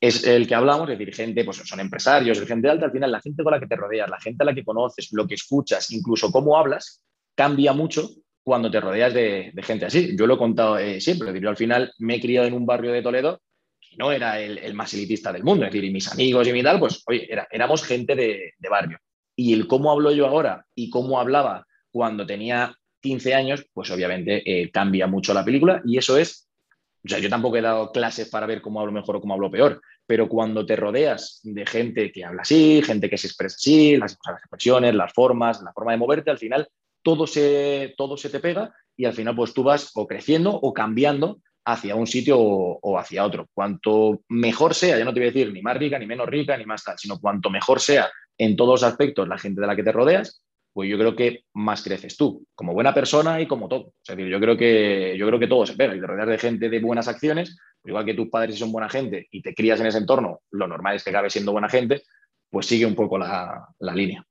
es 0.00 0.24
el 0.24 0.46
que 0.46 0.54
hablamos, 0.54 0.88
es 0.88 0.98
decir, 0.98 1.14
gente, 1.14 1.44
pues 1.44 1.56
son 1.56 1.80
empresarios, 1.80 2.40
gente 2.40 2.68
alta, 2.68 2.86
al 2.86 2.92
final 2.92 3.10
la 3.10 3.20
gente 3.20 3.42
con 3.42 3.52
la 3.52 3.60
que 3.60 3.66
te 3.66 3.76
rodeas, 3.76 4.08
la 4.08 4.20
gente 4.20 4.42
a 4.42 4.46
la 4.46 4.54
que 4.54 4.64
conoces, 4.64 5.08
lo 5.12 5.26
que 5.26 5.34
escuchas, 5.34 5.90
incluso 5.90 6.30
cómo 6.30 6.56
hablas, 6.56 7.02
cambia 7.34 7.72
mucho 7.72 8.10
cuando 8.42 8.70
te 8.70 8.80
rodeas 8.80 9.12
de, 9.12 9.52
gente 9.62 9.86
así. 9.86 10.16
Yo 10.16 10.26
lo 10.26 10.34
he 10.34 10.38
contado 10.38 10.78
eh, 10.78 11.00
siempre, 11.00 11.38
yo 11.40 11.48
al 11.48 11.56
final 11.56 11.92
me 11.98 12.16
he 12.16 12.20
criado 12.20 12.46
en 12.46 12.54
un 12.54 12.64
barrio 12.64 12.92
de 12.92 13.02
Toledo 13.02 13.40
que 13.80 13.96
no 13.96 14.12
era 14.12 14.40
el, 14.40 14.74
más 14.74 14.94
elitista 14.94 15.32
del 15.32 15.44
mundo, 15.44 15.64
es 15.64 15.72
decir, 15.72 15.84
y 15.84 15.92
mis 15.92 16.10
amigos 16.10 16.46
y 16.46 16.52
mi 16.52 16.62
tal, 16.62 16.78
pues 16.78 17.02
oye, 17.06 17.28
éramos 17.50 17.82
gente 17.82 18.14
de, 18.14 18.54
barrio. 18.70 18.98
Y 19.34 19.52
el 19.52 19.66
cómo 19.66 19.90
hablo 19.90 20.12
yo 20.12 20.26
ahora 20.26 20.64
y 20.74 20.90
cómo 20.90 21.18
hablaba 21.18 21.66
cuando 21.90 22.26
tenía 22.26 22.74
15 23.00 23.34
años, 23.34 23.66
pues 23.72 23.90
obviamente 23.90 24.42
eh, 24.44 24.70
cambia 24.70 25.06
mucho 25.06 25.32
la 25.32 25.44
película 25.44 25.80
y 25.84 25.98
eso 25.98 26.16
es 26.16 26.47
o 27.04 27.08
sea, 27.08 27.18
yo 27.18 27.28
tampoco 27.28 27.56
he 27.56 27.62
dado 27.62 27.92
clases 27.92 28.28
para 28.28 28.46
ver 28.46 28.60
cómo 28.60 28.80
hablo 28.80 28.92
mejor 28.92 29.16
o 29.16 29.20
cómo 29.20 29.34
hablo 29.34 29.50
peor, 29.50 29.80
pero 30.06 30.28
cuando 30.28 30.66
te 30.66 30.76
rodeas 30.76 31.40
de 31.42 31.66
gente 31.66 32.10
que 32.10 32.24
habla 32.24 32.42
así, 32.42 32.82
gente 32.82 33.08
que 33.08 33.18
se 33.18 33.28
expresa 33.28 33.56
así, 33.56 33.96
las, 33.96 34.18
expresiones, 34.38 34.94
las 34.94 35.12
formas, 35.12 35.62
la 35.62 35.72
forma 35.72 35.92
de 35.92 35.98
moverte, 35.98 36.30
al 36.30 36.38
final 36.38 36.68
todo 37.02 37.26
se, 37.26 37.94
todo 37.96 38.16
se 38.16 38.30
te 38.30 38.40
pega 38.40 38.74
y 38.96 39.04
al 39.04 39.12
final 39.12 39.36
pues 39.36 39.54
tú 39.54 39.62
vas 39.62 39.92
o 39.94 40.06
creciendo 40.06 40.50
o 40.50 40.72
cambiando 40.72 41.40
hacia 41.64 41.94
un 41.94 42.06
sitio 42.06 42.38
o, 42.40 42.98
hacia 42.98 43.24
otro. 43.24 43.46
Cuanto 43.52 44.22
mejor 44.28 44.74
sea, 44.74 44.98
ya 44.98 45.04
no 45.04 45.12
te 45.12 45.20
voy 45.20 45.28
a 45.28 45.32
decir 45.32 45.52
ni 45.52 45.60
más 45.60 45.76
rica, 45.76 45.98
ni 45.98 46.06
menos 46.06 46.26
rica, 46.26 46.56
ni 46.56 46.64
más 46.64 46.82
tal, 46.82 46.98
sino 46.98 47.20
cuanto 47.20 47.50
mejor 47.50 47.78
sea 47.78 48.10
en 48.38 48.56
todos 48.56 48.80
los 48.80 48.90
aspectos 48.90 49.28
la 49.28 49.38
gente 49.38 49.60
de 49.60 49.66
la 49.66 49.76
que 49.76 49.82
te 49.82 49.92
rodeas, 49.92 50.42
pues 50.78 50.88
yo 50.88 50.96
creo 50.96 51.16
que 51.16 51.42
más 51.54 51.82
creces 51.82 52.16
tú, 52.16 52.46
como 52.54 52.72
buena 52.72 52.94
persona 52.94 53.40
y 53.40 53.48
como 53.48 53.68
todo. 53.68 53.94
Es 54.00 54.16
decir, 54.16 54.30
yo 54.30 54.38
creo 54.38 54.56
que, 54.56 55.16
yo 55.18 55.26
creo 55.26 55.40
que 55.40 55.48
todo 55.48 55.66
se 55.66 55.74
pega 55.74 55.96
y 55.96 56.00
te 56.00 56.06
rodeas 56.06 56.28
de 56.28 56.38
gente 56.38 56.68
de 56.68 56.78
buenas 56.78 57.08
acciones, 57.08 57.58
igual 57.82 58.04
que 58.04 58.14
tus 58.14 58.28
padres 58.28 58.60
son 58.60 58.70
buena 58.70 58.88
gente 58.88 59.26
y 59.32 59.42
te 59.42 59.56
crías 59.56 59.80
en 59.80 59.86
ese 59.86 59.98
entorno, 59.98 60.42
lo 60.52 60.68
normal 60.68 60.94
es 60.94 61.02
que 61.02 61.10
acabes 61.10 61.32
siendo 61.32 61.50
buena 61.50 61.68
gente, 61.68 62.04
pues 62.48 62.66
sigue 62.66 62.86
un 62.86 62.94
poco 62.94 63.18
la, 63.18 63.66
línea. 63.92 64.24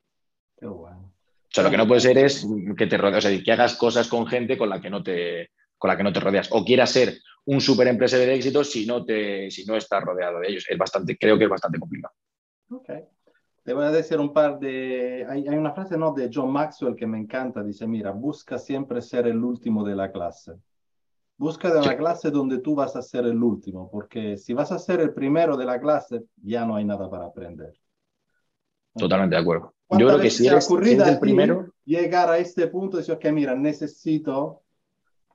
Qué 0.57 0.67
bueno. 0.67 1.13
O 1.19 1.49
sea, 1.49 1.65
lo 1.65 1.69
que 1.69 1.75
no 1.75 1.86
puede 1.86 1.99
ser 1.99 2.17
es 2.17 2.47
que 2.77 2.88
te 2.88 2.95
rodees, 2.95 3.25
o 3.25 3.27
sea, 3.27 3.43
que 3.43 3.51
hagas 3.51 3.75
cosas 3.75 4.07
con 4.07 4.25
gente 4.25 4.57
con 4.57 4.69
la 4.69 4.79
que 4.79 4.89
no 4.89 5.03
te, 5.03 5.49
con 5.77 5.89
la 5.89 5.97
que 5.97 6.03
no 6.03 6.13
te 6.13 6.21
rodeas. 6.21 6.47
O 6.51 6.63
quieras 6.63 6.91
ser 6.91 7.17
un 7.43 7.60
super 7.60 7.88
empresario 7.88 8.25
de 8.25 8.36
éxito 8.36 8.63
si 8.63 8.86
no, 8.86 9.03
te, 9.03 9.51
si 9.51 9.65
no 9.65 9.75
estás 9.75 10.01
rodeado 10.01 10.39
de 10.39 10.47
ellos. 10.47 10.65
Es 10.69 10.77
bastante, 10.77 11.17
creo 11.17 11.38
que 11.38 11.43
es 11.43 11.49
bastante 11.49 11.77
complicado. 11.77 12.13
Okay. 12.69 13.03
Te 13.67 13.73
voy 13.73 13.84
a 13.84 13.91
decir 13.91 14.17
un 14.17 14.32
par 14.32 14.60
de... 14.60 15.27
Hay, 15.30 15.45
hay, 15.45 15.58
una 15.58 15.73
frase 15.73 15.97
¿no? 15.97 16.13
de 16.13 16.32
John 16.34 16.53
Maxwell 16.53 16.95
que 16.95 17.06
me 17.06 17.17
encanta. 17.17 17.62
Dice, 17.62 17.86
mira, 17.86 18.12
busca 18.12 18.58
siempre 18.58 19.01
ser 19.01 19.27
el 19.27 19.43
último 19.43 19.84
de 19.84 19.93
la 19.93 20.10
clase. 20.10 20.53
Busca 21.36 21.69
de 21.73 21.80
una 21.82 21.97
clase 21.97 22.32
donde 22.32 22.60
tú 22.60 22.75
vas 22.75 22.95
a 22.95 23.01
ser 23.01 23.25
el 23.25 23.43
último, 23.43 23.91
porque 23.91 24.38
si 24.38 24.53
vas 24.53 24.71
a 24.71 24.80
ser 24.80 25.01
el 25.01 25.13
primero 25.13 25.58
de 25.58 25.65
la 25.65 25.82
clase, 25.82 26.23
ya 26.41 26.65
no 26.65 26.77
hay 26.77 26.86
nada 26.86 27.10
para 27.10 27.25
aprender. 27.25 27.77
Totalmente 28.95 29.36
de 29.36 29.41
acuerdo. 29.41 29.73
Yo 29.89 30.08
creo 30.08 30.19
que 30.21 30.30
si 30.30 30.47
eres, 30.47 30.71
el 30.71 31.19
primero... 31.19 31.67
Llegar 31.84 32.30
a 32.30 32.38
este 32.38 32.67
punto 32.67 32.95
y 32.95 32.99
decir, 33.01 33.15
ok, 33.15 33.25
mira, 33.34 33.53
necesito 33.53 34.62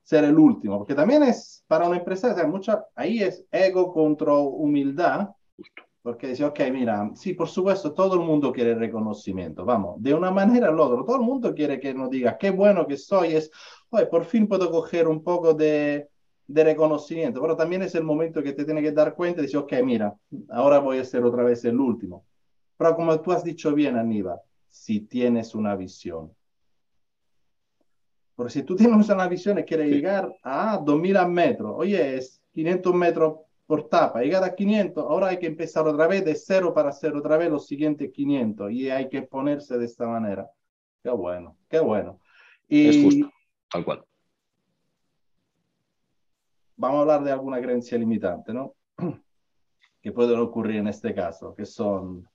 ser 0.04 0.24
el 0.24 0.38
último, 0.38 0.78
porque 0.78 0.94
también 0.94 1.22
es 1.22 1.62
para 1.66 1.86
una 1.86 1.98
empresa, 1.98 2.32
o 2.32 2.34
sea, 2.34 2.46
mucha, 2.46 2.86
ahí 2.94 3.22
es 3.22 3.44
ego 3.50 3.92
contra 3.92 4.32
humildad. 4.32 5.28
Justo 5.54 5.82
porque 6.02 6.26
dice, 6.28 6.44
ok, 6.44 6.60
mira, 6.72 7.10
sí, 7.14 7.32
por 7.32 7.48
supuesto, 7.48 7.92
todo 7.92 8.14
el 8.14 8.20
mundo 8.20 8.52
quiere 8.52 8.74
reconocimiento, 8.74 9.64
vamos, 9.64 10.02
de 10.02 10.12
una 10.12 10.32
manera 10.32 10.70
o 10.70 10.74
la 10.74 10.82
otra, 10.82 11.04
todo 11.04 11.16
el 11.16 11.22
mundo 11.22 11.54
quiere 11.54 11.78
que 11.78 11.94
nos 11.94 12.10
diga, 12.10 12.36
qué 12.36 12.50
bueno 12.50 12.86
que 12.86 12.96
soy, 12.96 13.34
es, 13.34 13.50
hoy 13.90 14.06
por 14.10 14.24
fin 14.24 14.48
puedo 14.48 14.70
coger 14.70 15.06
un 15.06 15.22
poco 15.22 15.54
de, 15.54 16.08
de 16.46 16.64
reconocimiento, 16.64 17.40
pero 17.40 17.56
también 17.56 17.82
es 17.82 17.94
el 17.94 18.02
momento 18.02 18.42
que 18.42 18.52
te 18.52 18.64
tiene 18.64 18.82
que 18.82 18.90
dar 18.90 19.14
cuenta 19.14 19.40
y 19.40 19.44
decir, 19.44 19.58
ok, 19.58 19.74
mira, 19.84 20.14
ahora 20.50 20.80
voy 20.80 20.98
a 20.98 21.04
ser 21.04 21.24
otra 21.24 21.44
vez 21.44 21.64
el 21.64 21.78
último. 21.78 22.24
Pero 22.76 22.96
como 22.96 23.20
tú 23.20 23.30
has 23.30 23.44
dicho 23.44 23.72
bien, 23.72 23.96
Aníbal, 23.96 24.40
si 24.68 25.00
tienes 25.00 25.54
una 25.54 25.76
visión, 25.76 26.32
porque 28.34 28.54
si 28.54 28.62
tú 28.64 28.74
tienes 28.74 29.08
una 29.08 29.28
visión 29.28 29.58
y 29.58 29.62
quieres 29.62 29.88
llegar 29.88 30.34
a 30.42 30.78
2000 30.84 31.28
metros, 31.28 31.74
oye, 31.76 32.16
es 32.16 32.42
500 32.52 32.94
metros 32.94 33.34
por 33.66 33.88
tapa, 33.88 34.20
llegar 34.20 34.44
a 34.44 34.54
500, 34.54 35.04
ahora 35.04 35.28
hay 35.28 35.38
que 35.38 35.46
empezar 35.46 35.86
otra 35.86 36.06
vez 36.06 36.24
de 36.24 36.34
cero 36.34 36.74
para 36.74 36.90
hacer 36.90 37.14
otra 37.16 37.36
vez 37.36 37.50
los 37.50 37.66
siguientes 37.66 38.10
500 38.12 38.70
y 38.72 38.90
hay 38.90 39.08
que 39.08 39.22
ponerse 39.22 39.78
de 39.78 39.84
esta 39.84 40.06
manera. 40.06 40.50
Qué 41.02 41.10
bueno, 41.10 41.56
qué 41.68 41.80
bueno. 41.80 42.20
Y 42.68 42.88
es 42.88 43.02
justo, 43.02 43.30
tal 43.70 43.84
cual. 43.84 44.04
Vamos 46.76 46.98
a 46.98 47.00
hablar 47.02 47.24
de 47.24 47.32
alguna 47.32 47.60
creencia 47.60 47.98
limitante, 47.98 48.52
¿no? 48.52 48.74
Que 50.02 50.10
pueden 50.10 50.40
ocurrir 50.40 50.76
en 50.78 50.88
este 50.88 51.14
caso, 51.14 51.54
que 51.54 51.64
son 51.64 52.28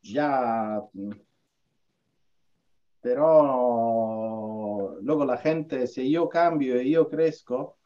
ya, 0.00 0.80
pero 3.00 4.98
luego 5.00 5.24
la 5.24 5.36
gente, 5.36 5.86
si 5.86 6.10
yo 6.10 6.28
cambio 6.28 6.80
y 6.80 6.92
yo 6.92 7.08
crezco, 7.08 7.78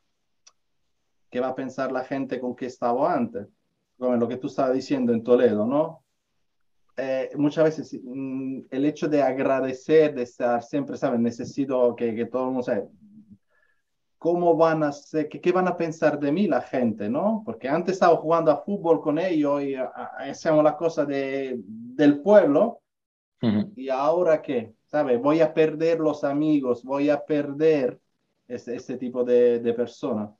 qué 1.30 1.40
va 1.40 1.48
a 1.48 1.54
pensar 1.54 1.92
la 1.92 2.04
gente 2.04 2.40
con 2.40 2.54
que 2.56 2.66
estaba 2.66 3.12
antes, 3.12 3.46
como 3.98 4.16
lo 4.16 4.28
que 4.28 4.36
tú 4.36 4.46
estabas 4.46 4.74
diciendo 4.74 5.12
en 5.12 5.22
Toledo, 5.22 5.66
¿no? 5.66 6.04
Eh, 6.96 7.30
muchas 7.36 7.64
veces 7.64 8.00
mm, 8.02 8.62
el 8.70 8.84
hecho 8.84 9.08
de 9.08 9.22
agradecer, 9.22 10.14
de 10.14 10.22
estar 10.22 10.62
siempre, 10.62 10.96
¿sabes? 10.96 11.20
Necesito 11.20 11.94
que, 11.94 12.14
que 12.14 12.26
todo 12.26 12.42
el 12.42 12.48
mundo 12.48 12.62
sepa 12.62 12.88
cómo 14.18 14.56
van 14.56 14.82
a 14.82 14.92
ser, 14.92 15.28
qué, 15.28 15.52
van 15.52 15.68
a 15.68 15.76
pensar 15.76 16.18
de 16.18 16.32
mí 16.32 16.48
la 16.48 16.60
gente, 16.60 17.08
¿no? 17.08 17.42
Porque 17.44 17.68
antes 17.68 17.94
estaba 17.94 18.16
jugando 18.16 18.50
a 18.50 18.62
fútbol 18.62 19.00
con 19.00 19.18
ellos 19.18 19.62
y 19.62 19.74
hacíamos 19.76 20.64
las 20.64 20.74
cosas 20.74 21.06
de, 21.06 21.60
del 21.64 22.20
pueblo 22.20 22.80
y 23.76 23.88
ahora 23.88 24.42
qué, 24.42 24.74
¿sabes? 24.86 25.20
Voy 25.20 25.40
a 25.40 25.54
perder 25.54 26.00
los 26.00 26.24
amigos, 26.24 26.82
voy 26.82 27.08
a 27.08 27.24
perder 27.24 28.00
ese, 28.48 28.74
ese 28.74 28.96
tipo 28.96 29.22
de, 29.22 29.60
de 29.60 29.72
personas. 29.72 30.30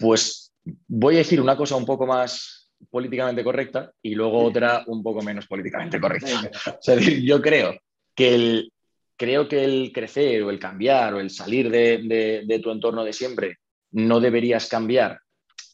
Pues 0.00 0.52
voy 0.88 1.16
a 1.16 1.18
decir 1.18 1.40
una 1.40 1.56
cosa 1.56 1.76
un 1.76 1.86
poco 1.86 2.06
más 2.06 2.60
políticamente 2.90 3.44
correcta 3.44 3.92
y 4.02 4.14
luego 4.14 4.42
otra 4.42 4.82
un 4.86 5.02
poco 5.02 5.22
menos 5.22 5.46
políticamente 5.46 6.00
correcta. 6.00 6.50
yo 7.22 7.42
creo 7.42 7.78
que 8.14 8.34
el, 8.34 8.72
creo 9.16 9.48
que 9.48 9.64
el 9.64 9.92
crecer 9.92 10.42
o 10.42 10.50
el 10.50 10.58
cambiar 10.58 11.14
o 11.14 11.20
el 11.20 11.30
salir 11.30 11.70
de, 11.70 12.60
tu 12.62 12.70
entorno 12.70 13.04
de 13.04 13.12
siempre 13.12 13.58
no 13.92 14.20
deberías 14.20 14.66
cambiar 14.68 15.20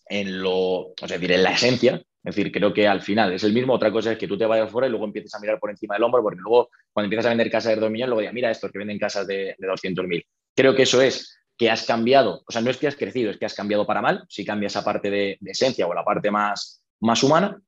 en 0.08 0.40
lo, 0.42 0.92
es 1.00 1.10
decir, 1.10 1.32
en 1.32 1.42
la 1.42 1.52
esencia. 1.52 1.94
Es 1.94 2.34
decir, 2.34 2.50
creo 2.50 2.74
que 2.74 2.88
al 2.88 3.02
final 3.02 3.32
es 3.32 3.44
el 3.44 3.52
mismo. 3.52 3.74
Otra 3.74 3.92
cosa 3.92 4.12
es 4.12 4.18
que 4.18 4.26
tú 4.26 4.36
te 4.36 4.46
vayas 4.46 4.68
fuera 4.68 4.88
y 4.88 4.90
luego 4.90 5.04
empieces 5.04 5.32
a 5.32 5.38
mirar 5.38 5.60
por 5.60 5.70
encima 5.70 5.94
del 5.94 6.02
hombro, 6.02 6.22
porque 6.22 6.40
luego 6.40 6.70
cuando 6.92 7.06
empiezas 7.06 7.26
a 7.26 7.28
vender 7.28 7.48
casas 7.48 7.76
de 7.76 7.80
2 7.80 7.90
millones, 7.90 8.08
luego 8.08 8.20
digas, 8.20 8.34
mira 8.34 8.50
estos 8.50 8.72
que 8.72 8.78
venden 8.78 8.98
casas 8.98 9.28
de, 9.28 9.54
de 9.56 9.68
200.000. 9.68 10.26
Creo 10.56 10.74
que 10.74 10.82
eso 10.82 11.00
es 11.00 11.35
que 11.56 11.70
has 11.70 11.84
cambiado, 11.84 12.42
o 12.46 12.52
sea, 12.52 12.60
no 12.60 12.70
es 12.70 12.76
que 12.76 12.86
has 12.86 12.96
crecido, 12.96 13.30
es 13.30 13.38
que 13.38 13.46
has 13.46 13.54
cambiado 13.54 13.86
para 13.86 14.02
mal, 14.02 14.24
si 14.28 14.44
cambia 14.44 14.66
esa 14.66 14.84
parte 14.84 15.10
de, 15.10 15.38
esencia 15.44 15.86
o 15.86 15.94
la 15.94 16.04
parte 16.04 16.30
más, 16.30 16.82
más 17.00 17.22
humana, 17.22 17.60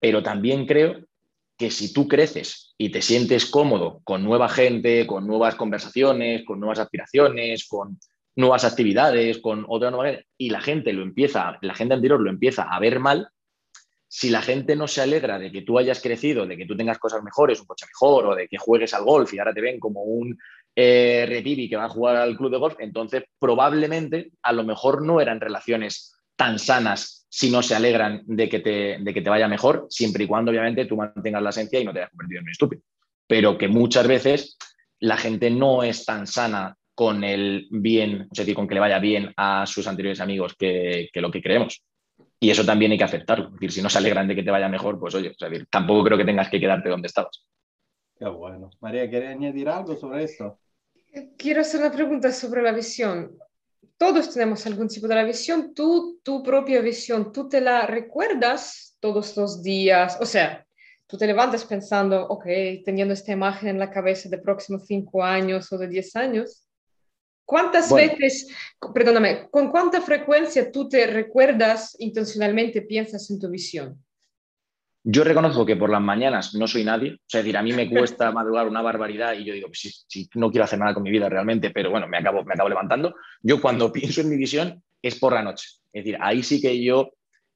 pero 0.00 0.22
también 0.22 0.66
creo 0.66 1.04
que 1.56 1.70
si 1.70 1.92
tú 1.92 2.06
creces 2.06 2.74
y 2.78 2.90
te 2.90 3.02
sientes 3.02 3.46
cómodo 3.46 4.00
con 4.04 4.22
nueva 4.22 4.48
gente, 4.48 5.06
con 5.06 5.26
nuevas 5.26 5.56
conversaciones, 5.56 6.44
con 6.44 6.60
nuevas 6.60 6.78
aspiraciones, 6.78 7.66
con 7.66 7.98
nuevas 8.36 8.64
actividades, 8.64 9.38
con 9.38 9.66
otra 9.68 9.90
nueva 9.90 10.20
y 10.36 10.50
la 10.50 10.60
gente 10.60 10.92
lo 10.92 11.02
empieza, 11.02 11.58
la 11.60 11.74
gente 11.74 11.94
anterior 11.94 12.20
lo 12.20 12.30
empieza 12.30 12.62
a 12.62 12.78
ver 12.78 13.00
mal, 13.00 13.28
si 14.06 14.30
la 14.30 14.40
gente 14.40 14.74
no 14.76 14.88
se 14.88 15.02
alegra 15.02 15.38
de 15.38 15.50
que 15.52 15.62
tú 15.62 15.78
hayas 15.78 16.00
crecido, 16.00 16.46
de 16.46 16.56
que 16.56 16.64
tú 16.64 16.76
tengas 16.76 16.98
cosas 16.98 17.22
mejores, 17.22 17.60
un 17.60 17.66
coche 17.66 17.86
mejor, 17.86 18.26
o 18.26 18.34
de 18.34 18.48
que 18.48 18.56
juegues 18.56 18.94
al 18.94 19.04
golf 19.04 19.34
y 19.34 19.38
ahora 19.38 19.52
te 19.52 19.60
ven 19.60 19.78
como 19.78 20.02
un 20.02 20.38
eh, 20.80 21.68
que 21.68 21.76
va 21.76 21.86
a 21.86 21.88
jugar 21.88 22.14
al 22.14 22.36
club 22.36 22.52
de 22.52 22.58
golf, 22.58 22.76
entonces 22.78 23.24
probablemente 23.40 24.30
a 24.42 24.52
lo 24.52 24.62
mejor 24.62 25.02
no 25.02 25.20
eran 25.20 25.40
relaciones 25.40 26.14
tan 26.36 26.60
sanas 26.60 27.26
si 27.28 27.50
no 27.50 27.62
se 27.62 27.74
alegran 27.74 28.22
de 28.26 28.48
que 28.48 28.60
te, 28.60 28.98
de 29.00 29.12
que 29.12 29.20
te 29.20 29.28
vaya 29.28 29.48
mejor, 29.48 29.88
siempre 29.90 30.22
y 30.22 30.26
cuando 30.28 30.52
obviamente 30.52 30.84
tú 30.84 30.96
mantengas 30.96 31.42
la 31.42 31.50
esencia 31.50 31.80
y 31.80 31.84
no 31.84 31.92
te 31.92 31.98
hayas 31.98 32.10
convertido 32.10 32.38
en 32.38 32.44
un 32.44 32.50
estúpido. 32.50 32.82
Pero 33.26 33.58
que 33.58 33.66
muchas 33.66 34.06
veces 34.06 34.56
la 35.00 35.16
gente 35.16 35.50
no 35.50 35.82
es 35.82 36.04
tan 36.04 36.28
sana 36.28 36.76
con 36.94 37.24
el 37.24 37.66
bien, 37.72 38.28
es 38.30 38.38
decir, 38.38 38.54
con 38.54 38.68
que 38.68 38.74
le 38.74 38.80
vaya 38.80 39.00
bien 39.00 39.32
a 39.36 39.66
sus 39.66 39.84
anteriores 39.88 40.20
amigos 40.20 40.54
que, 40.56 41.10
lo 41.14 41.32
que 41.32 41.42
creemos. 41.42 41.82
Y 42.38 42.50
eso 42.50 42.64
también 42.64 42.92
hay 42.92 42.98
que 42.98 43.04
aceptarlo. 43.04 43.46
Es 43.46 43.52
decir, 43.54 43.72
si 43.72 43.82
no 43.82 43.90
se 43.90 43.98
alegran 43.98 44.28
de 44.28 44.36
que 44.36 44.44
te 44.44 44.52
vaya 44.52 44.68
mejor, 44.68 45.00
pues 45.00 45.16
oye, 45.16 45.34
tampoco 45.70 46.04
creo 46.04 46.18
que 46.18 46.24
tengas 46.24 46.48
que 46.48 46.60
quedarte 46.60 46.88
donde 46.88 47.08
estabas. 47.08 47.44
Qué 48.16 48.28
bueno. 48.28 48.70
María, 48.80 49.10
¿quieres 49.10 49.30
añadir 49.30 49.68
algo 49.68 49.96
sobre 49.96 50.22
esto? 50.22 50.56
Quiero 51.36 51.60
hacer 51.60 51.80
una 51.80 51.92
pregunta 51.92 52.32
sobre 52.32 52.62
la 52.62 52.72
visión. 52.72 53.38
Todos 53.96 54.32
tenemos 54.32 54.64
algún 54.66 54.88
tipo 54.88 55.08
de 55.08 55.14
la 55.14 55.24
visión. 55.24 55.74
Tú, 55.74 56.20
tu 56.22 56.42
propia 56.42 56.80
visión, 56.80 57.32
¿tú 57.32 57.48
te 57.48 57.60
la 57.60 57.86
recuerdas 57.86 58.96
todos 59.00 59.36
los 59.36 59.62
días? 59.62 60.18
O 60.20 60.26
sea, 60.26 60.64
tú 61.06 61.16
te 61.16 61.26
levantas 61.26 61.64
pensando, 61.64 62.26
ok, 62.28 62.44
teniendo 62.84 63.14
esta 63.14 63.32
imagen 63.32 63.70
en 63.70 63.78
la 63.78 63.90
cabeza 63.90 64.28
de 64.28 64.38
próximos 64.38 64.86
cinco 64.86 65.24
años 65.24 65.72
o 65.72 65.78
de 65.78 65.88
diez 65.88 66.14
años. 66.14 66.64
¿Cuántas 67.44 67.92
veces, 67.92 68.46
perdóname, 68.92 69.48
con 69.50 69.70
cuánta 69.70 70.02
frecuencia 70.02 70.70
tú 70.70 70.86
te 70.86 71.06
recuerdas 71.06 71.96
intencionalmente, 71.98 72.82
piensas 72.82 73.30
en 73.30 73.40
tu 73.40 73.48
visión? 73.48 74.04
Yo 75.10 75.24
reconozco 75.24 75.64
que 75.64 75.74
por 75.74 75.88
las 75.88 76.02
mañanas 76.02 76.54
no 76.54 76.68
soy 76.68 76.84
nadie, 76.84 77.14
o 77.14 77.18
sea, 77.26 77.40
es 77.40 77.46
decir, 77.46 77.56
a 77.56 77.62
mí 77.62 77.72
me 77.72 77.88
cuesta 77.90 78.30
madrugar 78.30 78.68
una 78.68 78.82
barbaridad 78.82 79.32
y 79.32 79.44
yo 79.44 79.54
digo, 79.54 79.68
pues 79.68 80.04
si, 80.06 80.28
no 80.34 80.50
quiero 80.50 80.64
hacer 80.64 80.78
nada 80.78 80.92
con 80.92 81.02
mi 81.02 81.10
vida 81.10 81.30
realmente, 81.30 81.70
pero 81.70 81.90
bueno, 81.90 82.06
me 82.06 82.18
acabo, 82.18 82.44
me 82.44 82.52
acabo 82.52 82.68
levantando. 82.68 83.14
Yo 83.40 83.58
cuando 83.58 83.90
pienso 83.92 84.20
en 84.20 84.28
mi 84.28 84.36
visión 84.36 84.82
es 85.00 85.18
por 85.18 85.32
la 85.32 85.42
noche, 85.42 85.66
es 85.94 86.04
decir, 86.04 86.18
ahí 86.20 86.42
sí 86.42 86.60
que 86.60 86.82
yo 86.82 87.12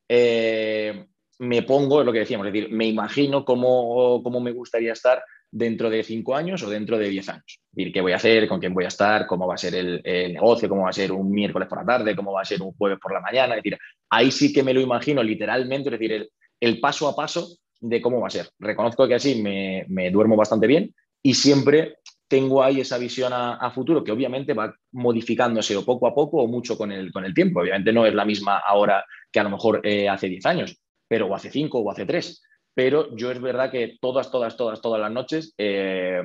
eh, 0.09 1.05
me 1.41 1.63
pongo, 1.63 2.01
es 2.01 2.07
lo 2.07 2.13
que 2.15 2.21
decíamos, 2.21 2.47
es 2.47 2.55
decir, 2.55 2.71
me 2.73 2.87
imagino 2.87 3.45
cómo, 3.45 4.23
cómo 4.23 4.41
me 4.41 4.53
gustaría 4.53 4.95
estar 4.95 5.23
dentro 5.51 5.91
de 5.91 6.05
cinco 6.05 6.35
años 6.35 6.63
o 6.63 6.71
dentro 6.71 6.97
de 6.97 7.11
diez 7.11 7.29
años. 7.29 7.45
Es 7.47 7.77
decir, 7.77 7.93
qué 7.93 8.01
voy 8.01 8.13
a 8.13 8.17
hacer, 8.17 8.49
con 8.49 8.61
quién 8.61 8.73
voy 8.73 8.87
a 8.87 8.89
estar, 8.89 9.27
cómo 9.27 9.47
va 9.47 9.57
a 9.57 9.59
ser 9.59 9.75
el, 9.75 10.01
el, 10.05 10.33
negocio, 10.33 10.71
cómo 10.71 10.85
va 10.85 10.89
a 10.89 10.95
ser 10.95 11.13
un 11.13 11.31
miércoles 11.31 11.69
por 11.69 11.77
la 11.77 11.85
tarde, 11.85 12.17
cómo 12.17 12.33
va 12.33 12.41
a 12.41 12.47
ser 12.47 12.63
un 12.63 12.73
jueves 12.73 12.99
por 12.99 13.13
la 13.13 13.21
mañana. 13.21 13.57
Es 13.57 13.63
decir, 13.63 13.79
ahí 14.09 14.31
sí 14.31 14.55
que 14.55 14.63
me 14.63 14.73
lo 14.73 14.81
imagino 14.81 15.23
literalmente, 15.23 15.91
es 15.91 15.93
decir, 15.93 16.13
el, 16.13 16.31
el 16.63 16.79
paso 16.79 17.09
a 17.09 17.17
paso 17.17 17.59
de 17.81 18.01
cómo 18.01 18.21
va 18.21 18.29
a 18.29 18.31
ser. 18.31 18.49
Reconozco 18.61 19.09
que 19.09 19.17
así 19.17 19.43
me, 19.43 20.11
duermo 20.13 20.37
bastante 20.37 20.69
bien 20.69 20.95
y 21.21 21.35
siempre 21.35 21.97
tengo 22.29 22.63
ahí 22.63 22.81
esa 22.81 22.99
visión 22.99 23.33
a, 23.35 23.71
futuro 23.73 24.03
que 24.05 24.13
obviamente 24.13 24.55
va 24.55 24.73
modificándose 24.93 25.77
o 25.77 25.85
poco 25.85 26.07
a 26.07 26.15
poco 26.15 26.39
o 26.39 26.47
mucho 26.47 26.79
con 26.79 26.93
el, 26.93 27.13
con 27.13 27.25
el 27.25 27.35
tiempo. 27.35 27.61
Obviamente 27.61 27.93
no 27.93 28.07
es 28.07 28.15
la 28.15 28.25
misma 28.25 28.59
ahora 28.59 29.05
que 29.33 29.41
a 29.41 29.43
lo 29.43 29.51
mejor 29.51 29.81
eh, 29.83 30.09
hace 30.09 30.29
10 30.29 30.47
años, 30.47 30.79
pero 31.09 31.27
o 31.27 31.35
hace 31.35 31.51
5 31.51 31.81
o 31.81 31.91
hace 31.91 32.07
3. 32.07 32.43
Pero 32.75 33.15
yo 33.17 33.33
es 33.33 33.41
verdad 33.41 33.71
que 33.71 33.99
todas, 34.01 34.31
todas, 34.31 34.57
todas, 34.57 34.81
todas 34.81 35.01
las 35.01 35.11
noches 35.11 35.53
eh, 35.59 36.23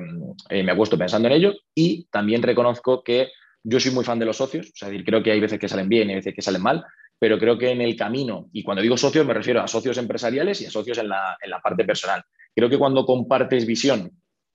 eh, 0.50 0.62
me 0.62 0.72
acuesto 0.72 0.96
pensando 0.96 1.26
en 1.26 1.34
ello 1.34 1.52
y 1.74 2.06
también 2.12 2.42
reconozco 2.42 3.02
que 3.02 3.28
yo 3.64 3.80
soy 3.80 3.90
muy 3.90 4.04
fan 4.04 4.20
de 4.20 4.24
los 4.24 4.36
socios, 4.36 4.68
o 4.68 4.76
sea, 4.76 4.88
creo 5.04 5.22
que 5.22 5.32
hay 5.32 5.40
veces 5.40 5.58
que 5.58 5.68
salen 5.68 5.88
bien 5.88 6.08
y 6.08 6.14
veces 6.14 6.32
que 6.32 6.40
salen 6.40 6.62
mal, 6.62 6.84
pero 7.18 7.38
creo 7.38 7.58
que 7.58 7.70
en 7.70 7.80
el 7.80 7.96
camino, 7.96 8.48
y 8.52 8.62
cuando 8.62 8.82
digo 8.82 8.96
socios 8.96 9.26
me 9.26 9.34
refiero 9.34 9.60
a 9.60 9.68
socios 9.68 9.98
empresariales 9.98 10.60
y 10.60 10.66
a 10.66 10.70
socios 10.70 10.98
en 10.98 11.08
la, 11.08 11.36
parte 11.62 11.84
personal. 11.84 12.22
Creo 12.54 12.68
que 12.68 12.78
cuando 12.78 13.04
compartes 13.04 13.66
visión 13.66 14.10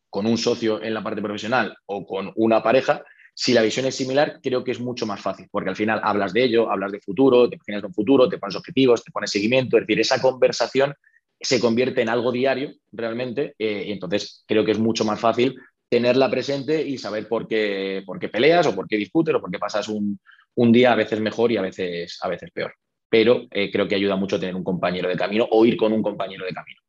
con 0.10 0.26
un 0.26 0.38
socio 0.38 0.82
en 0.82 0.94
la 0.94 1.04
parte 1.04 1.22
profesional 1.22 1.76
o 1.86 2.06
con 2.06 2.32
una 2.36 2.64
pareja, 2.64 3.04
si 3.34 3.54
la 3.54 3.64
visión 3.64 3.86
es 3.86 3.96
similar, 3.96 4.40
creo 4.42 4.64
que 4.64 4.72
es 4.72 4.80
mucho 4.80 5.06
más 5.06 5.20
fácil, 5.20 5.48
porque 5.52 5.72
al 5.72 5.76
final 5.76 6.00
hablas 6.04 6.34
de 6.34 6.44
ello, 6.44 6.72
hablas 6.72 6.92
de 6.92 7.02
futuro, 7.02 7.50
te 7.50 7.56
imaginas 7.56 7.84
un 7.84 7.94
futuro, 7.94 8.30
te 8.30 8.38
pones 8.38 8.56
objetivos, 8.56 9.04
te 9.04 9.12
pones 9.12 9.32
seguimiento, 9.32 9.78
es 9.78 9.88
decir, 9.88 10.00
esa 10.00 10.22
conversación 10.22 10.94
se 11.40 11.60
convierte 11.60 12.02
en 12.02 12.10
algo 12.10 12.32
diario 12.32 12.74
realmente, 12.92 13.56
eh, 13.58 13.86
y 13.88 13.92
entonces 13.92 14.44
creo 14.48 14.64
que 14.64 14.72
es 14.72 14.80
mucho 14.80 15.04
más 15.04 15.20
fácil 15.20 15.56
tenerla 15.90 16.30
presente 16.30 16.82
y 16.82 16.98
saber 16.98 17.28
por 17.28 17.48
qué, 17.48 18.04
por 18.06 18.20
qué 18.20 18.30
peleas 18.30 18.68
o 18.68 18.76
por 18.76 18.88
qué 18.88 18.98
discutes 18.98 19.36
o 19.36 19.42
por 19.42 19.52
qué 19.52 19.60
pasas 19.60 19.88
un, 19.90 20.20
un 20.56 20.72
día 20.72 20.92
a 20.92 20.96
veces 20.96 21.20
mejor 21.20 21.52
y 21.52 21.58
a 21.58 21.62
veces, 21.62 22.20
a 22.22 22.30
veces 22.30 22.52
peor. 22.52 22.74
Pero 23.10 23.44
eh, 23.52 23.72
creo 23.72 23.88
que 23.88 23.96
ayuda 23.96 24.16
mucho 24.16 24.40
tener 24.40 24.56
un 24.56 24.64
compañero 24.64 25.10
de 25.10 25.16
camino 25.16 25.48
o 25.52 25.66
ir 25.66 25.78
con 25.78 25.94
un 25.94 26.02
compañero 26.02 26.46
de 26.46 26.54
camino. 26.54 26.80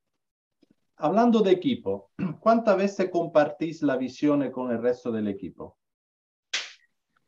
Hablando 0.97 1.41
de 1.41 1.53
equipo, 1.53 2.11
¿cuántas 2.41 2.77
veces 2.77 3.11
compartís 3.11 3.83
la 3.83 3.97
visión 3.97 4.51
con 4.51 4.71
el 4.71 4.81
resto 4.81 5.11
del 5.11 5.29
equipo? 5.29 5.79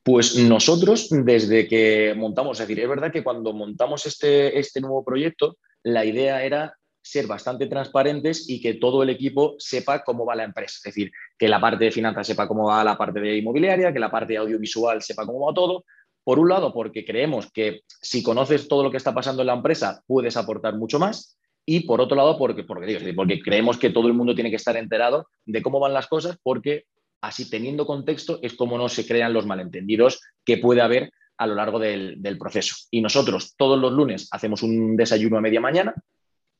Pues 0.03 0.37
nosotros, 0.39 1.09
desde 1.11 1.67
que 1.67 2.15
montamos, 2.17 2.61
es 2.61 2.69
decir, 2.69 2.81
es 2.81 2.89
verdad 2.89 3.11
que 3.11 3.25
cuando 3.25 3.53
montamos 3.53 4.07
este, 4.07 4.57
este 4.57 4.81
nuevo 4.81 5.05
proyecto, 5.05 5.59
la 5.83 6.05
idea 6.05 6.45
era 6.45 6.77
ser 7.07 7.27
bastante 7.27 7.67
transparentes 7.67 8.49
y 8.49 8.61
que 8.61 8.75
todo 8.75 9.03
el 9.03 9.11
equipo 9.11 9.55
sepa 9.59 10.03
cómo 10.03 10.25
va 10.25 10.35
la 10.35 10.45
empresa. 10.45 10.77
Es 10.79 10.83
decir, 10.83 11.13
que 11.39 11.49
la 11.49 11.61
parte 11.61 11.85
de 11.85 11.93
finanzas 11.93 12.27
sepa 12.27 12.49
cómo 12.49 12.69
va 12.69 12.83
la 12.83 12.99
parte 12.99 13.21
de 13.21 13.37
inmobiliaria, 13.37 13.93
que 13.93 13.99
la 13.99 14.11
parte 14.11 14.33
de 14.33 14.39
audiovisual 14.39 15.03
sepa 15.03 15.25
cómo 15.25 15.47
va 15.47 15.55
todo, 15.55 15.85
por 16.27 16.41
un 16.41 16.49
lado, 16.49 16.73
porque 16.73 17.05
creemos 17.05 17.53
que 17.53 17.83
si 18.03 18.21
conoces 18.21 18.67
todo 18.67 18.83
lo 18.83 18.91
que 18.91 18.97
está 18.97 19.15
pasando 19.15 19.43
en 19.43 19.47
la 19.47 19.55
empresa, 19.55 20.03
puedes 20.09 20.37
aportar 20.37 20.75
mucho 20.75 20.99
más. 20.99 21.39
Y 21.65 21.87
por 21.87 22.01
otro 22.01 22.17
lado, 22.17 22.37
porque, 22.37 22.65
porque, 22.65 23.15
porque 23.15 23.41
creemos 23.41 23.79
que 23.79 23.91
todo 23.91 24.09
el 24.09 24.15
mundo 24.15 24.35
tiene 24.35 24.51
que 24.51 24.57
estar 24.57 24.77
enterado 24.77 25.29
de 25.45 25.63
cómo 25.63 25.79
van 25.79 25.95
las 25.95 26.09
cosas, 26.09 26.37
porque 26.43 26.87
así 27.21 27.49
teniendo 27.49 27.87
contexto 27.87 28.41
es 28.43 28.55
como 28.55 28.77
no 28.77 28.89
se 28.89 29.07
crean 29.07 29.33
los 29.33 29.47
malentendidos 29.47 30.21
que 30.45 30.59
puede 30.59 30.81
haber 30.81 31.13
a 31.39 31.47
lo 31.47 31.55
largo 31.55 31.79
del, 31.79 32.39
proceso. 32.41 32.75
Y 32.91 33.03
nosotros 33.03 33.55
todos 33.57 33.79
los 33.79 33.93
lunes 33.93 34.27
hacemos 34.33 34.65
un 34.65 34.97
desayuno 34.97 35.39
a 35.39 35.43
media 35.43 35.61
mañana, 35.61 35.95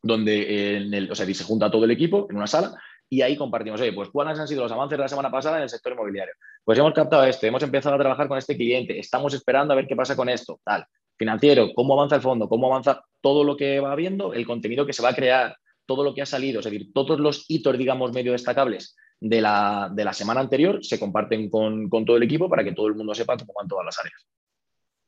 donde 0.01 1.09
o 1.11 1.15
sea, 1.17 1.27
se 1.27 1.43
junta 1.43 1.73
todo 1.73 1.87
el 1.87 1.91
equipo 1.91 2.29
en 2.31 2.37
una 2.37 2.47
sala 2.47 2.81
y 3.09 3.23
ahí 3.23 3.37
compartimos, 3.37 3.81
oye, 3.81 3.93
pues 3.93 4.11
cuáles 4.11 4.39
han 4.39 4.49
sido 4.49 4.63
los 4.63 4.73
avances 4.73 4.99
de 4.99 5.03
la 5.03 5.09
semana 5.09 5.31
pasada 5.31 5.59
en 5.59 5.65
el 5.65 5.69
sector 5.69 5.93
inmobiliario. 5.93 6.35
Pues 6.65 6.79
hemos 6.79 6.93
captado 6.93 7.25
esto, 7.25 7.47
hemos 7.47 7.63
empezado 7.63 7.95
a 7.95 7.99
trabajar 7.99 8.29
con 8.29 8.39
este 8.39 8.57
cliente, 8.57 8.99
estamos 8.99 9.33
esperando 9.35 9.73
a 9.73 9.77
ver 9.77 9.87
qué 9.87 9.95
pasa 9.95 10.17
con 10.17 10.29
esto, 10.29 10.61
tal. 10.65 10.85
Financiero, 11.17 11.73
cómo 11.75 11.95
avanza 11.95 12.17
el 12.17 12.23
fondo, 12.23 12.49
cómo 12.49 12.67
avanza 12.67 13.03
todo 13.21 13.45
lo 13.45 13.57
que 13.57 13.81
va 13.81 13.95
viendo, 13.95 14.35
el 14.35 14.47
contenido 14.47 14.85
que 14.85 14.93
se 14.93 15.03
va 15.03 15.11
a 15.11 15.15
crear, 15.15 15.57
todo 15.87 16.03
lo 16.03 16.15
que 16.15 16.23
ha 16.23 16.27
salido, 16.27 16.59
es 16.59 16.65
decir, 16.65 16.93
todos 16.93 17.19
los 17.21 17.45
hitos, 17.49 17.79
digamos, 17.79 18.13
medio 18.13 18.33
destacables 18.33 18.97
de 19.21 19.41
la, 19.41 19.89
de 19.93 20.05
la 20.05 20.13
semana 20.13 20.41
anterior 20.41 20.85
se 20.85 20.99
comparten 20.99 21.49
con, 21.49 21.89
con, 21.89 22.05
todo 22.05 22.17
el 22.17 22.25
equipo 22.25 22.51
para 22.51 22.65
que 22.65 22.73
todo 22.73 22.89
el 22.89 22.95
mundo 22.95 23.15
sepa 23.15 23.37
cómo 23.37 23.55
van 23.57 23.69
todas 23.69 23.87
las 23.87 23.99
áreas. 23.99 24.27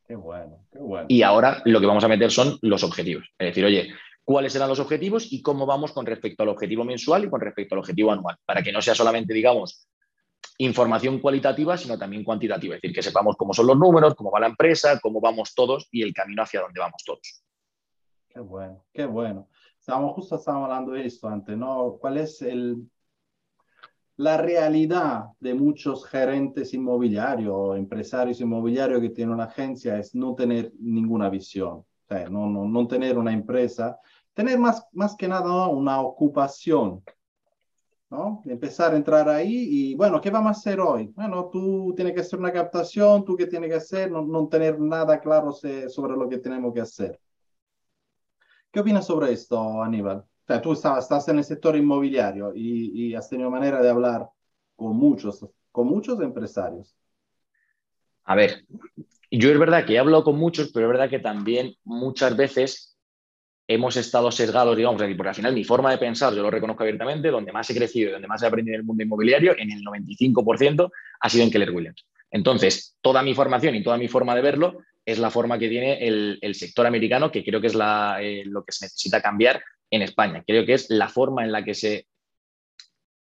Qué 0.07 0.17
bueno, 0.17 0.65
qué 0.73 0.79
bueno. 0.79 1.07
Y 1.09 1.23
ahora 1.23 1.61
lo 1.67 1.81
que 1.81 1.87
vamos 1.87 2.05
a 2.05 2.09
meter 2.09 2.31
son 2.31 2.59
los 2.63 2.83
objetivos. 2.83 3.29
Es 3.39 3.49
decir, 3.49 3.65
oye, 3.65 3.91
cuáles 4.29 4.53
serán 4.53 4.69
los 4.69 4.79
objetivos 4.79 5.33
y 5.33 5.41
cómo 5.41 5.65
vamos 5.65 5.91
con 5.91 6.05
respecto 6.05 6.43
al 6.43 6.51
objetivo 6.51 6.85
mensual 6.85 7.25
y 7.25 7.31
con 7.31 7.41
respecto 7.41 7.75
al 7.75 7.79
objetivo 7.79 8.13
anual, 8.13 8.37
para 8.45 8.63
que 8.63 8.71
no 8.71 8.83
sea 8.83 8.95
solamente, 8.95 9.33
digamos, 9.33 9.89
información 10.59 11.19
cualitativa, 11.19 11.79
sino 11.79 11.97
también 11.97 12.25
cuantitativa, 12.25 12.75
es 12.75 12.83
decir, 12.83 12.95
que 12.95 13.03
sepamos 13.03 13.37
cómo 13.39 13.55
son 13.55 13.69
los 13.69 13.79
números, 13.79 14.15
cómo 14.15 14.31
va 14.31 14.41
la 14.41 14.49
empresa, 14.49 15.01
cómo 15.01 15.19
vamos 15.19 15.55
todos 15.55 15.89
y 15.91 16.03
el 16.03 16.13
camino 16.13 16.43
hacia 16.43 16.61
dónde 16.61 16.79
vamos 16.79 17.03
todos. 17.07 17.43
Qué 18.29 18.41
bueno, 18.41 18.85
qué 18.93 19.07
bueno. 19.07 19.49
Estábamos 19.81 20.13
justo 20.13 20.37
estábamos 20.37 20.69
hablando 20.69 20.93
de 20.93 21.07
esto 21.07 21.27
antes, 21.27 21.57
¿no? 21.57 21.97
¿Cuál 21.99 22.19
es 22.19 22.43
el, 22.43 22.87
la 24.19 24.37
realidad 24.37 25.25
de 25.41 25.55
muchos 25.55 26.05
gerentes 26.05 26.75
inmobiliarios 26.75 27.79
empresarios 27.79 28.43
inmobiliarios 28.43 29.01
que 29.01 29.09
tienen 29.09 29.33
una 29.33 29.45
agencia 29.45 29.99
es 29.99 30.15
no 30.15 30.35
tener 30.35 30.71
ninguna 30.79 31.31
visión, 31.31 31.77
o 31.79 31.87
sea, 32.07 32.29
no, 32.29 32.47
no, 32.47 32.69
no 32.69 32.87
tener 32.87 33.17
una 33.17 33.33
empresa 33.33 33.99
tener 34.39 34.57
más, 34.57 34.87
más 34.93 35.17
que 35.17 35.27
nada 35.27 35.67
una 35.67 36.01
ocupación, 36.01 37.03
¿no? 38.09 38.41
Empezar 38.47 38.95
a 38.95 38.97
entrar 38.97 39.29
ahí 39.29 39.67
y, 39.69 39.95
bueno, 39.97 40.21
¿qué 40.21 40.31
vamos 40.31 40.51
a 40.51 40.61
hacer 40.61 40.79
hoy? 40.79 41.09
Bueno, 41.09 41.51
tú 41.51 41.93
tienes 41.97 42.15
que 42.15 42.21
hacer 42.21 42.39
una 42.39 42.53
captación, 42.53 43.25
tú 43.25 43.37
qué 43.37 43.49
tienes 43.49 43.69
que 43.69 43.75
hacer, 43.75 44.13
no, 44.13 44.23
no 44.23 44.47
tener 44.47 44.79
nada 44.79 45.19
claro 45.19 45.51
sobre 45.51 46.17
lo 46.17 46.29
que 46.29 46.39
tenemos 46.39 46.73
que 46.73 46.81
hacer. 46.81 47.19
¿Qué 48.71 48.79
opinas 48.79 49.09
sobre 49.09 49.33
esto, 49.33 49.83
Aníbal? 49.83 50.19
O 50.19 50.47
sea, 50.47 50.63
tú 50.63 50.73
estás, 50.73 51.27
en 51.27 51.39
el 51.39 51.45
sector 51.45 51.75
inmobiliario 51.75 52.53
y, 52.55 53.09
y 53.09 53.15
has 53.17 53.29
tenido 53.29 53.51
manera 53.51 53.83
de 53.83 53.91
hablar 53.91 54.31
con 54.77 54.97
muchos, 54.97 55.45
con 55.73 55.89
muchos 55.89 56.21
empresarios. 56.21 56.97
A 58.23 58.37
ver, 58.37 58.65
yo 59.33 59.51
es 59.51 59.59
verdad 59.59 59.85
que 59.85 59.95
he 59.95 59.99
hablado 59.99 60.23
con 60.23 60.37
muchos, 60.37 60.71
pero 60.71 60.87
es 60.87 60.93
verdad 60.93 61.11
que 61.11 61.19
también 61.19 61.75
muchas 61.83 62.37
veces 62.37 62.88
hemos 63.69 63.99
estado 63.99 64.33
sesgados, 64.33 64.75
digamos, 64.75 65.01
porque 65.15 65.29
al 65.29 65.35
final 65.35 65.53
mi 65.53 65.63
forma 65.63 65.91
de 65.91 65.99
pensar, 65.99 66.35
yo 66.35 66.43
lo 66.43 66.51
reconozco 66.51 66.83
abiertamente, 66.83 67.31
donde 67.31 67.53
más 67.53 67.69
he 67.69 67.75
crecido 67.75 68.09
y 68.09 68.13
donde 68.13 68.27
más 68.27 68.43
he 68.43 68.47
aprendido 68.47 68.75
en 68.75 68.81
el 68.81 68.87
mundo 68.87 69.05
inmobiliario, 69.05 69.55
en 69.59 69.71
el 69.71 69.85
95% 69.85 70.91
ha 71.21 71.29
sido 71.29 71.45
en 71.45 71.51
Keller 71.51 71.71
Williams. 71.71 72.07
Entonces, 72.31 72.97
toda 73.03 73.23
mi 73.23 73.35
formación 73.35 73.75
y 73.75 73.83
toda 73.83 73.99
mi 73.99 74.09
forma 74.09 74.35
de 74.35 74.41
verlo 74.41 74.79
es 75.05 75.19
la 75.19 75.31
forma 75.31 75.59
que 75.59 75.69
tiene 75.69 75.99
el, 76.07 76.55
sector 76.55 76.87
americano, 76.87 77.31
que 77.31 77.45
creo 77.45 77.61
que 77.61 77.67
es 77.67 77.77
eh, 77.77 78.43
lo 78.47 78.65
que 78.65 78.73
se 78.73 78.87
necesita 78.87 79.21
cambiar 79.21 79.63
en 79.91 80.03
España. 80.03 80.43
Creo 80.47 80.65
que 80.65 80.75
es 80.75 80.89
la 80.89 81.09
forma 81.09 81.45
en 81.45 81.53
la 81.53 81.63
que 81.63 81.75
se 81.75 82.07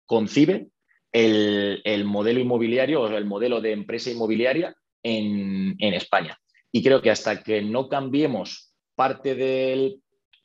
concibe 0.06 0.68
el, 1.12 2.04
modelo 2.06 2.40
inmobiliario 2.40 3.02
o 3.02 3.08
el 3.08 3.26
modelo 3.26 3.62
de 3.62 3.72
empresa 3.72 4.10
inmobiliaria 4.10 4.76
en, 5.04 5.76
en 5.78 5.94
España. 5.94 6.38
Y 6.72 6.84
creo 6.84 7.04
que 7.04 7.12
hasta 7.12 7.44
que 7.44 7.62
no 7.62 7.88
cambiemos 7.88 8.74
parte 8.96 9.36
del 9.36 10.03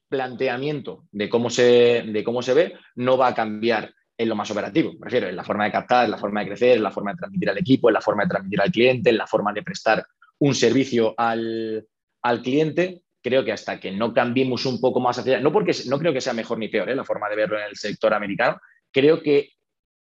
planteamiento 0.09 1.05
de 1.13 1.29
cómo, 1.29 1.51
se, 1.51 2.05
de 2.07 2.25
cómo 2.25 2.43
se 2.43 2.55
ve, 2.55 2.75
no 2.97 3.17
va 3.17 3.29
a 3.29 3.35
cambiar 3.35 3.93
en 4.17 4.29
lo 4.29 4.35
más 4.35 4.51
operativo. 4.51 4.93
Me 4.95 5.05
refiero 5.05 5.29
en 5.29 5.37
la 5.37 5.45
forma 5.45 5.65
de 5.65 5.73
captar, 5.73 6.05
en 6.05 6.11
la 6.11 6.19
forma 6.19 6.41
de 6.41 6.47
crecer, 6.49 6.77
en 6.77 6.83
la 6.83 6.91
forma 6.91 7.13
de 7.13 7.19
transmitir 7.19 7.51
al 7.51 7.59
equipo, 7.59 7.89
en 7.89 7.95
la 7.95 8.01
forma 8.01 8.25
de 8.25 8.31
transmitir 8.31 8.61
al 8.61 8.73
cliente, 8.73 9.11
en 9.11 9.19
la 9.19 9.27
forma 9.27 9.53
de 9.53 9.63
prestar 9.63 10.05
un 10.41 10.55
servicio 10.55 11.15
al, 11.17 11.87
al 12.23 12.43
cliente. 12.43 13.03
Creo 13.23 13.45
que 13.45 13.53
hasta 13.53 13.79
que 13.79 13.93
no 13.93 14.13
cambiemos 14.13 14.67
un 14.67 14.81
poco 14.81 15.01
más 15.01 15.19
hacia 15.19 15.41
no 15.41 15.53
porque 15.53 15.73
no 15.87 15.99
creo 15.99 16.13
que 16.13 16.21
sea 16.21 16.33
mejor 16.33 16.59
ni 16.59 16.69
peor 16.69 16.91
¿eh? 16.91 16.97
la 16.97 17.05
forma 17.05 17.29
de 17.29 17.37
verlo 17.37 17.59
en 17.59 17.67
el 17.67 17.77
sector 17.77 18.15
americano, 18.15 18.59
creo 18.93 19.23
que 19.23 19.51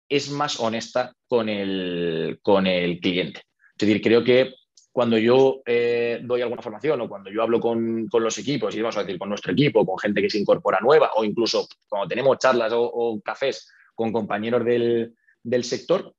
es 0.08 0.30
más 0.30 0.58
honesta 0.58 1.12
con 1.26 1.48
el, 1.48 2.38
con 2.42 2.66
el 2.66 2.98
cliente. 3.00 3.42
Es 3.76 3.86
decir, 3.86 4.00
creo 4.02 4.24
que 4.24 4.54
cuando 4.98 5.16
yo 5.16 5.62
eh, 5.64 6.18
doy 6.24 6.42
alguna 6.42 6.60
formación 6.60 7.00
o 7.00 7.08
cuando 7.08 7.30
yo 7.30 7.40
hablo 7.40 7.60
con, 7.60 8.08
los 8.12 8.38
equipos, 8.38 8.74
y 8.74 8.82
vamos 8.82 8.96
a 8.96 9.04
decir 9.04 9.16
con 9.16 9.28
nuestro 9.28 9.52
equipo, 9.52 9.86
con 9.86 9.96
gente 9.96 10.20
que 10.20 10.28
se 10.28 10.40
incorpora 10.40 10.80
nueva, 10.80 11.12
o 11.14 11.22
incluso 11.22 11.68
cuando 11.88 12.08
tenemos 12.08 12.36
charlas 12.38 12.72
o, 12.74 13.20
cafés 13.24 13.70
con 13.94 14.10
compañeros 14.10 14.64
del, 14.64 15.14
sector, 15.62 16.12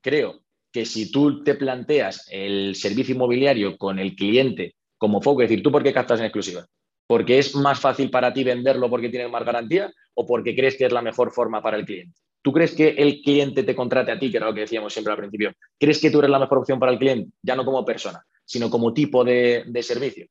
creo 0.00 0.40
que 0.72 0.86
si 0.86 1.12
tú 1.12 1.44
te 1.44 1.56
planteas 1.56 2.26
el 2.30 2.74
servicio 2.74 3.14
inmobiliario 3.14 3.76
con 3.76 3.98
el 3.98 4.16
cliente 4.16 4.76
como 4.96 5.20
foco, 5.20 5.42
es 5.42 5.50
decir, 5.50 5.62
¿tú 5.62 5.70
por 5.70 5.82
qué 5.82 5.92
captas 5.92 6.18
en 6.20 6.24
exclusiva? 6.24 6.64
¿Porque 7.06 7.38
es 7.38 7.54
más 7.54 7.80
fácil 7.80 8.08
para 8.08 8.32
ti 8.32 8.44
venderlo 8.44 8.88
porque 8.88 9.10
tienes 9.10 9.30
más 9.30 9.44
garantía 9.44 9.92
o 10.14 10.24
porque 10.24 10.56
crees 10.56 10.78
que 10.78 10.86
es 10.86 10.92
la 10.92 11.02
mejor 11.02 11.32
forma 11.32 11.60
para 11.60 11.76
el 11.76 11.84
cliente? 11.84 12.18
¿Tú 12.46 12.52
crees 12.52 12.76
que 12.76 12.90
el 12.90 13.22
cliente 13.22 13.64
te 13.64 13.74
contrate 13.74 14.12
a 14.12 14.18
ti, 14.20 14.30
que 14.30 14.36
era 14.36 14.46
lo 14.46 14.54
que 14.54 14.60
decíamos 14.60 14.92
siempre 14.92 15.12
al 15.12 15.18
principio? 15.18 15.52
¿Crees 15.80 16.00
que 16.00 16.12
tú 16.12 16.20
eres 16.20 16.30
la 16.30 16.38
mejor 16.38 16.58
opción 16.58 16.78
para 16.78 16.92
el 16.92 16.98
cliente? 17.00 17.32
Ya 17.42 17.56
no 17.56 17.64
como 17.64 17.84
persona, 17.84 18.24
sino 18.44 18.70
como 18.70 18.94
tipo 18.94 19.24
de, 19.24 19.64
servicio. 19.82 20.26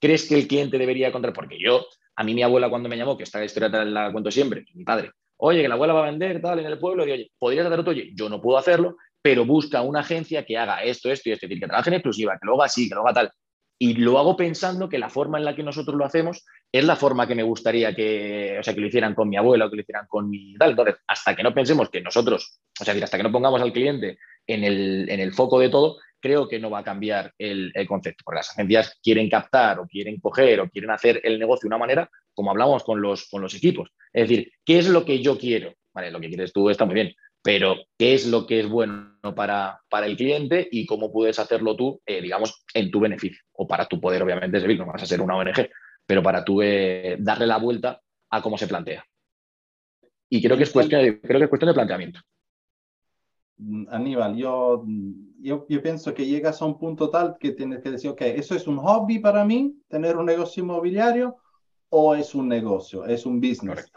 ¿Crees 0.00 0.28
que 0.28 0.34
el 0.34 0.48
cliente 0.48 0.78
debería 0.78 1.12
contratar? 1.12 1.32
Porque 1.32 1.60
yo, 1.62 1.86
a 2.16 2.24
mí 2.24 2.34
mi 2.34 2.42
abuela 2.42 2.68
cuando 2.68 2.88
me 2.88 2.96
llamó, 2.96 3.16
que 3.16 3.22
esta 3.22 3.44
historia 3.44 3.68
la 3.84 4.10
cuento 4.10 4.32
siempre, 4.32 4.64
mi 4.74 4.82
padre, 4.82 5.12
oye, 5.36 5.62
que 5.62 5.68
la 5.68 5.76
abuela 5.76 5.92
va 5.92 6.08
a 6.08 6.10
vender 6.10 6.42
tal 6.42 6.58
en 6.58 6.66
el 6.66 6.76
pueblo, 6.76 7.06
y 7.06 7.12
oye, 7.12 7.30
¿podrías 7.38 7.64
hacer 7.64 7.78
otro? 7.78 7.92
Oye, 7.92 8.10
yo 8.16 8.28
no 8.28 8.40
puedo 8.40 8.58
hacerlo, 8.58 8.96
pero 9.22 9.44
busca 9.44 9.80
una 9.82 10.00
agencia 10.00 10.44
que 10.44 10.58
haga 10.58 10.82
esto, 10.82 11.08
esto 11.08 11.28
y 11.28 11.32
esto, 11.34 11.46
es 11.46 11.50
decir, 11.50 11.60
que 11.62 11.68
trabaje 11.68 11.90
en 11.90 11.94
exclusiva, 11.94 12.32
que 12.32 12.46
lo 12.48 12.56
haga 12.56 12.64
así, 12.64 12.88
que 12.88 12.96
lo 12.96 13.02
haga 13.02 13.12
tal. 13.12 13.30
Y 13.82 13.94
lo 13.94 14.18
hago 14.18 14.36
pensando 14.36 14.90
que 14.90 14.98
la 14.98 15.08
forma 15.08 15.38
en 15.38 15.44
la 15.46 15.56
que 15.56 15.62
nosotros 15.62 15.96
lo 15.96 16.04
hacemos 16.04 16.44
es 16.70 16.84
la 16.84 16.96
forma 16.96 17.26
que 17.26 17.34
me 17.34 17.42
gustaría 17.42 17.94
que, 17.94 18.58
o 18.60 18.62
sea, 18.62 18.74
que 18.74 18.80
lo 18.80 18.88
hicieran 18.88 19.14
con 19.14 19.30
mi 19.30 19.38
abuelo, 19.38 19.70
que 19.70 19.76
lo 19.76 19.80
hicieran 19.80 20.06
con 20.06 20.28
mi 20.28 20.54
tal. 20.58 20.72
Entonces, 20.72 20.96
hasta 21.06 21.34
que 21.34 21.42
no 21.42 21.54
pensemos 21.54 21.88
que 21.88 22.02
nosotros, 22.02 22.60
o 22.78 22.84
sea, 22.84 22.92
hasta 23.02 23.16
que 23.16 23.22
no 23.22 23.32
pongamos 23.32 23.62
al 23.62 23.72
cliente 23.72 24.18
en 24.46 24.64
el, 24.64 25.32
foco 25.32 25.58
de 25.58 25.70
todo, 25.70 25.96
creo 26.20 26.46
que 26.46 26.58
no 26.58 26.68
va 26.68 26.80
a 26.80 26.84
cambiar 26.84 27.32
el, 27.38 27.72
concepto. 27.88 28.22
Porque 28.22 28.40
las 28.40 28.50
agencias 28.50 28.98
quieren 29.02 29.30
captar 29.30 29.80
o 29.80 29.86
quieren 29.86 30.20
coger 30.20 30.60
o 30.60 30.68
quieren 30.68 30.90
hacer 30.90 31.18
el 31.24 31.38
negocio 31.38 31.62
de 31.62 31.68
una 31.68 31.78
manera, 31.78 32.10
como 32.34 32.50
hablamos 32.50 32.84
con 32.84 33.00
los, 33.00 33.30
con 33.30 33.40
los 33.40 33.54
equipos. 33.54 33.88
Es 34.12 34.28
decir, 34.28 34.52
¿qué 34.62 34.78
es 34.78 34.90
lo 34.90 35.06
que 35.06 35.22
yo 35.22 35.38
quiero? 35.38 35.72
Vale, 35.94 36.10
lo 36.10 36.20
que 36.20 36.28
quieres 36.28 36.52
tú 36.52 36.68
está 36.68 36.84
muy 36.84 36.94
bien, 36.94 37.14
pero 37.42 37.76
¿qué 37.98 38.14
es 38.14 38.26
lo 38.26 38.46
que 38.46 38.60
es 38.60 38.68
bueno 38.68 39.16
para, 39.34 39.80
para 39.88 40.06
el 40.06 40.16
cliente 40.16 40.68
y 40.70 40.86
cómo 40.86 41.12
puedes 41.12 41.38
hacerlo 41.38 41.76
tú, 41.76 42.00
eh, 42.06 42.20
digamos, 42.20 42.64
en 42.74 42.90
tu 42.90 43.00
beneficio 43.00 43.42
o 43.52 43.66
para 43.66 43.86
tu 43.86 44.00
poder, 44.00 44.22
obviamente, 44.22 44.60
servir? 44.60 44.78
No 44.78 44.86
vas 44.86 45.02
a 45.02 45.06
ser 45.06 45.20
una 45.20 45.36
ONG, 45.36 45.70
pero 46.06 46.22
para 46.22 46.44
tú 46.44 46.60
eh, 46.62 47.16
darle 47.18 47.46
la 47.46 47.58
vuelta 47.58 48.00
a 48.30 48.42
cómo 48.42 48.58
se 48.58 48.66
plantea. 48.66 49.04
Y 50.28 50.42
creo 50.42 50.56
que 50.56 50.64
es 50.64 50.70
cuestión 50.70 51.02
de, 51.02 51.20
creo 51.20 51.38
que 51.38 51.44
es 51.44 51.50
cuestión 51.50 51.68
de 51.68 51.74
planteamiento. 51.74 52.20
Mm, 53.56 53.86
Aníbal, 53.90 54.36
yo, 54.36 54.84
yo, 55.40 55.66
yo, 55.68 55.82
pienso 55.82 56.14
que 56.14 56.26
llegas 56.26 56.62
a 56.62 56.66
un 56.66 56.78
punto 56.78 57.10
tal 57.10 57.36
que 57.38 57.52
tienes 57.52 57.82
que 57.82 57.90
decir, 57.90 58.10
ok, 58.10 58.20
¿eso 58.22 58.54
es 58.54 58.66
un 58.66 58.78
hobby 58.78 59.18
para 59.18 59.44
mí, 59.44 59.76
tener 59.88 60.16
un 60.16 60.26
negocio 60.26 60.62
inmobiliario, 60.62 61.36
o 61.88 62.14
es 62.14 62.34
un 62.34 62.48
negocio, 62.48 63.04
es 63.04 63.26
un 63.26 63.40
business? 63.40 63.90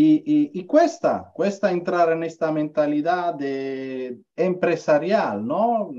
Y, 0.00 0.22
y, 0.24 0.60
y, 0.60 0.64
cuesta, 0.64 1.32
cuesta 1.34 1.72
entrar 1.72 2.12
en 2.12 2.22
esta 2.22 2.52
mentalidad 2.52 3.34
de 3.34 4.16
empresarial, 4.36 5.44
¿no? 5.44 5.90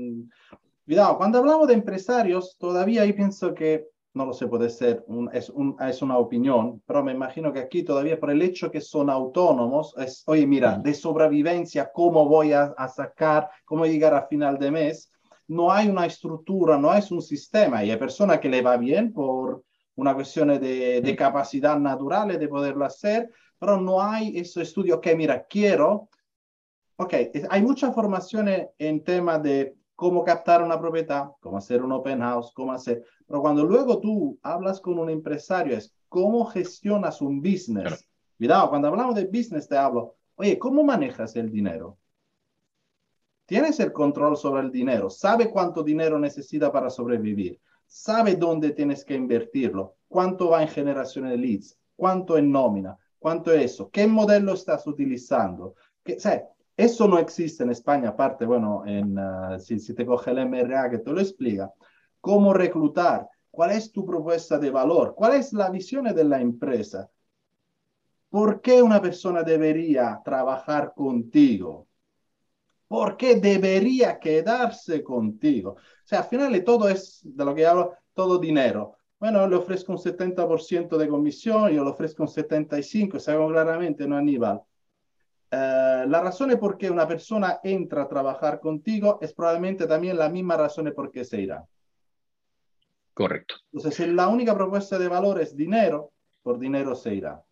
Cuidado, 0.86 1.18
cuando 1.18 1.36
hablamos 1.36 1.68
de 1.68 1.74
empresarios, 1.74 2.56
todavía 2.58 3.04
yo 3.04 3.14
pienso 3.14 3.52
que 3.52 3.88
no 4.14 4.24
lo 4.24 4.32
sé, 4.32 4.46
puede 4.46 4.70
ser, 4.70 5.04
es, 5.34 5.52
es, 5.86 6.00
una 6.00 6.16
opinión, 6.16 6.82
pero 6.86 7.04
me 7.04 7.12
imagino 7.12 7.52
que 7.52 7.58
aquí 7.58 7.82
todavía 7.82 8.18
por 8.18 8.30
el 8.30 8.40
hecho 8.40 8.70
que 8.70 8.80
son 8.80 9.10
autónomos, 9.10 9.94
es, 9.98 10.22
oye, 10.26 10.46
mira, 10.46 10.78
de 10.78 10.94
sobrevivencia, 10.94 11.90
¿cómo 11.92 12.26
voy 12.26 12.54
a, 12.54 12.74
sacar, 12.88 13.50
cómo 13.66 13.84
llegar 13.84 14.14
a 14.14 14.26
final 14.28 14.58
de 14.58 14.70
mes? 14.70 15.12
No 15.46 15.70
hay 15.70 15.90
una 15.90 16.06
estructura, 16.06 16.78
no 16.78 16.90
hay 16.90 17.02
un 17.10 17.20
sistema 17.20 17.84
y 17.84 17.90
hay 17.90 17.98
personas 17.98 18.38
que 18.40 18.48
le 18.48 18.62
va 18.62 18.78
bien 18.78 19.12
por 19.12 19.62
una 19.96 20.14
cuestión 20.14 20.48
de, 20.48 21.02
de 21.02 21.16
capacidad 21.16 21.78
natural 21.78 22.38
de 22.38 22.48
poderlo 22.48 22.86
hacer, 22.86 23.30
pero 23.60 23.78
no 23.78 24.02
hay 24.02 24.36
ese 24.38 24.62
estudio 24.62 25.00
que, 25.00 25.14
mira, 25.14 25.46
quiero, 25.46 26.08
ok, 26.96 27.14
hay 27.50 27.62
mucha 27.62 27.92
formación 27.92 28.48
en 28.78 29.04
temas 29.04 29.42
de 29.42 29.76
cómo 29.94 30.24
captar 30.24 30.62
una 30.62 30.80
propiedad, 30.80 31.28
cómo 31.40 31.58
hacer 31.58 31.82
un 31.82 31.92
open 31.92 32.20
house, 32.20 32.52
cómo 32.54 32.72
hacer. 32.72 33.04
Pero 33.26 33.42
cuando 33.42 33.62
luego 33.64 34.00
tú 34.00 34.38
hablas 34.42 34.80
con 34.80 34.98
un 34.98 35.10
empresario, 35.10 35.76
es 35.76 35.94
cómo 36.08 36.46
gestionas 36.46 37.20
un 37.20 37.42
business. 37.42 38.08
Cuidado, 38.38 38.70
cuando 38.70 38.88
hablamos 38.88 39.14
de 39.14 39.26
business 39.26 39.68
te 39.68 39.76
hablo, 39.76 40.16
oye, 40.36 40.58
¿cómo 40.58 40.82
manejas 40.82 41.36
el 41.36 41.50
dinero? 41.50 41.98
Tienes 43.44 43.78
el 43.78 43.92
control 43.92 44.38
sobre 44.38 44.62
el 44.62 44.70
dinero, 44.70 45.10
sabe 45.10 45.50
cuánto 45.50 45.82
dinero 45.82 46.18
necesita 46.18 46.72
para 46.72 46.88
sobrevivir, 46.88 47.60
sabe 47.86 48.36
dónde 48.36 48.70
tienes 48.70 49.04
que 49.04 49.14
invertirlo, 49.14 49.96
cuánto 50.08 50.48
va 50.48 50.62
en 50.62 50.68
generación 50.68 51.28
de 51.28 51.36
leads, 51.36 51.76
cuánto 51.94 52.38
en 52.38 52.50
nómina, 52.50 52.96
cuánto 53.20 53.52
eso, 53.52 53.90
qué 53.90 54.08
modelo 54.08 54.54
estás 54.54 54.86
utilizando. 54.88 55.76
Que, 56.02 56.14
o 56.14 56.20
sea, 56.20 56.42
eso 56.76 57.06
no 57.06 57.18
existe 57.18 57.62
en 57.62 57.70
España, 57.70 58.08
aparte, 58.08 58.46
bueno, 58.46 58.84
en, 58.86 59.16
ah, 59.18 59.58
si, 59.58 59.78
te 59.94 60.06
coge 60.06 60.30
el 60.30 60.38
MRA 60.38 60.90
que 60.90 60.98
te 60.98 61.12
lo 61.12 61.20
explica, 61.20 61.72
cómo 62.20 62.52
reclutar, 62.54 63.28
cuál 63.50 63.72
es 63.72 63.92
tu 63.92 64.04
propuesta 64.04 64.58
de 64.58 64.70
valor, 64.70 65.14
cuál 65.14 65.34
es 65.34 65.52
la 65.52 65.70
visión 65.70 66.04
de 66.04 66.24
la 66.24 66.40
empresa, 66.40 67.10
por 68.30 68.62
qué 68.62 68.82
una 68.82 69.02
persona 69.02 69.42
debería 69.42 70.20
trabajar 70.24 70.94
contigo, 70.94 71.86
por 72.88 73.16
qué 73.16 73.36
debería 73.36 74.18
quedarse 74.18 75.02
contigo. 75.02 75.72
O 75.72 76.06
sea, 76.06 76.20
al 76.20 76.24
final 76.24 76.64
todo 76.64 76.88
es, 76.88 77.20
de 77.22 77.44
lo 77.44 77.54
que 77.54 77.66
hablo, 77.66 77.94
todo 78.14 78.38
dinero. 78.38 78.96
Bueno, 79.20 79.46
le 79.46 79.54
ofrezco 79.54 79.92
un 79.92 79.98
70% 79.98 80.96
de 80.96 81.06
comisión, 81.06 81.70
yo 81.70 81.84
le 81.84 81.90
ofrezco 81.90 82.22
un 82.22 82.28
75%, 82.28 83.18
se 83.18 83.36
claramente, 83.36 84.08
¿no, 84.08 84.16
Aníbal? 84.16 84.62
Eh, 85.50 86.04
la 86.08 86.22
razón 86.22 86.56
por 86.58 86.78
qué 86.78 86.90
una 86.90 87.06
persona 87.06 87.60
entra 87.62 88.02
a 88.02 88.08
trabajar 88.08 88.60
contigo 88.60 89.18
es 89.20 89.34
probablemente 89.34 89.86
también 89.86 90.16
la 90.16 90.30
misma 90.30 90.56
razón 90.56 90.90
por 90.96 91.10
qué 91.10 91.24
se 91.24 91.42
irá. 91.42 91.66
Correcto. 93.12 93.56
Entonces, 93.72 93.94
si 93.94 94.06
la 94.06 94.28
única 94.28 94.54
propuesta 94.54 94.98
de 94.98 95.08
valor 95.08 95.38
es 95.38 95.54
dinero, 95.54 96.12
por 96.42 96.58
dinero 96.58 96.94
se 96.94 97.14
irá. 97.14 97.44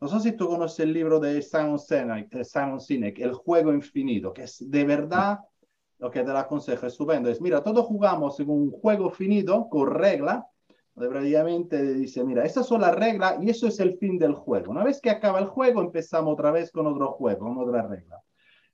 No 0.00 0.08
sé 0.08 0.20
si 0.20 0.32
tú 0.32 0.48
conoces 0.48 0.80
el 0.80 0.92
libro 0.92 1.18
de 1.18 1.40
Simon 1.40 1.78
Sinek, 1.78 2.44
Simon 2.44 2.80
Sinek, 2.80 3.18
El 3.20 3.32
juego 3.32 3.72
infinito, 3.72 4.34
que 4.34 4.42
es 4.42 4.70
de 4.70 4.84
verdad 4.84 5.40
lo 5.98 6.10
que 6.10 6.22
te 6.22 6.30
lo 6.30 6.38
aconsejo, 6.38 6.86
es 6.86 6.92
estupendo. 6.92 7.30
Es, 7.30 7.40
mira, 7.40 7.62
todos 7.62 7.86
jugamos 7.86 8.38
en 8.38 8.50
un 8.50 8.70
juego 8.70 9.10
finito 9.10 9.68
con 9.68 9.92
regla, 9.92 10.46
prácticamente 10.98 11.94
dice, 11.94 12.24
mira, 12.24 12.44
esas 12.44 12.66
son 12.66 12.80
las 12.80 12.94
reglas 12.94 13.36
y 13.42 13.50
eso 13.50 13.68
es 13.68 13.78
el 13.80 13.98
fin 13.98 14.18
del 14.18 14.34
juego. 14.34 14.72
Una 14.72 14.82
vez 14.82 15.00
que 15.00 15.10
acaba 15.10 15.38
el 15.38 15.46
juego, 15.46 15.80
empezamos 15.80 16.32
otra 16.32 16.50
vez 16.50 16.72
con 16.72 16.86
otro 16.86 17.12
juego, 17.12 17.40
con 17.40 17.58
otra 17.58 17.86
regla. 17.86 18.22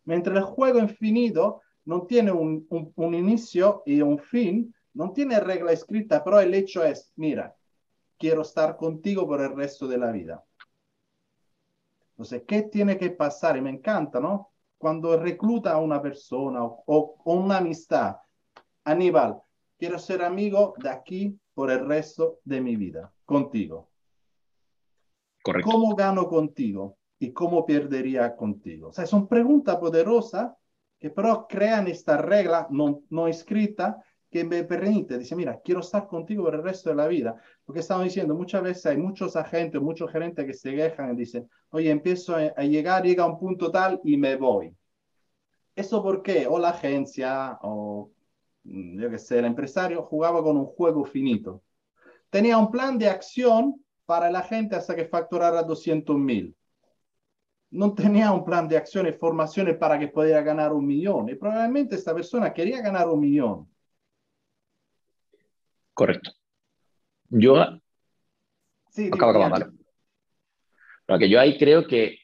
Mientras 0.04 0.36
el 0.36 0.44
juego 0.44 0.78
infinito 0.78 1.62
no 1.84 2.06
tiene 2.06 2.32
un, 2.32 2.66
un, 2.68 3.14
inicio 3.14 3.82
y 3.84 4.00
un 4.00 4.18
fin, 4.18 4.74
no 4.94 5.12
tiene 5.12 5.40
regla 5.40 5.72
escrita, 5.72 6.22
pero 6.22 6.40
el 6.40 6.54
hecho 6.54 6.84
es, 6.84 7.12
mira, 7.16 7.54
quiero 8.16 8.42
estar 8.42 8.76
contigo 8.76 9.26
por 9.26 9.40
el 9.40 9.54
resto 9.54 9.86
de 9.86 9.98
la 9.98 10.12
vida. 10.12 10.44
Entonces, 12.10 12.44
¿qué 12.46 12.62
tiene 12.62 12.96
que 12.96 13.10
pasar? 13.10 13.56
Y 13.56 13.60
me 13.60 13.70
encanta, 13.70 14.20
¿no? 14.20 14.52
Cuando 14.78 15.16
recluta 15.18 15.72
a 15.72 15.78
una 15.78 16.00
persona 16.00 16.64
o, 16.64 16.84
o 16.86 17.34
una 17.34 17.58
amistad, 17.58 18.16
Aníbal, 18.84 19.40
quiero 19.78 19.98
ser 19.98 20.22
amigo 20.22 20.74
de 20.78 20.90
aquí 20.90 21.38
por 21.54 21.70
el 21.70 21.86
resto 21.86 22.40
de 22.44 22.60
mi 22.60 22.76
vida, 22.76 23.12
contigo. 23.24 23.90
Correcto. 25.42 25.70
¿Cómo 25.70 25.94
gano 25.94 26.28
contigo? 26.28 26.96
¿Y 27.18 27.32
cómo 27.32 27.64
perdería 27.64 28.34
contigo? 28.34 28.88
O 28.88 28.92
sea, 28.92 29.06
son 29.06 29.28
preguntas 29.28 29.76
poderosas 29.76 30.52
que 30.98 31.10
pero 31.10 31.46
crean 31.46 31.86
esta 31.86 32.16
regla 32.16 32.66
no, 32.70 33.02
no 33.10 33.28
escrita 33.28 34.02
que 34.30 34.42
me 34.42 34.64
permite, 34.64 35.16
dice, 35.16 35.36
mira, 35.36 35.60
quiero 35.62 35.78
estar 35.78 36.08
contigo 36.08 36.42
por 36.42 36.56
el 36.56 36.62
resto 36.64 36.90
de 36.90 36.96
la 36.96 37.06
vida. 37.06 37.36
Porque 37.64 37.80
estamos 37.80 38.04
diciendo, 38.04 38.34
muchas 38.34 38.62
veces 38.64 38.86
hay 38.86 38.96
muchos 38.96 39.36
agentes, 39.36 39.80
muchos 39.80 40.10
gerentes 40.10 40.44
que 40.44 40.54
se 40.54 40.74
quejan 40.74 41.12
y 41.12 41.16
dicen, 41.18 41.48
oye, 41.70 41.88
empiezo 41.88 42.34
a, 42.34 42.62
llegar, 42.64 43.04
llega 43.04 43.22
a 43.22 43.26
un 43.28 43.38
punto 43.38 43.70
tal 43.70 44.00
y 44.02 44.16
me 44.16 44.34
voy. 44.34 44.74
¿Eso 45.76 46.02
por 46.02 46.20
qué? 46.22 46.48
O 46.48 46.58
la 46.58 46.70
agencia, 46.70 47.58
o 47.62 48.10
yo 48.64 49.10
qué 49.10 49.18
sé, 49.18 49.38
el 49.38 49.44
empresario 49.44 50.02
jugaba 50.02 50.42
con 50.42 50.56
un 50.56 50.66
juego 50.66 51.04
finito. 51.04 51.62
Tenía 52.30 52.58
un 52.58 52.70
plan 52.70 52.98
de 52.98 53.08
acción 53.08 53.84
para 54.06 54.30
la 54.30 54.42
gente 54.42 54.76
hasta 54.76 54.96
que 54.96 55.06
facturara 55.06 55.62
200 55.62 56.16
mil. 56.16 56.56
No 57.70 57.94
tenía 57.94 58.32
un 58.32 58.44
plan 58.44 58.68
de 58.68 58.76
acción 58.76 59.06
y 59.06 59.12
formaciones 59.12 59.76
para 59.76 59.98
que 59.98 60.08
pudiera 60.08 60.42
ganar 60.42 60.72
un 60.72 60.86
millón. 60.86 61.28
Y 61.28 61.34
probablemente 61.34 61.96
esta 61.96 62.14
persona 62.14 62.52
quería 62.52 62.80
ganar 62.80 63.08
un 63.08 63.20
millón 63.20 63.68
Correcto. 65.94 66.32
Yo. 67.30 67.80
Sí, 68.90 69.08
acaba, 69.12 69.70
que 71.18 71.28
yo 71.28 71.40
ahí 71.40 71.56
creo 71.58 71.86
que 71.86 72.18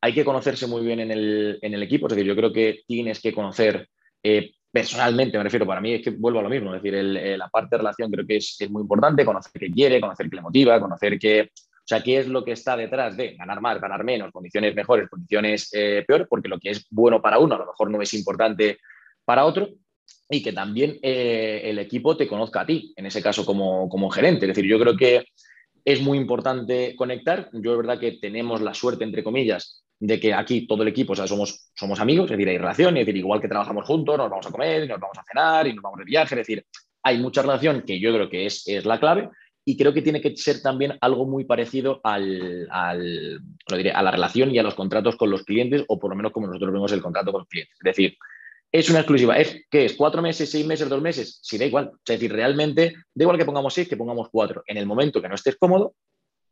hay 0.00 0.14
que 0.14 0.24
conocerse 0.24 0.66
muy 0.66 0.84
bien 0.84 1.00
en 1.00 1.10
el, 1.10 1.82
equipo. 1.82 2.06
Es 2.06 2.14
decir, 2.14 2.26
yo 2.26 2.36
creo 2.36 2.52
que 2.52 2.80
tienes 2.86 3.20
que 3.20 3.34
conocer 3.34 3.88
eh, 4.22 4.52
personalmente, 4.76 5.38
me 5.38 5.44
refiero, 5.44 5.66
para 5.66 5.80
mí 5.80 5.94
es 5.94 6.02
que 6.02 6.10
vuelvo 6.10 6.40
a 6.40 6.42
lo 6.42 6.50
mismo. 6.50 6.74
Es 6.74 6.82
decir, 6.82 6.94
eh, 6.98 7.38
la 7.38 7.48
parte 7.48 7.76
de 7.76 7.78
relación 7.78 8.10
creo 8.10 8.26
que 8.26 8.36
es, 8.36 8.58
muy 8.68 8.82
importante, 8.82 9.24
conocer 9.24 9.52
qué 9.58 9.70
quiere, 9.70 10.02
conocer 10.02 10.28
qué 10.28 10.36
le 10.36 10.42
motiva, 10.42 10.78
conocer 10.78 11.18
qué. 11.18 11.50
O 11.54 11.88
sea, 11.88 12.02
qué 12.02 12.18
es 12.18 12.28
lo 12.28 12.44
que 12.44 12.52
está 12.52 12.76
detrás 12.76 13.16
de 13.16 13.36
ganar 13.36 13.62
más, 13.62 13.80
ganar 13.80 14.04
menos, 14.04 14.30
condiciones 14.32 14.74
mejores, 14.74 15.08
condiciones 15.08 15.70
eh, 15.72 16.04
peores, 16.06 16.26
porque 16.28 16.48
lo 16.48 16.58
que 16.58 16.72
es 16.72 16.86
bueno 16.90 17.22
para 17.22 17.38
uno 17.38 17.54
a 17.54 17.58
lo 17.58 17.66
mejor 17.66 17.90
no 17.90 18.02
es 18.02 18.12
importante 18.12 18.78
para 19.24 19.46
otro 19.46 19.70
y 20.28 20.42
que 20.42 20.52
también 20.52 20.98
eh, 21.00 21.62
el 21.64 21.78
equipo 21.78 22.14
te 22.14 22.28
conozca 22.28 22.60
a 22.60 22.66
ti, 22.66 22.92
en 22.96 23.06
ese 23.06 23.22
caso 23.22 23.46
como, 23.46 23.88
como 23.88 24.10
gerente. 24.10 24.44
Es 24.44 24.54
decir, 24.54 24.68
yo 24.68 24.78
creo 24.78 24.94
que 24.94 25.24
es 25.86 26.02
muy 26.02 26.18
importante 26.18 26.94
conectar. 26.96 27.48
Yo 27.54 27.70
es 27.70 27.78
verdad 27.78 27.98
que 27.98 28.12
tenemos 28.12 28.60
la 28.60 28.74
suerte, 28.74 29.04
entre 29.04 29.24
comillas, 29.24 29.85
de 29.98 30.20
que 30.20 30.34
aquí 30.34 30.66
todo 30.66 30.82
el 30.82 30.88
equipo, 30.88 31.12
o 31.12 31.16
sea, 31.16 31.26
somos, 31.26 31.70
somos 31.74 32.00
amigos, 32.00 32.26
es 32.26 32.36
decir, 32.36 32.48
hay 32.48 32.58
relación, 32.58 32.96
es 32.96 33.06
decir, 33.06 33.16
igual 33.16 33.40
que 33.40 33.48
trabajamos 33.48 33.84
juntos, 33.86 34.18
nos 34.18 34.30
vamos 34.30 34.46
a 34.46 34.50
comer, 34.50 34.88
nos 34.88 35.00
vamos 35.00 35.18
a 35.18 35.24
cenar 35.24 35.66
y 35.66 35.74
nos 35.74 35.82
vamos 35.82 35.98
de 35.98 36.04
viaje, 36.04 36.34
es 36.34 36.46
decir, 36.46 36.66
hay 37.02 37.18
mucha 37.18 37.42
relación 37.42 37.82
que 37.82 37.98
yo 38.00 38.12
creo 38.12 38.28
que 38.28 38.46
es, 38.46 38.66
es 38.66 38.84
la 38.84 39.00
clave 39.00 39.30
y 39.64 39.76
creo 39.76 39.92
que 39.92 40.02
tiene 40.02 40.20
que 40.20 40.36
ser 40.36 40.62
también 40.62 40.96
algo 41.00 41.26
muy 41.26 41.44
parecido 41.44 42.00
al, 42.04 42.68
al 42.70 43.40
lo 43.68 43.76
diré, 43.76 43.90
a 43.90 44.02
la 44.02 44.12
relación 44.12 44.50
y 44.52 44.58
a 44.58 44.62
los 44.62 44.74
contratos 44.74 45.16
con 45.16 45.30
los 45.30 45.42
clientes, 45.42 45.84
o 45.88 45.98
por 45.98 46.10
lo 46.10 46.16
menos 46.16 46.32
como 46.32 46.46
nosotros 46.46 46.72
vemos 46.72 46.92
el 46.92 47.02
contrato 47.02 47.32
con 47.32 47.40
los 47.40 47.48
clientes. 47.48 47.74
Es 47.80 47.84
decir, 47.84 48.16
es 48.70 48.90
una 48.90 49.00
exclusiva. 49.00 49.36
¿Es, 49.36 49.64
¿Qué 49.68 49.86
es? 49.86 49.94
¿Cuatro 49.94 50.22
meses, 50.22 50.50
seis 50.50 50.64
meses, 50.64 50.88
dos 50.88 51.02
meses? 51.02 51.40
Sí, 51.42 51.58
da 51.58 51.64
igual. 51.64 51.90
Es 51.94 52.04
decir, 52.04 52.32
realmente, 52.32 52.94
da 53.12 53.24
igual 53.24 53.38
que 53.38 53.44
pongamos 53.44 53.74
seis, 53.74 53.88
que 53.88 53.96
pongamos 53.96 54.28
cuatro. 54.30 54.62
En 54.66 54.76
el 54.76 54.86
momento 54.86 55.20
que 55.20 55.28
no 55.28 55.34
estés 55.34 55.56
cómodo, 55.56 55.94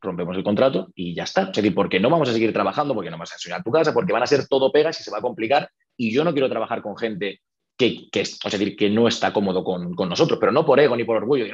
rompemos 0.04 0.36
el 0.36 0.44
contrato 0.44 0.88
y 0.94 1.14
ya 1.14 1.24
está. 1.24 1.42
Es 1.42 1.52
decir, 1.52 1.74
porque 1.74 1.98
no 1.98 2.10
vamos 2.10 2.28
a 2.28 2.32
seguir 2.32 2.52
trabajando, 2.52 2.94
porque 2.94 3.10
no 3.10 3.18
vas 3.18 3.32
a 3.32 3.34
enseñar 3.34 3.62
tu 3.62 3.70
casa, 3.70 3.92
porque 3.92 4.12
van 4.12 4.22
a 4.22 4.26
ser 4.26 4.46
todo 4.46 4.70
pegas 4.70 5.00
y 5.00 5.02
se 5.02 5.10
va 5.10 5.18
a 5.18 5.22
complicar. 5.22 5.68
Y 5.96 6.12
yo 6.12 6.24
no 6.24 6.32
quiero 6.32 6.48
trabajar 6.48 6.82
con 6.82 6.96
gente 6.96 7.40
que, 7.76 8.08
es 8.12 8.38
decir, 8.40 8.76
que 8.76 8.88
no 8.88 9.08
está 9.08 9.32
cómodo 9.32 9.64
con, 9.64 9.94
nosotros, 10.08 10.38
pero 10.38 10.52
no 10.52 10.64
por 10.64 10.78
ego 10.78 10.96
ni 10.96 11.04
por 11.04 11.16
orgullo, 11.16 11.44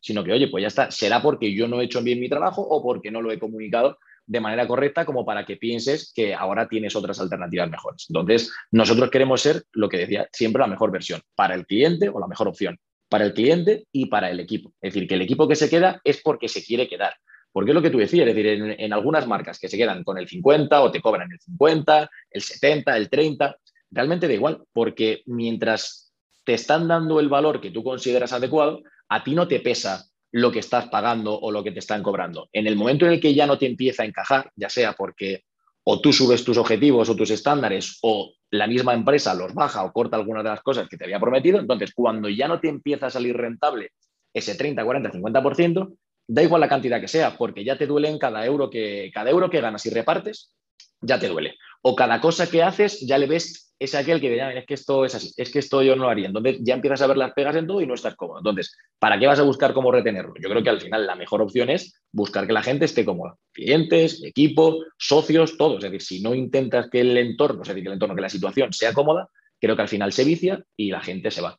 sino 0.00 0.24
que, 0.24 0.32
oye, 0.32 0.48
pues 0.48 0.62
ya 0.62 0.68
está, 0.68 0.90
será 0.90 1.22
porque 1.22 1.54
yo 1.54 1.68
no 1.68 1.80
he 1.80 1.84
hecho 1.84 2.02
bien 2.02 2.20
mi 2.20 2.28
trabajo 2.28 2.62
o 2.62 2.82
porque 2.82 3.10
no 3.10 3.22
lo 3.22 3.32
he 3.32 3.38
comunicado 3.38 3.98
de 4.26 4.40
manera 4.40 4.68
correcta 4.68 5.06
como 5.06 5.24
para 5.24 5.46
que 5.46 5.56
pienses 5.56 6.12
que 6.14 6.34
ahora 6.34 6.68
tienes 6.68 6.94
otras 6.94 7.18
alternativas 7.18 7.70
mejores. 7.70 8.04
Entonces, 8.10 8.52
nosotros 8.70 9.10
queremos 9.10 9.40
ser, 9.40 9.64
lo 9.72 9.88
que 9.88 9.96
decía, 9.96 10.28
siempre 10.32 10.60
la 10.60 10.66
mejor 10.66 10.90
versión 10.90 11.22
para 11.34 11.54
el 11.54 11.64
cliente 11.64 12.10
o 12.10 12.20
la 12.20 12.26
mejor 12.26 12.48
opción 12.48 12.78
para 13.08 13.24
el 13.24 13.32
cliente 13.32 13.86
y 13.92 14.06
para 14.06 14.30
el 14.30 14.40
equipo. 14.40 14.72
Es 14.80 14.92
decir, 14.92 15.08
que 15.08 15.14
el 15.14 15.22
equipo 15.22 15.48
que 15.48 15.56
se 15.56 15.70
queda 15.70 16.00
es 16.04 16.20
porque 16.22 16.48
se 16.48 16.64
quiere 16.64 16.88
quedar. 16.88 17.14
Porque 17.52 17.70
es 17.70 17.74
lo 17.74 17.82
que 17.82 17.90
tú 17.90 17.98
decías, 17.98 18.28
es 18.28 18.34
decir, 18.34 18.74
en, 18.78 18.92
algunas 18.92 19.26
marcas 19.26 19.58
que 19.58 19.68
se 19.68 19.76
quedan 19.76 20.04
con 20.04 20.18
el 20.18 20.28
50 20.28 20.82
o 20.82 20.90
te 20.90 21.00
cobran 21.00 21.32
el 21.32 21.40
50, 21.40 22.10
el 22.30 22.42
70, 22.42 22.96
el 22.96 23.08
30, 23.08 23.56
realmente 23.90 24.28
da 24.28 24.34
igual, 24.34 24.62
porque 24.72 25.22
mientras 25.26 26.12
te 26.44 26.54
están 26.54 26.88
dando 26.88 27.20
el 27.20 27.28
valor 27.28 27.60
que 27.60 27.70
tú 27.70 27.82
consideras 27.82 28.32
adecuado, 28.32 28.82
a 29.08 29.24
ti 29.24 29.34
no 29.34 29.48
te 29.48 29.60
pesa 29.60 30.04
lo 30.30 30.52
que 30.52 30.58
estás 30.58 30.88
pagando 30.88 31.38
o 31.38 31.50
lo 31.50 31.64
que 31.64 31.72
te 31.72 31.78
están 31.78 32.02
cobrando. 32.02 32.48
En 32.52 32.66
el 32.66 32.76
momento 32.76 33.06
en 33.06 33.12
el 33.12 33.20
que 33.20 33.34
ya 33.34 33.46
no 33.46 33.58
te 33.58 33.66
empieza 33.66 34.02
a 34.02 34.06
encajar, 34.06 34.50
ya 34.56 34.68
sea 34.68 34.92
porque 34.92 35.44
o 35.84 36.00
tú 36.02 36.12
subes 36.12 36.44
tus 36.44 36.58
objetivos 36.58 37.08
o 37.08 37.16
tus 37.16 37.30
estándares 37.30 37.98
o 38.02 38.34
la 38.50 38.66
misma 38.66 38.92
empresa 38.92 39.34
los 39.34 39.54
baja 39.54 39.84
o 39.84 39.92
corta 39.92 40.16
algunas 40.16 40.44
de 40.44 40.50
las 40.50 40.60
cosas 40.60 40.86
que 40.86 40.98
te 40.98 41.04
había 41.04 41.18
prometido, 41.18 41.58
entonces 41.58 41.92
cuando 41.94 42.28
ya 42.28 42.46
no 42.46 42.60
te 42.60 42.68
empieza 42.68 43.06
a 43.06 43.10
salir 43.10 43.34
rentable 43.34 43.92
ese 44.34 44.54
30, 44.54 44.84
40, 44.84 45.12
50%, 45.12 45.96
da 46.28 46.42
igual 46.42 46.60
la 46.60 46.68
cantidad 46.68 47.00
que 47.00 47.08
sea, 47.08 47.36
porque 47.36 47.64
ya 47.64 47.76
te 47.76 47.86
duele 47.86 48.08
en 48.08 48.18
cada 48.18 48.44
euro 48.44 48.68
que, 48.70 49.10
cada 49.12 49.30
euro 49.30 49.50
que 49.50 49.60
ganas 49.60 49.84
y 49.86 49.90
repartes, 49.90 50.52
ya 51.00 51.18
te 51.18 51.28
duele. 51.28 51.56
O 51.82 51.96
cada 51.96 52.20
cosa 52.20 52.48
que 52.48 52.62
haces 52.62 53.00
ya 53.00 53.18
le 53.18 53.26
ves 53.26 53.74
es 53.78 53.94
aquel 53.94 54.20
que 54.20 54.36
es 54.36 54.66
que 54.66 54.74
esto 54.74 55.04
es 55.04 55.14
así, 55.14 55.32
es 55.36 55.52
que 55.52 55.60
esto 55.60 55.82
yo 55.82 55.94
no 55.94 56.08
haría. 56.08 56.26
Entonces 56.26 56.58
ya 56.60 56.74
empiezas 56.74 57.00
a 57.00 57.06
ver 57.06 57.16
las 57.16 57.32
pegas 57.32 57.54
en 57.56 57.66
todo 57.66 57.80
y 57.80 57.86
no 57.86 57.94
estás 57.94 58.16
cómodo. 58.16 58.38
Entonces, 58.38 58.76
¿para 58.98 59.18
qué 59.18 59.26
vas 59.26 59.38
a 59.38 59.44
buscar 59.44 59.72
cómo 59.72 59.92
retenerlo? 59.92 60.34
Yo 60.40 60.50
creo 60.50 60.62
que 60.62 60.70
al 60.70 60.80
final 60.80 61.06
la 61.06 61.14
mejor 61.14 61.40
opción 61.40 61.70
es 61.70 62.02
buscar 62.12 62.46
que 62.46 62.52
la 62.52 62.62
gente 62.62 62.84
esté 62.84 63.04
cómoda. 63.04 63.36
Clientes, 63.52 64.22
equipo, 64.24 64.84
socios, 64.98 65.56
todos. 65.56 65.84
Es 65.84 65.90
decir, 65.90 66.02
si 66.02 66.20
no 66.20 66.34
intentas 66.34 66.90
que 66.90 67.00
el 67.00 67.16
entorno, 67.16 67.62
es 67.62 67.68
decir, 67.68 67.82
que 67.82 67.88
el 67.88 67.94
entorno, 67.94 68.16
que 68.16 68.22
la 68.22 68.28
situación 68.28 68.72
sea 68.72 68.92
cómoda, 68.92 69.28
creo 69.60 69.76
que 69.76 69.82
al 69.82 69.88
final 69.88 70.12
se 70.12 70.24
vicia 70.24 70.64
y 70.76 70.90
la 70.90 71.00
gente 71.00 71.30
se 71.30 71.40
va, 71.40 71.56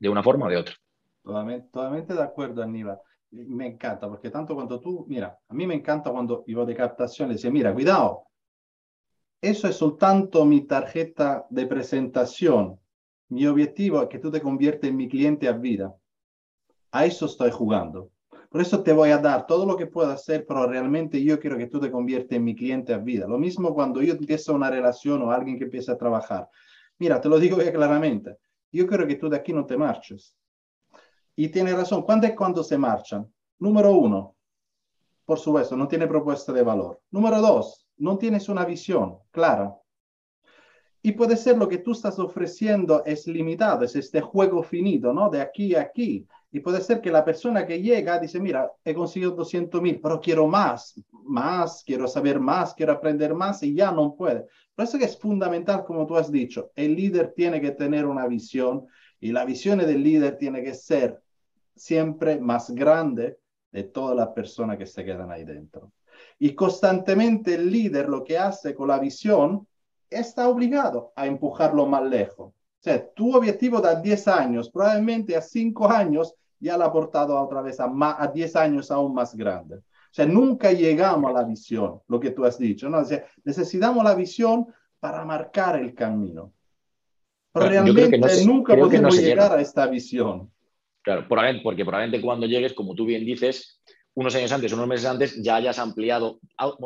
de 0.00 0.08
una 0.08 0.22
forma 0.24 0.46
o 0.46 0.50
de 0.50 0.56
otra. 0.56 0.74
Totalmente 1.22 2.14
de 2.14 2.22
acuerdo, 2.22 2.62
Aníbal. 2.62 2.98
Me 3.32 3.66
encanta, 3.66 4.08
porque 4.08 4.30
tanto 4.30 4.54
cuando 4.54 4.78
tú, 4.78 5.06
mira, 5.08 5.38
a 5.48 5.54
mí 5.54 5.66
me 5.66 5.74
encanta 5.74 6.10
cuando 6.10 6.44
iba 6.46 6.66
de 6.66 6.74
captación, 6.74 7.28
le 7.28 7.34
decía, 7.34 7.50
mira, 7.50 7.72
cuidado, 7.72 8.26
eso 9.40 9.66
es 9.66 9.76
soltanto 9.76 10.44
mi 10.44 10.60
tarjeta 10.66 11.46
de 11.50 11.66
presentación. 11.66 12.78
Mi 13.30 13.46
objetivo 13.46 14.02
es 14.02 14.08
que 14.08 14.18
tú 14.18 14.30
te 14.30 14.42
conviertas 14.42 14.90
en 14.90 14.96
mi 14.96 15.08
cliente 15.08 15.48
a 15.48 15.52
vida. 15.52 15.94
A 16.92 17.06
eso 17.06 17.24
estoy 17.24 17.50
jugando. 17.50 18.10
Por 18.50 18.60
eso 18.60 18.82
te 18.82 18.92
voy 18.92 19.10
a 19.10 19.18
dar 19.18 19.46
todo 19.46 19.64
lo 19.64 19.76
que 19.76 19.86
pueda 19.86 20.12
hacer, 20.12 20.44
pero 20.46 20.66
realmente 20.66 21.24
yo 21.24 21.40
quiero 21.40 21.56
que 21.56 21.68
tú 21.68 21.80
te 21.80 21.90
conviertas 21.90 22.36
en 22.36 22.44
mi 22.44 22.54
cliente 22.54 22.92
a 22.92 22.98
vida. 22.98 23.26
Lo 23.26 23.38
mismo 23.38 23.74
cuando 23.74 24.02
yo 24.02 24.12
empiezo 24.12 24.54
una 24.54 24.70
relación 24.70 25.22
o 25.22 25.32
alguien 25.32 25.56
que 25.56 25.64
empieza 25.64 25.92
a 25.92 25.98
trabajar. 25.98 26.48
Mira, 26.98 27.18
te 27.18 27.30
lo 27.30 27.38
digo 27.38 27.56
claramente. 27.56 28.36
Yo 28.70 28.86
quiero 28.86 29.06
que 29.06 29.16
tú 29.16 29.30
de 29.30 29.38
aquí 29.38 29.54
no 29.54 29.64
te 29.64 29.78
marches. 29.78 30.36
Y 31.36 31.48
tiene 31.48 31.74
razón. 31.74 32.02
¿Cuándo 32.02 32.26
es 32.26 32.34
cuando 32.34 32.62
se 32.62 32.76
marchan? 32.76 33.30
Número 33.58 33.92
uno, 33.92 34.36
por 35.24 35.38
supuesto, 35.38 35.76
no 35.76 35.88
tiene 35.88 36.06
propuesta 36.06 36.52
de 36.52 36.62
valor. 36.62 37.00
Número 37.10 37.40
dos, 37.40 37.86
no 37.96 38.18
tienes 38.18 38.48
una 38.48 38.64
visión 38.64 39.18
clara. 39.30 39.74
Y 41.00 41.12
puede 41.12 41.36
ser 41.36 41.58
lo 41.58 41.68
que 41.68 41.78
tú 41.78 41.92
estás 41.92 42.18
ofreciendo 42.18 43.04
es 43.04 43.26
limitado, 43.26 43.84
es 43.84 43.96
este 43.96 44.20
juego 44.20 44.62
finito, 44.62 45.12
¿no? 45.12 45.30
De 45.30 45.40
aquí 45.40 45.74
a 45.74 45.82
aquí. 45.82 46.26
Y 46.52 46.60
puede 46.60 46.80
ser 46.80 47.00
que 47.00 47.10
la 47.10 47.24
persona 47.24 47.66
que 47.66 47.80
llega 47.80 48.18
dice, 48.18 48.38
mira, 48.38 48.70
he 48.84 48.94
conseguido 48.94 49.32
200 49.32 49.80
mil, 49.80 50.00
pero 50.00 50.20
quiero 50.20 50.46
más, 50.46 51.00
más, 51.10 51.82
quiero 51.84 52.06
saber 52.06 52.38
más, 52.38 52.74
quiero 52.74 52.92
aprender 52.92 53.34
más 53.34 53.62
y 53.62 53.74
ya 53.74 53.90
no 53.90 54.14
puede. 54.14 54.46
Por 54.74 54.84
eso 54.84 54.98
que 54.98 55.06
es 55.06 55.18
fundamental, 55.18 55.84
como 55.84 56.06
tú 56.06 56.16
has 56.16 56.30
dicho, 56.30 56.70
el 56.76 56.94
líder 56.94 57.32
tiene 57.34 57.60
que 57.60 57.70
tener 57.70 58.06
una 58.06 58.26
visión 58.26 58.86
y 59.18 59.32
la 59.32 59.44
visión 59.44 59.78
del 59.78 60.02
líder 60.02 60.36
tiene 60.36 60.62
que 60.62 60.74
ser 60.74 61.21
siempre 61.74 62.38
más 62.40 62.70
grande 62.70 63.38
de 63.70 63.84
todas 63.84 64.16
las 64.16 64.28
personas 64.28 64.78
que 64.78 64.86
se 64.86 65.04
quedan 65.04 65.30
ahí 65.30 65.44
dentro. 65.44 65.92
Y 66.38 66.54
constantemente 66.54 67.54
el 67.54 67.70
líder 67.70 68.08
lo 68.08 68.22
que 68.22 68.38
hace 68.38 68.74
con 68.74 68.88
la 68.88 68.98
visión 68.98 69.66
está 70.10 70.48
obligado 70.48 71.12
a 71.16 71.26
empujarlo 71.26 71.86
más 71.86 72.04
lejos. 72.04 72.48
O 72.48 72.84
sea, 72.84 73.08
tu 73.12 73.34
objetivo 73.34 73.80
de 73.80 74.00
10 74.00 74.28
años, 74.28 74.70
probablemente 74.70 75.36
a 75.36 75.40
5 75.40 75.88
años 75.88 76.34
ya 76.58 76.76
lo 76.76 76.84
ha 76.84 76.88
aportado 76.88 77.40
otra 77.40 77.62
vez 77.62 77.80
a, 77.80 77.88
más, 77.88 78.16
a 78.18 78.26
10 78.28 78.56
años 78.56 78.90
aún 78.90 79.14
más 79.14 79.34
grande. 79.34 79.76
O 79.76 80.14
sea, 80.14 80.26
nunca 80.26 80.72
llegamos 80.72 81.30
a 81.30 81.32
la 81.32 81.44
visión, 81.44 82.02
lo 82.06 82.20
que 82.20 82.32
tú 82.32 82.44
has 82.44 82.58
dicho. 82.58 82.90
¿no? 82.90 82.98
O 82.98 83.04
sea, 83.04 83.24
necesitamos 83.44 84.04
la 84.04 84.14
visión 84.14 84.66
para 85.00 85.24
marcar 85.24 85.76
el 85.76 85.94
camino. 85.94 86.52
Pero 87.52 87.68
realmente 87.68 88.44
nunca 88.44 88.76
podemos 88.76 89.16
llegar 89.18 89.52
a 89.52 89.60
esta 89.60 89.86
visión. 89.86 90.51
Claro, 91.02 91.26
porque 91.62 91.84
probablemente 91.84 92.20
cuando 92.20 92.46
llegues, 92.46 92.74
como 92.74 92.94
tú 92.94 93.04
bien 93.04 93.24
dices, 93.24 93.80
unos 94.14 94.34
años 94.34 94.52
antes, 94.52 94.72
unos 94.72 94.86
meses 94.86 95.06
antes, 95.06 95.42
ya 95.42 95.56
hayas 95.56 95.78
ampliado, 95.78 96.38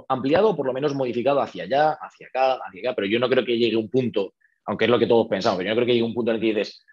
ampliado 0.08 0.50
o 0.50 0.56
por 0.56 0.66
lo 0.66 0.72
menos 0.72 0.94
modificado 0.94 1.40
hacia 1.40 1.64
allá, 1.64 1.92
hacia 2.00 2.28
acá, 2.28 2.58
hacia 2.66 2.80
acá, 2.80 2.94
pero 2.94 3.06
yo 3.08 3.18
no 3.18 3.28
creo 3.28 3.44
que 3.44 3.58
llegue 3.58 3.76
un 3.76 3.90
punto, 3.90 4.34
aunque 4.64 4.84
es 4.84 4.90
lo 4.90 4.98
que 4.98 5.06
todos 5.06 5.26
pensamos, 5.28 5.58
pero 5.58 5.68
yo 5.68 5.74
no 5.74 5.76
creo 5.76 5.86
que 5.86 5.92
llegue 5.92 6.06
un 6.06 6.14
punto 6.14 6.30
en 6.30 6.36
el 6.36 6.40
que 6.40 6.46
dices, 6.46 6.84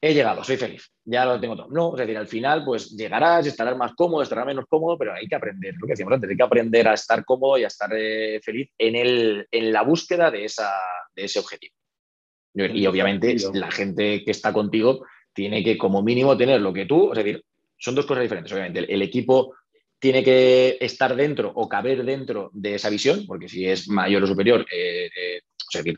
he 0.00 0.14
llegado, 0.14 0.44
soy 0.44 0.56
feliz, 0.56 0.88
ya 1.04 1.24
lo 1.24 1.40
tengo 1.40 1.56
todo. 1.56 1.68
No, 1.68 1.94
es 1.94 1.98
decir, 1.98 2.16
al 2.16 2.28
final, 2.28 2.64
pues 2.64 2.90
llegarás, 2.90 3.46
estarás 3.46 3.76
más 3.76 3.94
cómodo, 3.94 4.22
estarás 4.22 4.46
menos 4.46 4.66
cómodo, 4.68 4.96
pero 4.98 5.14
hay 5.14 5.26
que 5.26 5.34
aprender, 5.34 5.74
lo 5.80 5.86
que 5.86 5.94
decíamos 5.94 6.14
antes, 6.14 6.30
hay 6.30 6.36
que 6.36 6.42
aprender 6.42 6.86
a 6.86 6.94
estar 6.94 7.24
cómodo 7.24 7.58
y 7.58 7.64
a 7.64 7.68
estar 7.68 7.90
eh, 7.96 8.40
feliz 8.42 8.70
en, 8.78 8.94
el, 8.94 9.48
en 9.50 9.72
la 9.72 9.82
búsqueda 9.82 10.30
de, 10.30 10.44
esa, 10.44 10.70
de 11.14 11.24
ese 11.24 11.38
objetivo. 11.38 11.74
Y 12.54 12.86
obviamente 12.86 13.36
la 13.52 13.70
gente 13.70 14.24
que 14.24 14.30
está 14.30 14.50
contigo 14.50 15.04
tiene 15.36 15.62
que 15.62 15.78
como 15.78 16.02
mínimo 16.02 16.36
tener 16.36 16.60
lo 16.60 16.72
que 16.72 16.86
tú, 16.86 17.12
es 17.12 17.18
decir, 17.18 17.44
son 17.78 17.94
dos 17.94 18.06
cosas 18.06 18.22
diferentes, 18.22 18.52
obviamente. 18.52 18.92
El, 18.92 19.02
equipo 19.02 19.54
tiene 19.98 20.24
que 20.24 20.78
estar 20.80 21.14
dentro 21.14 21.52
o 21.54 21.68
caber 21.68 22.04
dentro 22.04 22.50
de 22.52 22.74
esa 22.74 22.90
visión, 22.90 23.24
porque 23.26 23.48
si 23.48 23.66
es 23.66 23.88
mayor 23.88 24.24
o 24.24 24.26
superior, 24.26 24.66
eh, 24.72 25.08
eh, 25.14 25.94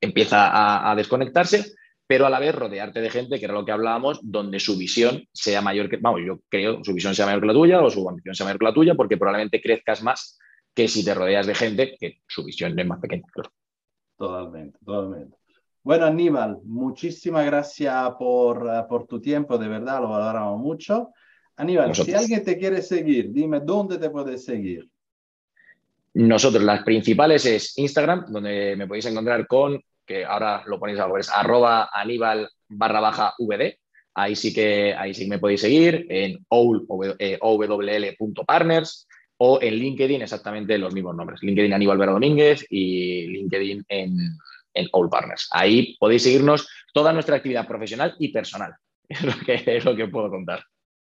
empieza 0.00 0.90
a 0.90 0.94
desconectarse, 0.96 1.72
pero 2.10 2.26
a 2.26 2.30
la 2.30 2.40
vez 2.40 2.52
rodearte 2.52 3.00
de 3.00 3.08
gente, 3.08 3.38
que 3.38 3.44
era 3.44 3.54
lo 3.54 3.64
que 3.64 3.70
hablábamos, 3.70 4.18
donde 4.20 4.58
su 4.58 4.76
visión 4.76 5.28
sea 5.32 5.62
mayor 5.62 5.88
que, 5.88 5.96
vamos, 5.98 6.22
yo 6.26 6.40
creo, 6.48 6.82
su 6.82 6.92
visión 6.92 7.14
sea 7.14 7.24
mayor 7.24 7.40
que 7.40 7.46
la 7.46 7.52
tuya 7.52 7.80
o 7.80 7.88
su 7.88 8.08
ambición 8.08 8.34
sea 8.34 8.46
mayor 8.46 8.58
que 8.58 8.64
la 8.64 8.74
tuya, 8.74 8.94
porque 8.96 9.16
probablemente 9.16 9.62
crezcas 9.62 10.02
más 10.02 10.36
que 10.74 10.88
si 10.88 11.04
te 11.04 11.14
rodeas 11.14 11.46
de 11.46 11.54
gente 11.54 11.96
que 12.00 12.20
su 12.26 12.44
visión 12.44 12.76
es 12.76 12.84
más 12.84 12.98
pequeña. 12.98 13.22
Totalmente, 14.16 14.76
totalmente. 14.84 15.39
Bueno, 15.82 16.04
Aníbal, 16.04 16.58
muchísimas 16.64 17.46
gracias 17.46 18.10
por, 18.18 18.66
eh, 18.66 18.82
por 18.88 19.06
tu 19.06 19.20
tiempo, 19.20 19.56
de 19.56 19.68
verdad, 19.68 20.00
lo 20.00 20.10
valoramos 20.10 20.60
mucho. 20.60 21.10
Aníbal, 21.56 21.94
si 21.94 22.12
alguien 22.12 22.44
te 22.44 22.58
quiere 22.58 22.82
seguir, 22.82 23.32
dime 23.32 23.60
dónde 23.60 23.98
te 23.98 24.10
puedes 24.10 24.44
seguir. 24.44 24.88
Nosotros, 26.14 26.64
las 26.64 26.82
principales 26.82 27.46
es 27.46 27.78
Instagram, 27.78 28.26
donde 28.28 28.74
me 28.76 28.86
podéis 28.86 29.06
encontrar 29.06 29.46
con 29.46 29.80
que 30.04 30.24
ahora 30.24 30.64
lo 30.66 30.80
ponéis 30.80 30.98
algo, 30.98 31.18
es 31.18 31.30
arroba 31.30 31.88
aníbal 31.92 32.48
barra 32.68 33.00
baja 33.00 33.34
vd. 33.38 33.78
Ahí 34.14 34.34
sí 34.34 34.52
que, 34.52 34.92
ahí 34.92 35.14
sí 35.14 35.28
me 35.28 35.38
podéis 35.38 35.60
seguir 35.60 36.04
en 36.08 36.44
owl.partners 36.48 36.98
o 39.36 39.58
en 39.62 39.74
LinkedIn 39.74 40.20
exactamente 40.22 40.76
los 40.78 40.92
mismos 40.92 41.14
nombres. 41.14 41.40
LinkedIn 41.42 41.72
Aníbal 41.72 41.96
Vera 41.96 42.12
Domínguez 42.12 42.66
y 42.68 43.28
LinkedIn 43.28 43.84
en, 43.88 44.16
en 44.74 44.88
All 44.92 45.08
Partners. 45.08 45.48
Ahí 45.50 45.96
podéis 45.98 46.22
seguirnos 46.22 46.68
toda 46.92 47.12
nuestra 47.12 47.36
actividad 47.36 47.66
profesional 47.66 48.14
y 48.18 48.28
personal. 48.32 48.74
Es 49.10 49.22
lo 49.24 49.32
que, 49.44 49.64
es 49.66 49.84
lo 49.84 49.96
que 49.96 50.06
puedo 50.06 50.30
contar. 50.30 50.62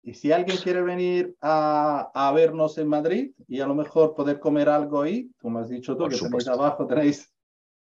Y 0.01 0.15
si 0.15 0.31
alguien 0.31 0.57
quiere 0.57 0.81
venir 0.81 1.35
a, 1.41 2.09
a, 2.11 2.31
vernos 2.31 2.79
en 2.79 2.87
Madrid 2.87 3.33
y 3.47 3.59
a 3.59 3.67
lo 3.67 3.75
mejor 3.75 4.15
poder 4.15 4.39
comer 4.39 4.67
algo 4.67 5.03
ahí, 5.03 5.29
como 5.39 5.59
has 5.59 5.69
dicho 5.69 5.95
tú, 5.95 6.07
que 6.07 6.17
tenéis 6.17 6.47
abajo, 6.47 6.87
tenéis 6.87 7.31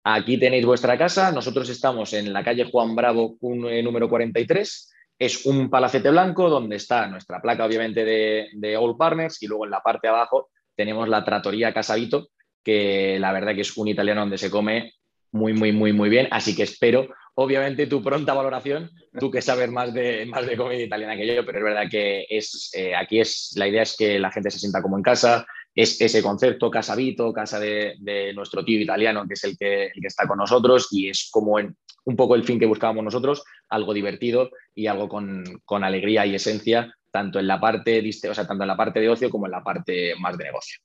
Aquí 0.09 0.39
tenéis 0.39 0.65
vuestra 0.65 0.97
casa. 0.97 1.33
Nosotros 1.33 1.67
estamos 1.67 2.13
en 2.13 2.31
la 2.31 2.41
calle 2.41 2.69
Juan 2.71 2.95
Bravo, 2.95 3.35
eh, 3.69 3.83
número 3.83 4.07
43. 4.07 4.93
Es 5.19 5.45
un 5.45 5.69
palacete 5.69 6.09
blanco 6.09 6.49
donde 6.49 6.77
está 6.77 7.07
nuestra 7.07 7.41
placa, 7.41 7.65
obviamente, 7.65 8.05
de, 8.05 8.47
de 8.53 8.77
All 8.77 8.95
Partners 8.95 9.43
y 9.43 9.47
luego 9.47 9.65
en 9.65 9.71
la 9.71 9.81
parte 9.81 10.07
de 10.07 10.13
abajo 10.13 10.49
tenemos 10.77 11.09
la 11.09 11.25
Trattoria 11.25 11.73
Casavito, 11.73 12.29
que 12.63 13.17
la 13.19 13.33
verdad 13.33 13.53
que 13.53 13.61
es 13.61 13.75
un 13.75 13.89
italiano 13.89 14.21
donde 14.21 14.37
se 14.37 14.49
come 14.49 14.93
muy, 15.31 15.53
muy, 15.53 15.71
muy, 15.71 15.93
muy 15.93 16.09
bien. 16.09 16.27
Así 16.31 16.55
que 16.55 16.63
espero, 16.63 17.07
obviamente, 17.35 17.87
tu 17.87 18.01
pronta 18.01 18.33
valoración, 18.33 18.89
tú 19.19 19.29
que 19.29 19.41
sabes 19.41 19.69
más 19.69 19.93
de, 19.93 20.25
más 20.25 20.45
de 20.45 20.57
comida 20.57 20.81
italiana 20.81 21.15
que 21.15 21.27
yo, 21.27 21.45
pero 21.45 21.59
es 21.59 21.63
verdad 21.63 21.89
que 21.89 22.25
es, 22.29 22.71
eh, 22.73 22.95
aquí 22.95 23.19
es, 23.19 23.53
la 23.55 23.67
idea 23.67 23.83
es 23.83 23.95
que 23.95 24.19
la 24.19 24.31
gente 24.31 24.51
se 24.51 24.59
sienta 24.59 24.81
como 24.81 24.97
en 24.97 25.03
casa, 25.03 25.45
es 25.75 26.01
ese 26.01 26.23
concepto 26.23 26.71
casa 26.71 26.95
Vito, 26.95 27.31
casa 27.31 27.59
de, 27.59 28.33
nuestro 28.33 28.65
tío 28.65 28.79
italiano, 28.79 29.27
que 29.27 29.35
es 29.35 29.43
el 29.43 29.57
que, 29.57 29.85
el 29.85 30.01
que 30.01 30.07
está 30.07 30.27
con 30.27 30.39
nosotros 30.39 30.87
y 30.91 31.09
es 31.09 31.29
como 31.31 31.57
un 31.57 32.15
poco 32.15 32.33
el 32.33 32.43
fin 32.43 32.59
que 32.59 32.65
buscábamos 32.65 33.03
nosotros, 33.03 33.43
algo 33.69 33.93
divertido 33.93 34.49
y 34.73 34.87
algo 34.87 35.07
con, 35.07 35.43
con, 35.65 35.83
alegría 35.83 36.25
y 36.25 36.33
esencia, 36.33 36.95
tanto 37.11 37.37
en, 37.37 37.45
la 37.45 37.59
parte, 37.59 37.99
o 37.99 38.33
sea, 38.33 38.47
tanto 38.47 38.63
en 38.63 38.67
la 38.67 38.77
parte 38.77 38.99
de 38.99 39.09
ocio 39.09 39.29
como 39.29 39.45
en 39.45 39.51
la 39.51 39.63
parte 39.63 40.15
más 40.19 40.37
de 40.37 40.45
negocio. 40.45 40.79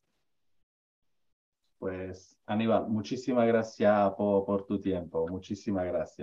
Pues 1.79 2.32
Aníbal, 2.47 2.89
muchísimas 2.89 3.47
gracias 3.47 4.13
por, 4.17 4.67
tu 4.67 4.81
tiempo, 4.81 5.27
muchísimas 5.29 5.85
gracias. 5.87 6.19